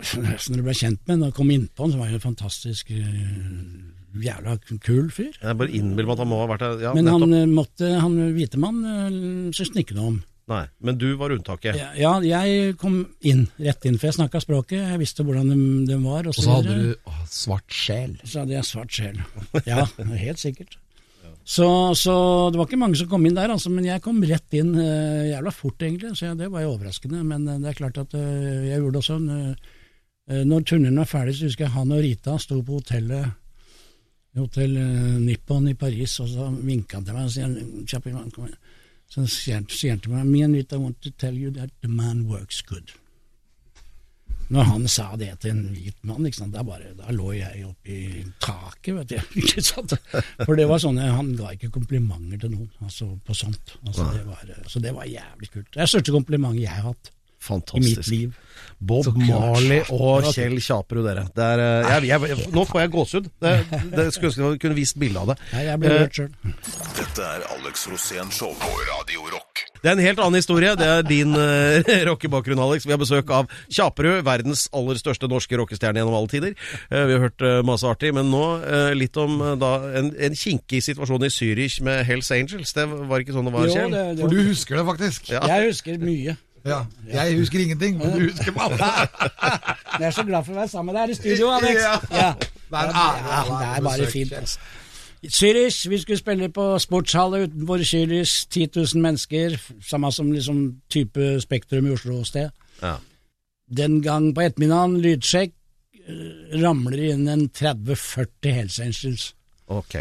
Når 0.49 0.57
du 0.57 0.63
ble 0.65 0.73
kjent 0.73 1.01
med 1.05 1.17
han 1.19 1.27
og 1.29 1.35
kom 1.37 1.51
innpå 1.53 1.85
han, 1.85 1.91
så 1.93 1.99
var 2.01 2.09
han 2.09 2.17
en 2.17 2.23
fantastisk 2.23 2.89
øh, 2.95 4.23
jævla 4.25 4.55
kul 4.81 5.11
fyr. 5.13 5.35
Jeg 5.37 5.57
bare 5.59 5.69
innbill 5.77 6.07
meg 6.09 6.15
at 6.17 6.23
han 6.23 6.31
må 6.31 6.39
ha 6.41 6.47
vært 6.49 6.63
der. 6.65 6.81
Ja, 6.87 6.93
Men 6.97 7.07
han 7.11 7.21
nettopp. 7.21 7.37
øh, 7.45 7.55
måtte, 7.59 7.91
han 8.01 8.17
hvite 8.35 8.57
mann 8.61 8.81
syntes 9.53 9.69
han 9.75 9.83
ikke 9.83 9.97
noe 9.99 10.07
om. 10.15 10.19
Nei, 10.51 10.63
men 10.83 10.97
du 10.99 11.05
var 11.15 11.31
unntaket. 11.31 11.77
Ja, 11.77 11.91
ja, 11.95 12.41
jeg 12.49 12.73
kom 12.81 12.95
inn, 13.21 13.45
rett 13.61 13.85
inn, 13.87 13.95
for 14.01 14.09
jeg 14.09 14.17
snakka 14.17 14.41
språket, 14.43 14.81
jeg 14.81 14.99
visste 14.99 15.23
hvordan 15.23 15.47
de, 15.53 15.57
de 15.87 15.99
var. 16.03 16.25
Og 16.27 16.33
Og 16.33 16.41
så 16.41 16.57
hadde 16.57 16.73
du 16.75 16.89
å, 17.07 17.13
svart 17.29 17.69
sjel. 17.71 18.17
så 18.25 18.41
hadde 18.41 18.57
jeg 18.57 18.67
svart 18.67 18.91
sjel. 18.97 19.21
Ja, 19.69 19.85
helt 20.25 20.41
sikkert. 20.41 20.75
Så, 21.43 21.95
så 21.95 22.13
det 22.51 22.59
var 22.59 22.67
ikke 22.67 22.79
mange 22.79 22.97
som 22.99 23.09
kom 23.09 23.25
inn 23.25 23.35
der, 23.35 23.51
altså, 23.51 23.71
men 23.73 23.87
jeg 23.87 24.03
kom 24.05 24.21
rett 24.23 24.57
inn 24.57 24.75
uh, 24.77 25.25
jævla 25.25 25.53
fort, 25.55 25.81
egentlig. 25.81 26.13
Så 26.17 26.29
ja, 26.29 26.37
det 26.37 26.51
var 26.53 26.63
jo 26.63 26.75
overraskende. 26.75 27.23
Men 27.27 27.47
uh, 27.49 27.57
det 27.61 27.71
er 27.71 27.79
klart 27.79 27.97
at 28.01 28.13
uh, 28.13 28.67
jeg 28.67 28.77
gjorde 28.77 28.93
det 28.93 29.01
også 29.01 29.17
øh, 29.25 30.43
Når 30.45 30.61
turneen 30.69 30.99
var 31.01 31.09
ferdig, 31.09 31.35
så 31.35 31.49
husker 31.49 31.65
jeg 31.65 31.75
han 31.75 31.91
og 31.91 32.03
Rita 32.05 32.37
sto 32.39 32.61
på 32.61 32.77
hotellet 32.77 33.31
Hotell 34.37 34.77
Nippon 35.19 35.67
i 35.67 35.73
Paris, 35.75 36.13
og 36.23 36.29
så 36.31 36.47
vinka 36.55 37.01
han 37.01 37.07
til 37.09 37.17
meg 37.17 37.25
og 37.25 37.33
sier. 37.33 38.53
Så 39.11 39.25
sier 39.27 39.57
han 39.57 39.99
til 39.99 40.13
meg 40.13 40.29
Me 40.29 40.45
and 40.45 40.55
Rita 40.55 40.79
want 40.79 41.01
to 41.03 41.11
tell 41.11 41.35
you 41.35 41.51
that 41.57 41.73
the 41.81 41.89
man 41.91 42.29
works 42.29 42.61
good. 42.61 42.93
Når 44.51 44.67
han 44.67 44.87
sa 44.91 45.05
det 45.19 45.29
til 45.43 45.53
en 45.53 45.61
hvit 45.71 46.01
mann, 46.07 46.27
da, 46.51 46.63
bare, 46.67 46.91
da 46.97 47.13
lå 47.15 47.31
jeg 47.37 47.63
oppi 47.69 48.23
taket, 48.43 48.97
vet 48.97 49.13
du. 49.13 49.95
For 50.45 50.59
det 50.59 50.67
var 50.67 50.81
sånne, 50.83 51.07
han 51.15 51.31
ga 51.39 51.53
ikke 51.55 51.71
komplimenter 51.77 52.43
til 52.43 52.53
noen 52.57 52.69
altså 52.83 53.13
på 53.25 53.37
sånt. 53.37 53.77
Altså, 53.85 54.09
det 54.11 54.25
var, 54.27 54.43
så 54.67 54.83
det 54.83 54.93
var 54.97 55.07
jævlig 55.07 55.51
kult. 55.53 55.69
Det 55.71 55.79
er 55.79 55.85
det 55.85 55.93
største 55.93 56.15
komplimentet 56.15 56.65
jeg 56.65 56.75
har 56.75 56.91
hatt 56.91 57.13
i 57.49 57.83
mitt 57.83 58.07
liv. 58.07 58.39
Bob 58.81 59.11
Marley 59.13 59.83
og 59.93 60.25
Kjell 60.33 60.57
Kjaperud, 60.61 61.05
dere. 61.05 61.27
Det 61.35 61.45
er, 61.45 61.61
eh, 61.61 61.89
jeg, 61.91 62.09
jeg, 62.09 62.29
jeg, 62.31 62.47
nå 62.55 62.63
får 62.65 62.81
jeg 62.81 62.91
gåsehud. 62.95 63.27
Skulle 63.37 64.07
ønske 64.07 64.31
jeg 64.31 64.61
kunne 64.63 64.77
vist 64.77 64.97
bilde 65.01 65.21
av 65.21 65.31
det. 65.31 65.37
Nei, 65.53 65.65
jeg 65.67 65.81
ble 65.83 65.91
rørt 65.93 66.17
sjøl. 66.17 66.31
Dette 66.97 67.27
er 67.27 67.45
Alex 67.53 67.85
Rosén 67.91 68.33
Show 68.33 68.55
på 68.57 68.71
Radio 68.89 69.27
Rock. 69.29 69.67
Det 69.81 69.89
er 69.89 69.97
en 69.97 70.03
helt 70.03 70.21
annen 70.21 70.37
historie. 70.37 70.73
Det 70.77 70.87
er 70.87 71.05
din 71.05 71.37
uh, 71.37 71.93
rockebakgrunn, 72.09 72.61
Alex. 72.61 72.85
Vi 72.89 72.93
har 72.93 73.01
besøk 73.01 73.29
av 73.33 73.49
Kjaperud, 73.69 74.21
verdens 74.25 74.67
aller 74.77 74.97
største 75.01 75.29
norske 75.29 75.57
rockestjerne 75.61 76.01
gjennom 76.01 76.17
alle 76.17 76.33
tider. 76.33 76.57
Uh, 76.89 77.05
vi 77.09 77.17
har 77.17 77.25
hørt 77.27 77.45
uh, 77.45 77.61
masse 77.65 77.85
artig, 77.89 78.13
men 78.17 78.29
nå 78.33 78.45
uh, 78.61 78.91
litt 78.97 79.17
om 79.21 79.41
da, 79.61 79.75
en, 79.97 80.13
en 80.17 80.37
kinkig 80.37 80.81
situasjon 80.89 81.29
i 81.29 81.33
Zürich 81.33 81.81
med 81.85 82.01
Hells 82.09 82.33
Angels. 82.33 82.73
Det 82.77 82.87
var 82.89 83.21
ikke 83.21 83.37
sånn 83.37 83.49
det 83.49 83.57
var, 83.57 83.73
Kjell? 83.73 83.99
For 84.21 84.33
du 84.33 84.41
husker 84.49 84.81
det 84.81 84.87
faktisk. 84.89 85.33
Ja. 85.33 85.45
Jeg 85.53 85.73
husker 85.73 86.01
mye. 86.01 86.37
Ja. 86.65 86.83
Jeg 87.13 87.37
husker 87.37 87.59
ingenting, 87.59 87.97
men 87.97 88.11
du 88.13 88.19
husker 88.29 88.51
masse. 88.51 88.85
Jeg 89.99 90.07
er 90.07 90.11
så 90.11 90.23
glad 90.23 90.45
for 90.45 90.53
å 90.53 90.61
være 90.61 90.67
sammen 90.71 90.93
med 90.93 90.99
deg 90.99 91.07
her 91.07 91.13
i 91.13 91.17
studio, 91.17 91.49
Alex. 91.55 91.81
Ja. 91.81 91.95
Ja. 92.11 92.29
Det 92.71 92.79
er 92.79 93.75
er 93.75 93.81
bare 93.83 94.07
fint. 94.11 94.33
Altså. 94.33 94.59
Zürich, 95.29 95.89
vi 95.89 95.97
skulle 96.01 96.17
spille 96.17 96.49
på 96.49 96.79
sportshallet 96.79 97.49
utenfor 97.49 97.83
Zürich, 97.85 98.47
10 98.49 98.69
000 98.75 99.01
mennesker, 99.01 99.57
samme 99.89 100.11
som 100.11 100.31
liksom 100.31 100.81
type 100.89 101.41
Spektrum 101.41 101.85
i 101.85 101.91
Oslo-sted. 101.93 102.49
Ja. 102.81 102.95
Den 103.77 104.01
gang 104.01 104.31
på 104.35 104.41
ettermiddagen, 104.41 104.97
lydsjekk, 105.01 105.53
eh, 106.07 106.57
ramler 106.63 107.03
inn 107.11 107.27
en 107.27 107.49
30-40 107.49 108.55
Hells 108.57 108.79
Angels. 108.79 109.33
Ok. 109.67 109.95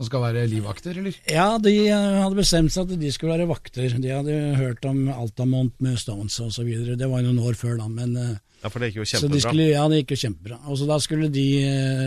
Som 0.00 0.08
skal 0.08 0.22
være 0.24 0.46
livvakter, 0.48 0.96
eller? 0.96 1.16
Ja, 1.28 1.58
de 1.60 1.74
eh, 1.84 2.20
hadde 2.22 2.38
bestemt 2.38 2.72
seg 2.72 2.86
at 2.88 3.00
de 3.02 3.10
skulle 3.12 3.34
være 3.34 3.48
vakter. 3.50 3.92
De 4.00 4.12
hadde 4.14 4.36
hørt 4.56 4.86
om 4.88 5.02
Altamont 5.12 5.74
med 5.84 5.98
Stones 6.00 6.38
og 6.40 6.54
så 6.54 6.64
videre. 6.64 6.96
Det 6.96 7.08
var 7.10 7.20
noen 7.26 7.42
år 7.44 7.58
før 7.60 7.76
da, 7.82 7.88
men 7.92 8.16
eh, 8.16 8.38
Ja, 8.62 8.70
for 8.72 8.80
det 8.80 8.88
gikk 8.88 9.02
jo 9.02 9.04
så 9.04 9.20
de 9.20 9.20
kjempebra. 9.20 9.42
skulle, 9.44 9.66
ja, 9.74 9.82
det 9.92 9.98
gikk 10.00 10.14
jo 10.14 10.18
kjempebra. 10.22 10.58
Og 10.72 10.80
så 10.80 10.88
da 10.88 10.96
skulle 11.04 11.28
de 11.28 11.44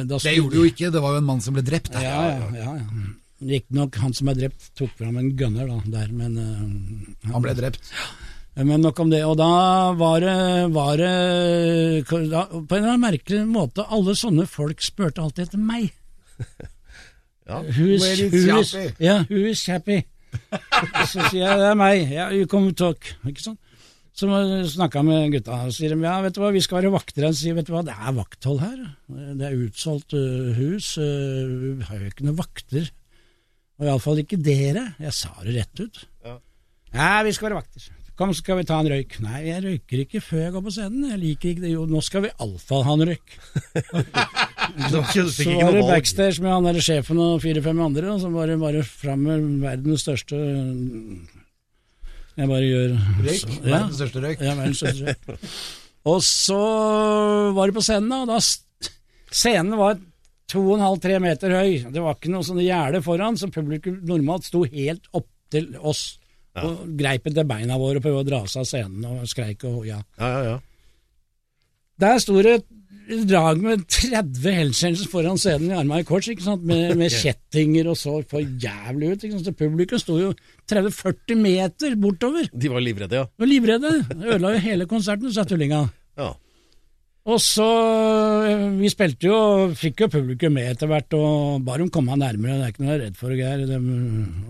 da 0.10 0.18
skulle 0.18 0.26
Det 0.26 0.40
gjorde 0.40 0.56
de 0.56 0.64
jo 0.64 0.72
ikke, 0.74 0.92
det 0.98 1.06
var 1.06 1.14
jo 1.14 1.22
en 1.22 1.30
mann 1.30 1.46
som 1.46 1.54
ble 1.54 1.66
drept. 1.70 1.94
Ja, 1.94 2.18
ja, 2.34 2.50
ja. 2.58 2.74
ja. 2.82 3.06
Riktignok 3.54 4.02
han 4.02 4.18
som 4.18 4.34
er 4.34 4.42
drept, 4.42 4.68
tok 4.80 4.98
fram 4.98 5.22
en 5.22 5.32
gunner 5.38 5.70
da, 5.70 5.80
der, 6.00 6.12
men 6.18 6.42
han, 6.42 6.76
Han 7.30 7.46
ble 7.46 7.54
drept. 7.62 7.94
Men 8.58 8.82
nok 8.82 9.06
om 9.06 9.14
det. 9.14 9.22
Og 9.30 9.38
da 9.38 9.54
var 10.02 10.22
det, 10.26 10.36
var 10.74 10.98
det 10.98 11.14
da, 12.10 12.46
På 12.50 12.74
en 12.74 12.80
eller 12.82 12.94
annen 12.96 13.06
merkelig 13.06 13.46
måte, 13.50 13.86
alle 13.86 14.18
sånne 14.18 14.50
folk 14.50 14.82
spurte 14.82 15.22
alltid 15.22 15.52
etter 15.52 15.62
meg. 15.62 15.92
Ja. 17.48 17.60
Who's, 17.68 18.06
who's, 18.32 18.74
ja, 19.04 19.24
who 19.28 19.44
is 19.50 19.64
Chappie? 19.64 20.06
Så 21.12 21.28
sier 21.30 21.44
jeg 21.44 21.60
det 21.60 21.68
er 21.68 21.78
meg. 21.78 22.08
Ja, 22.12 22.30
you 22.34 22.48
come 22.50 22.74
talk. 22.78 23.06
Ikke 23.28 23.44
sant? 23.44 23.60
Så 24.14 24.28
snakka 24.70 25.02
jeg 25.02 25.08
med 25.08 25.32
gutta 25.34 25.56
og 25.66 25.74
sier 25.74 25.96
ja, 25.98 26.18
vet 26.22 26.36
du 26.36 26.42
hva, 26.44 26.52
vi 26.54 26.62
skal 26.62 26.80
være 26.80 26.94
vakter. 26.94 27.26
Han 27.26 27.38
sier 27.38 27.58
vet 27.58 27.66
du 27.66 27.74
hva, 27.74 27.82
det 27.86 27.96
er 27.96 28.14
vakthold 28.14 28.62
her. 28.62 28.78
Det 29.10 29.48
er 29.48 29.58
utsolgt 29.58 30.14
øh, 30.18 30.52
hus. 30.58 30.94
øh, 31.02 31.80
vi 31.80 31.88
har 31.90 31.98
jo 31.98 32.12
ikke 32.12 32.28
noen 32.28 32.38
vakter. 32.38 32.92
Og 33.82 33.90
iallfall 33.90 34.22
ikke 34.22 34.38
dere. 34.38 34.92
Jeg 35.02 35.18
sa 35.18 35.34
det 35.42 35.58
rett 35.58 35.82
ut. 35.82 36.04
Ja. 36.24 36.38
Ja, 36.94 37.12
vi 37.26 37.34
skal 37.34 37.50
være 37.50 37.64
vakter. 37.64 37.90
Kom, 38.14 38.30
så 38.30 38.44
skal 38.44 38.60
vi 38.60 38.68
ta 38.70 38.78
en 38.78 38.92
røyk. 38.94 39.18
Nei, 39.26 39.40
jeg 39.48 39.64
røyker 39.66 40.04
ikke 40.04 40.22
før 40.22 40.44
jeg 40.44 40.54
går 40.54 40.66
på 40.68 40.76
scenen. 40.76 41.10
Jeg 41.10 41.22
liker 41.24 41.50
ikke 41.50 41.66
det. 41.66 41.74
Jo, 41.74 41.88
nå 41.90 42.02
skal 42.06 42.28
vi 42.28 42.34
iallfall 42.36 42.86
ha 42.86 42.98
en 43.00 43.08
røyk. 43.10 43.40
Så 44.90 45.02
var 45.04 45.76
det 45.76 45.84
backstage 45.88 46.42
med 46.44 46.52
han 46.54 46.68
der 46.68 46.80
sjefen 46.84 47.20
og 47.22 47.42
fire-fem 47.44 47.80
andre, 47.84 48.12
og 48.14 48.22
så 48.24 48.32
var 48.34 48.50
det 48.52 48.60
bare 48.62 48.84
fram 48.88 49.26
med 49.28 49.48
verdens 49.64 50.06
største 50.06 50.40
Jeg 52.38 52.50
bare 52.50 52.64
gjør 52.66 52.96
Røyk. 53.24 53.44
Ja, 53.60 53.68
Verdens 53.68 54.00
største 54.00 54.24
røyk. 54.24 54.42
Ja, 54.42 54.56
verdens 54.58 54.82
største 54.82 55.12
røyk. 55.12 55.52
Og 56.14 56.20
så 56.26 56.62
var 57.56 57.70
det 57.70 57.78
på 57.78 57.86
scenen, 57.86 58.12
og 58.24 58.32
da 58.34 58.40
Scenen 59.34 59.78
var 59.80 59.96
to 60.52 60.62
og 60.68 60.76
en 60.78 60.84
halv, 60.86 61.00
tre 61.02 61.16
meter 61.24 61.54
høy. 61.58 61.72
Det 61.94 62.02
var 62.04 62.18
ikke 62.18 62.34
noe 62.34 62.46
sånne 62.46 62.66
gjerde 62.66 63.02
foran, 63.06 63.38
så 63.40 63.50
publikum 63.54 63.96
normalt 64.06 64.46
sto 64.46 64.62
helt 64.68 65.08
opp 65.18 65.30
til 65.54 65.72
oss. 65.82 66.20
Og 66.62 66.84
greip 67.00 67.26
etter 67.32 67.48
beina 67.50 67.80
våre 67.82 67.98
og 67.98 68.06
prøvde 68.06 68.22
å 68.22 68.28
dra 68.28 68.42
seg 68.46 68.62
av 68.62 68.70
scenen 68.70 69.08
og 69.10 69.24
skreik 69.30 69.64
og 69.66 69.88
ja. 69.90 69.98
Ja, 70.20 70.30
ja, 70.30 70.42
ja. 70.52 70.60
Der 72.04 72.20
sto 72.22 72.36
det 72.46 72.60
lag 73.30 73.60
med 73.64 73.84
30 73.92 74.54
Hells 74.56 75.08
foran 75.12 75.40
scenen 75.42 75.72
i 75.72 75.78
armene 75.78 76.04
i 76.04 76.08
kors, 76.08 76.30
ikke 76.32 76.46
sant? 76.46 76.64
Med, 76.68 76.94
med 77.00 77.12
kjettinger 77.12 77.90
og 77.92 77.98
så 78.00 78.20
for 78.30 78.40
jævlig 78.44 79.14
ut. 79.14 79.26
Ikke 79.26 79.34
sant? 79.36 79.50
Så 79.50 79.56
publikum 79.58 80.02
sto 80.02 80.20
jo 80.20 80.32
30-40 80.72 81.42
meter 81.42 81.98
bortover. 82.00 82.48
De 82.54 82.72
var 82.72 82.84
livredde, 82.86 83.20
ja. 83.24 83.28
Var 83.40 83.50
livredde. 83.50 83.92
Ødela 84.16 84.56
jo 84.56 84.64
hele 84.70 84.88
konserten, 84.90 85.34
sa 85.34 85.46
tullinga. 85.48 85.86
ja. 86.20 86.32
Og 87.24 87.40
så 87.40 87.66
eh, 88.50 88.64
Vi 88.82 88.90
spilte 88.92 89.30
jo, 89.30 89.38
fikk 89.80 90.04
jo 90.04 90.10
publikum 90.12 90.58
med 90.58 90.74
etter 90.74 90.90
hvert, 90.92 91.14
og 91.16 91.64
ba 91.64 91.78
dem 91.80 91.92
komme 91.94 92.18
nærmere, 92.20 92.58
det 92.60 92.66
er 92.66 92.74
ikke 92.74 92.84
noe 92.84 92.92
jeg 92.92 93.00
er 93.00 93.06
redd 93.06 93.20
for, 93.20 93.36
Geir, 93.38 93.64
dem, 93.70 93.86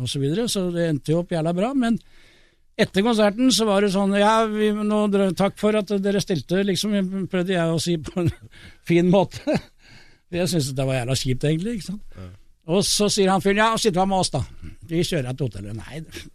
og 0.02 0.10
så 0.10 0.22
videre. 0.22 0.48
Så 0.50 0.66
det 0.74 0.88
endte 0.89 1.13
jo 1.13 1.22
opp 1.22 1.36
jævla 1.36 1.54
bra. 1.54 1.70
Men 1.78 2.00
etter 2.80 3.06
konserten 3.06 3.52
så 3.54 3.68
var 3.70 3.86
det 3.86 3.92
sånn 3.94 4.16
Ja, 4.18 4.44
vi, 4.50 4.72
nå, 4.74 5.04
takk 5.38 5.60
for 5.62 5.78
at 5.78 5.92
dere 6.02 6.22
stilte, 6.24 6.64
liksom, 6.66 6.96
prøvde 7.32 7.56
jeg 7.56 7.74
å 7.74 7.82
si 7.82 7.98
på 8.02 8.24
en 8.24 8.32
fin 8.90 9.10
måte. 9.14 9.60
Jeg 10.34 10.50
syntes 10.50 10.72
det 10.74 10.88
var 10.88 10.98
jævla 10.98 11.18
kjipt, 11.20 11.44
egentlig. 11.46 11.76
ikke 11.78 11.92
sant? 11.92 12.24
Og 12.74 12.86
så 12.88 13.10
sier 13.12 13.30
han 13.30 13.44
fyren 13.44 13.62
ja, 13.62 13.70
sitt 13.78 13.98
med 14.00 14.18
oss, 14.18 14.32
da. 14.34 14.42
Vi 14.90 15.04
kjører 15.06 15.36
til 15.36 15.50
hotellet. 15.50 15.78
Nei, 15.78 16.30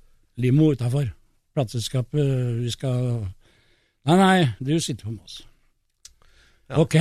limo 0.44 0.70
utafor. 0.74 1.08
Plateselskapet, 1.56 2.30
vi 2.62 2.70
skal 2.70 3.02
Nei, 4.08 4.16
nei, 4.16 4.44
du 4.64 4.78
sitter 4.80 5.10
med 5.10 5.20
oss. 5.26 5.42
Ok. 6.80 6.94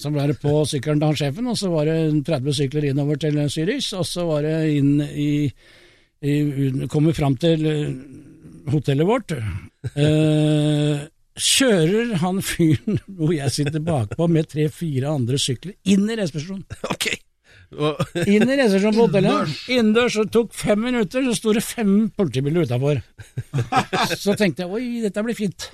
Så 0.00 0.12
ble 0.12 0.28
det 0.30 0.36
på 0.40 0.52
sykkelen 0.68 1.00
til 1.00 1.10
han 1.10 1.18
sjefen, 1.18 1.48
og 1.50 1.56
så 1.58 1.70
var 1.72 1.88
det 1.88 2.22
30 2.28 2.56
sykler 2.56 2.86
innover 2.90 3.18
til 3.20 3.40
Zürich, 3.52 3.90
og 3.98 4.06
så 4.06 4.24
var 4.28 4.46
det 4.46 4.54
inn 4.76 5.00
i, 5.02 5.50
kommer 6.90 7.16
fram 7.16 7.36
til 7.40 7.64
eh, 7.66 7.94
hotellet 8.70 9.08
vårt. 9.08 9.32
Eh, 9.94 11.06
kjører 11.40 12.14
han 12.20 12.42
fyren 12.44 13.00
hvor 13.06 13.32
jeg 13.32 13.54
sitter 13.54 13.80
bakpå 13.80 14.28
med 14.28 14.50
tre-fire 14.50 15.08
andre 15.08 15.40
sykler, 15.40 15.78
inn 15.88 16.04
i 16.10 16.18
resepsjonen. 16.20 16.66
Ok. 16.92 17.08
Inn 17.70 18.50
i 18.50 18.56
resepsjonen 18.58 18.96
på 18.96 19.04
hotellet. 19.06 19.52
Innendørs. 19.70 20.16
Det 20.18 20.32
tok 20.34 20.54
fem 20.58 20.80
minutter, 20.82 21.22
så 21.28 21.34
sto 21.38 21.52
det 21.54 21.62
fem 21.62 21.92
politibiler 22.18 22.66
utafor. 22.66 22.98
Så 24.24 24.34
tenkte 24.38 24.64
jeg 24.64 24.72
oi, 24.74 25.00
dette 25.04 25.22
blir 25.22 25.36
fint. 25.38 25.68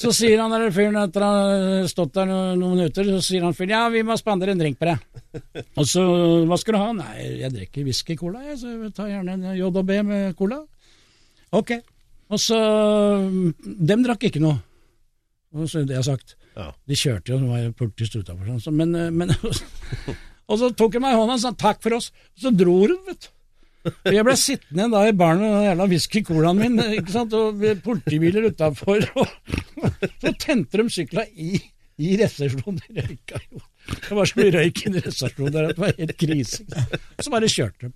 Så 0.00 0.12
sier 0.16 0.40
han 0.40 0.52
der 0.54 0.70
fyren 0.72 0.96
etter 1.02 1.24
å 1.24 1.28
ha 1.28 1.86
stått 1.90 2.14
der 2.16 2.28
noen 2.30 2.78
minutter, 2.78 3.06
så 3.12 3.20
sier 3.24 3.44
han 3.44 3.56
fyren 3.56 3.74
ja, 3.74 3.82
vi 3.92 4.02
må 4.06 4.16
spandere 4.16 4.54
en 4.54 4.60
drink 4.62 4.78
på 4.80 4.88
deg. 4.88 5.42
Og 5.76 5.88
så 5.88 6.04
hva 6.48 6.58
skal 6.60 6.76
du 6.76 6.80
ha? 6.80 6.90
Nei, 6.96 7.14
jeg 7.42 7.52
drikker 7.54 7.86
whisky-cola, 7.88 8.44
jeg, 8.48 8.58
så 8.62 8.72
jeg 8.72 8.92
tar 8.96 9.10
gjerne 9.12 9.36
en 9.36 9.48
JB 9.58 9.90
med 10.08 10.36
cola. 10.38 10.62
Ok. 11.54 11.76
Og 12.32 12.40
så 12.40 12.58
Dem 13.62 14.04
drakk 14.06 14.24
ikke 14.30 14.42
noe. 14.42 14.56
Og 15.54 15.68
så 15.70 15.84
det 15.84 15.94
jeg 15.98 16.00
har 16.02 16.08
sagt. 16.16 16.36
ja. 16.56 16.70
De 16.88 16.96
kjørte 16.98 17.34
jo, 17.34 17.42
det 17.42 17.50
var 17.50 17.60
jo 17.66 17.74
politist 17.78 18.16
utafor, 18.16 18.56
sånn, 18.64 18.78
men, 18.80 18.94
eh, 18.98 19.10
men 19.14 19.30
Og 20.48 20.58
så 20.60 20.68
tok 20.76 20.94
hun 20.98 21.02
meg 21.06 21.14
i 21.14 21.18
hånda 21.20 21.36
og 21.38 21.40
sa 21.44 21.52
takk 21.56 21.80
for 21.84 21.96
oss, 21.96 22.10
så 22.40 22.50
dro 22.52 22.74
hun, 22.84 22.96
vet 23.08 23.26
du. 23.26 23.30
Og 24.08 24.14
jeg 24.16 24.24
ble 24.24 24.34
sittende 24.40 24.86
da 24.94 25.02
i 25.08 25.12
baren 25.12 25.42
med 25.42 25.50
den 25.52 25.66
jævla 25.66 25.86
whisky-colaen 25.90 26.56
min, 26.60 26.78
ikke 26.98 27.12
sant, 27.12 27.34
og 27.36 27.60
politibiler 27.84 28.46
utafor, 28.48 29.04
og 29.20 29.26
så 30.22 30.32
tente 30.40 30.80
de 30.80 30.86
sykla 30.92 31.26
i, 31.36 31.58
i 32.00 32.14
resepsjonen. 32.20 32.80
De 32.88 33.04
røyka 33.04 33.40
jo. 33.50 33.60
Det 34.08 34.16
var 34.16 34.24
så 34.30 34.38
mye 34.40 34.54
røyk 34.56 34.80
i 34.88 34.94
resepsjonen 35.04 35.52
der 35.52 35.68
at 35.68 35.76
det 35.76 35.84
var 35.84 35.92
helt 36.00 36.16
krise. 36.16 36.64
Så 37.20 37.32
bare 37.34 37.50
kjørte 37.52 37.90
de. 37.90 37.92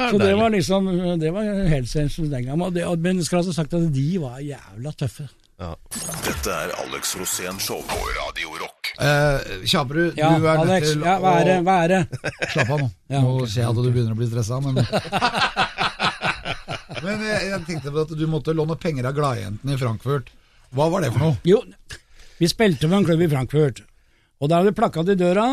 Så 0.00 0.16
det 0.16 0.30
var 0.38 0.48
liksom 0.54 0.86
Det 1.20 1.28
var 1.36 1.44
helsehelsen 1.68 2.30
den 2.32 2.46
gangen. 2.46 2.62
Og 2.64 2.72
det- 2.72 2.86
og- 2.88 2.98
Men 3.04 3.20
skal 3.22 3.42
altså 3.42 3.52
sagt 3.52 3.74
at 3.76 3.92
de 3.92 4.06
var 4.22 4.38
jævla 4.40 4.92
tøffe. 4.96 5.28
Ja. 5.60 5.70
Dette 6.24 6.54
er 6.54 6.72
Alex 6.82 7.14
Rosén 7.20 7.58
Show 7.62 7.82
på 7.88 7.98
Radio 8.16 8.54
Rock. 8.60 8.92
Eh, 9.00 9.66
Kjabru, 9.68 10.06
Ja, 10.16 10.32
du 10.38 10.46
er 10.48 10.64
nødt 10.64 10.86
til 10.88 11.04
Ja, 11.04 11.18
hva 11.20 11.34
er 11.40 11.44
det? 11.48 11.56
å 11.60 11.64
Hva 11.66 11.76
er 11.84 11.88
det? 11.94 12.00
Slapp 12.54 12.70
av 12.74 12.82
nå. 12.82 12.88
Ja, 13.12 13.20
Nå 13.20 13.34
okay, 13.36 13.50
ser 13.52 13.62
jeg 13.62 13.70
at 13.70 13.80
du 13.80 13.90
begynner 13.90 14.16
å 14.16 14.20
bli 14.20 14.28
stressa, 14.30 14.60
men 14.64 14.80
Men 17.00 17.22
jeg, 17.24 17.44
jeg 17.48 17.60
tenkte 17.68 17.92
på 17.94 18.02
at 18.04 18.12
du 18.18 18.26
måtte 18.28 18.52
låne 18.56 18.76
penger 18.76 19.06
av 19.08 19.14
gladjentene 19.16 19.76
i 19.76 19.80
Frankfurt. 19.80 20.32
Hva 20.76 20.88
var 20.92 21.04
det 21.04 21.12
for 21.14 21.22
noe? 21.24 21.36
Jo, 21.48 21.62
vi 22.40 22.48
spilte 22.50 22.88
med 22.90 23.00
en 23.00 23.06
klubb 23.08 23.22
i 23.24 23.30
Frankfurt, 23.30 23.80
og 24.40 24.50
da 24.50 24.58
hadde 24.58 24.72
vi 24.72 24.78
plakat 24.80 25.12
i 25.12 25.16
døra, 25.18 25.46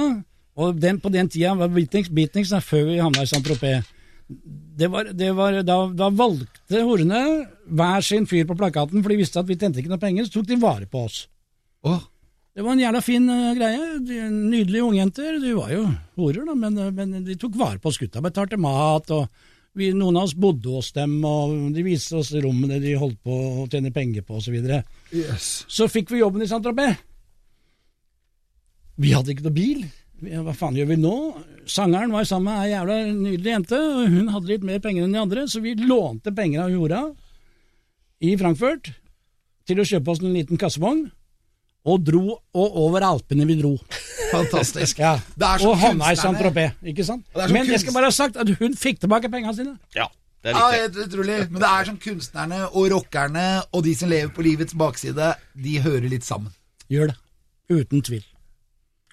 og 0.57 0.81
den, 0.81 0.99
på 0.99 1.11
den 1.13 1.29
tida 1.31 1.53
var 1.55 1.71
Beatniks, 1.71 2.09
Beatniks 2.13 2.51
før 2.65 2.89
vi 2.89 2.99
havna 2.99 3.23
i 3.23 3.29
Saint-Tropez. 3.29 3.87
Det 4.27 4.89
var, 4.91 5.07
det 5.15 5.31
var, 5.35 5.61
da, 5.63 5.77
da 5.95 6.09
valgte 6.11 6.83
horene 6.83 7.21
hver 7.63 8.03
sin 8.03 8.27
fyr 8.27 8.43
på 8.49 8.57
plakaten, 8.59 8.99
for 8.99 9.13
de 9.13 9.19
visste 9.21 9.39
at 9.39 9.47
vi 9.47 9.55
tjente 9.55 9.79
ikke 9.79 9.93
noe 9.93 10.01
penger, 10.01 10.27
så 10.27 10.37
tok 10.37 10.49
de 10.49 10.59
vare 10.61 10.87
på 10.91 11.05
oss. 11.07 11.23
Oh. 11.87 12.01
Det 12.57 12.65
var 12.65 12.73
en 12.73 12.81
jævla 12.81 13.01
fin 13.05 13.29
eh, 13.29 13.51
greie. 13.53 13.81
De, 14.01 14.15
nydelige 14.33 14.87
ungjenter. 14.87 15.35
De 15.43 15.51
var 15.53 15.69
jo 15.69 15.83
horer, 16.17 16.41
da, 16.41 16.55
men, 16.57 16.79
eh, 16.81 16.89
men 16.89 17.19
de 17.27 17.35
tok 17.37 17.53
vare 17.59 17.77
på 17.77 17.91
oss 17.91 17.99
gutta. 18.01 18.23
Betalte 18.25 18.57
mat, 18.57 19.11
og 19.13 19.77
vi, 19.77 19.91
noen 19.93 20.17
av 20.17 20.25
oss 20.25 20.33
bodde 20.33 20.73
hos 20.73 20.89
dem, 20.95 21.19
og 21.21 21.53
de 21.75 21.83
viste 21.85 22.17
oss 22.17 22.31
rommene 22.33 22.79
de 22.81 22.95
holdt 22.97 23.19
på 23.21 23.35
å 23.61 23.67
tjene 23.69 23.93
penger 23.93 24.25
på, 24.25 24.41
osv. 24.41 24.57
yes. 25.13 25.51
Så 25.69 25.85
fikk 25.91 26.09
vi 26.11 26.23
jobben 26.23 26.41
i 26.41 26.49
Saint-Tropez. 26.49 26.97
Vi 28.97 29.13
hadde 29.13 29.35
ikke 29.35 29.45
noe 29.45 29.53
bil. 29.53 29.85
Hva 30.17 30.53
faen 30.57 30.77
gjør 30.77 30.87
vi 30.89 30.97
nå? 30.97 31.13
Sangeren 31.69 32.13
var 32.15 32.25
sammen 32.25 32.47
med 32.49 32.63
ei 32.65 32.71
jævla 32.71 32.95
nydelig 33.13 33.51
jente, 33.51 33.77
og 33.77 34.07
hun 34.09 34.31
hadde 34.33 34.49
litt 34.49 34.63
mer 34.65 34.79
penger 34.81 35.05
enn 35.05 35.13
de 35.13 35.19
andre, 35.21 35.43
så 35.51 35.61
vi 35.61 35.75
lånte 35.77 36.33
penger 36.33 36.63
av 36.63 36.71
jorda 36.73 37.01
i 38.25 38.31
Frankfurt 38.39 38.89
til 39.67 39.81
å 39.83 39.85
kjøpe 39.85 40.13
oss 40.15 40.21
en 40.23 40.33
liten 40.33 40.57
kassevogn, 40.57 41.03
og 41.87 42.01
dro 42.07 42.23
og 42.33 42.79
over 42.81 43.05
Alpene 43.05 43.45
vi 43.47 43.59
dro. 43.59 43.75
Fantastisk. 44.31 44.99
Ja. 45.05 45.13
Er 45.37 45.63
og 45.67 45.77
havna 45.79 46.09
i 46.11 46.17
Saint-Tropez, 46.19 46.73
ikke 46.91 47.05
sant? 47.07 47.23
Men 47.35 47.61
kunst... 47.61 47.71
Jeg 47.75 47.83
skal 47.85 47.95
bare 47.95 48.09
ha 48.09 48.15
sagt 48.15 48.39
at 48.41 48.49
hun 48.59 48.73
fikk 48.75 49.03
tilbake 49.05 49.29
pengene 49.31 49.53
sine. 49.55 49.75
ja. 49.95 50.09
Det 50.45 50.51
er 50.53 50.57
Ja, 50.59 50.65
helt 50.83 50.97
utrolig. 51.01 51.35
Men 51.49 51.59
det 51.63 51.67
er 51.67 51.87
som 51.89 51.95
kunstnerne 51.99 52.59
og 52.69 52.91
rockerne 52.93 53.45
og 53.73 53.81
de 53.83 53.93
som 53.97 54.07
lever 54.11 54.29
på 54.35 54.43
livets 54.45 54.75
bakside, 54.77 55.31
de 55.57 55.73
hører 55.81 56.05
litt 56.11 56.23
sammen. 56.27 56.53
Gjør 56.93 57.09
det. 57.09 57.15
Uten 57.73 58.03
tvil. 58.05 58.21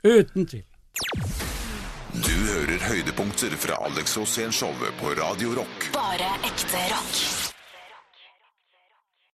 Uten 0.04 0.44
tvil. 0.46 0.62
Du 0.94 2.30
hører 2.30 2.78
høydepunkter 2.86 3.56
fra 3.58 3.78
Alex 3.86 4.14
Rosén-showet 4.16 4.94
på 5.00 5.10
Radio 5.18 5.56
Rock. 5.58 5.90
Bare 5.96 6.30
ekte 6.46 6.84
rock. 6.92 7.43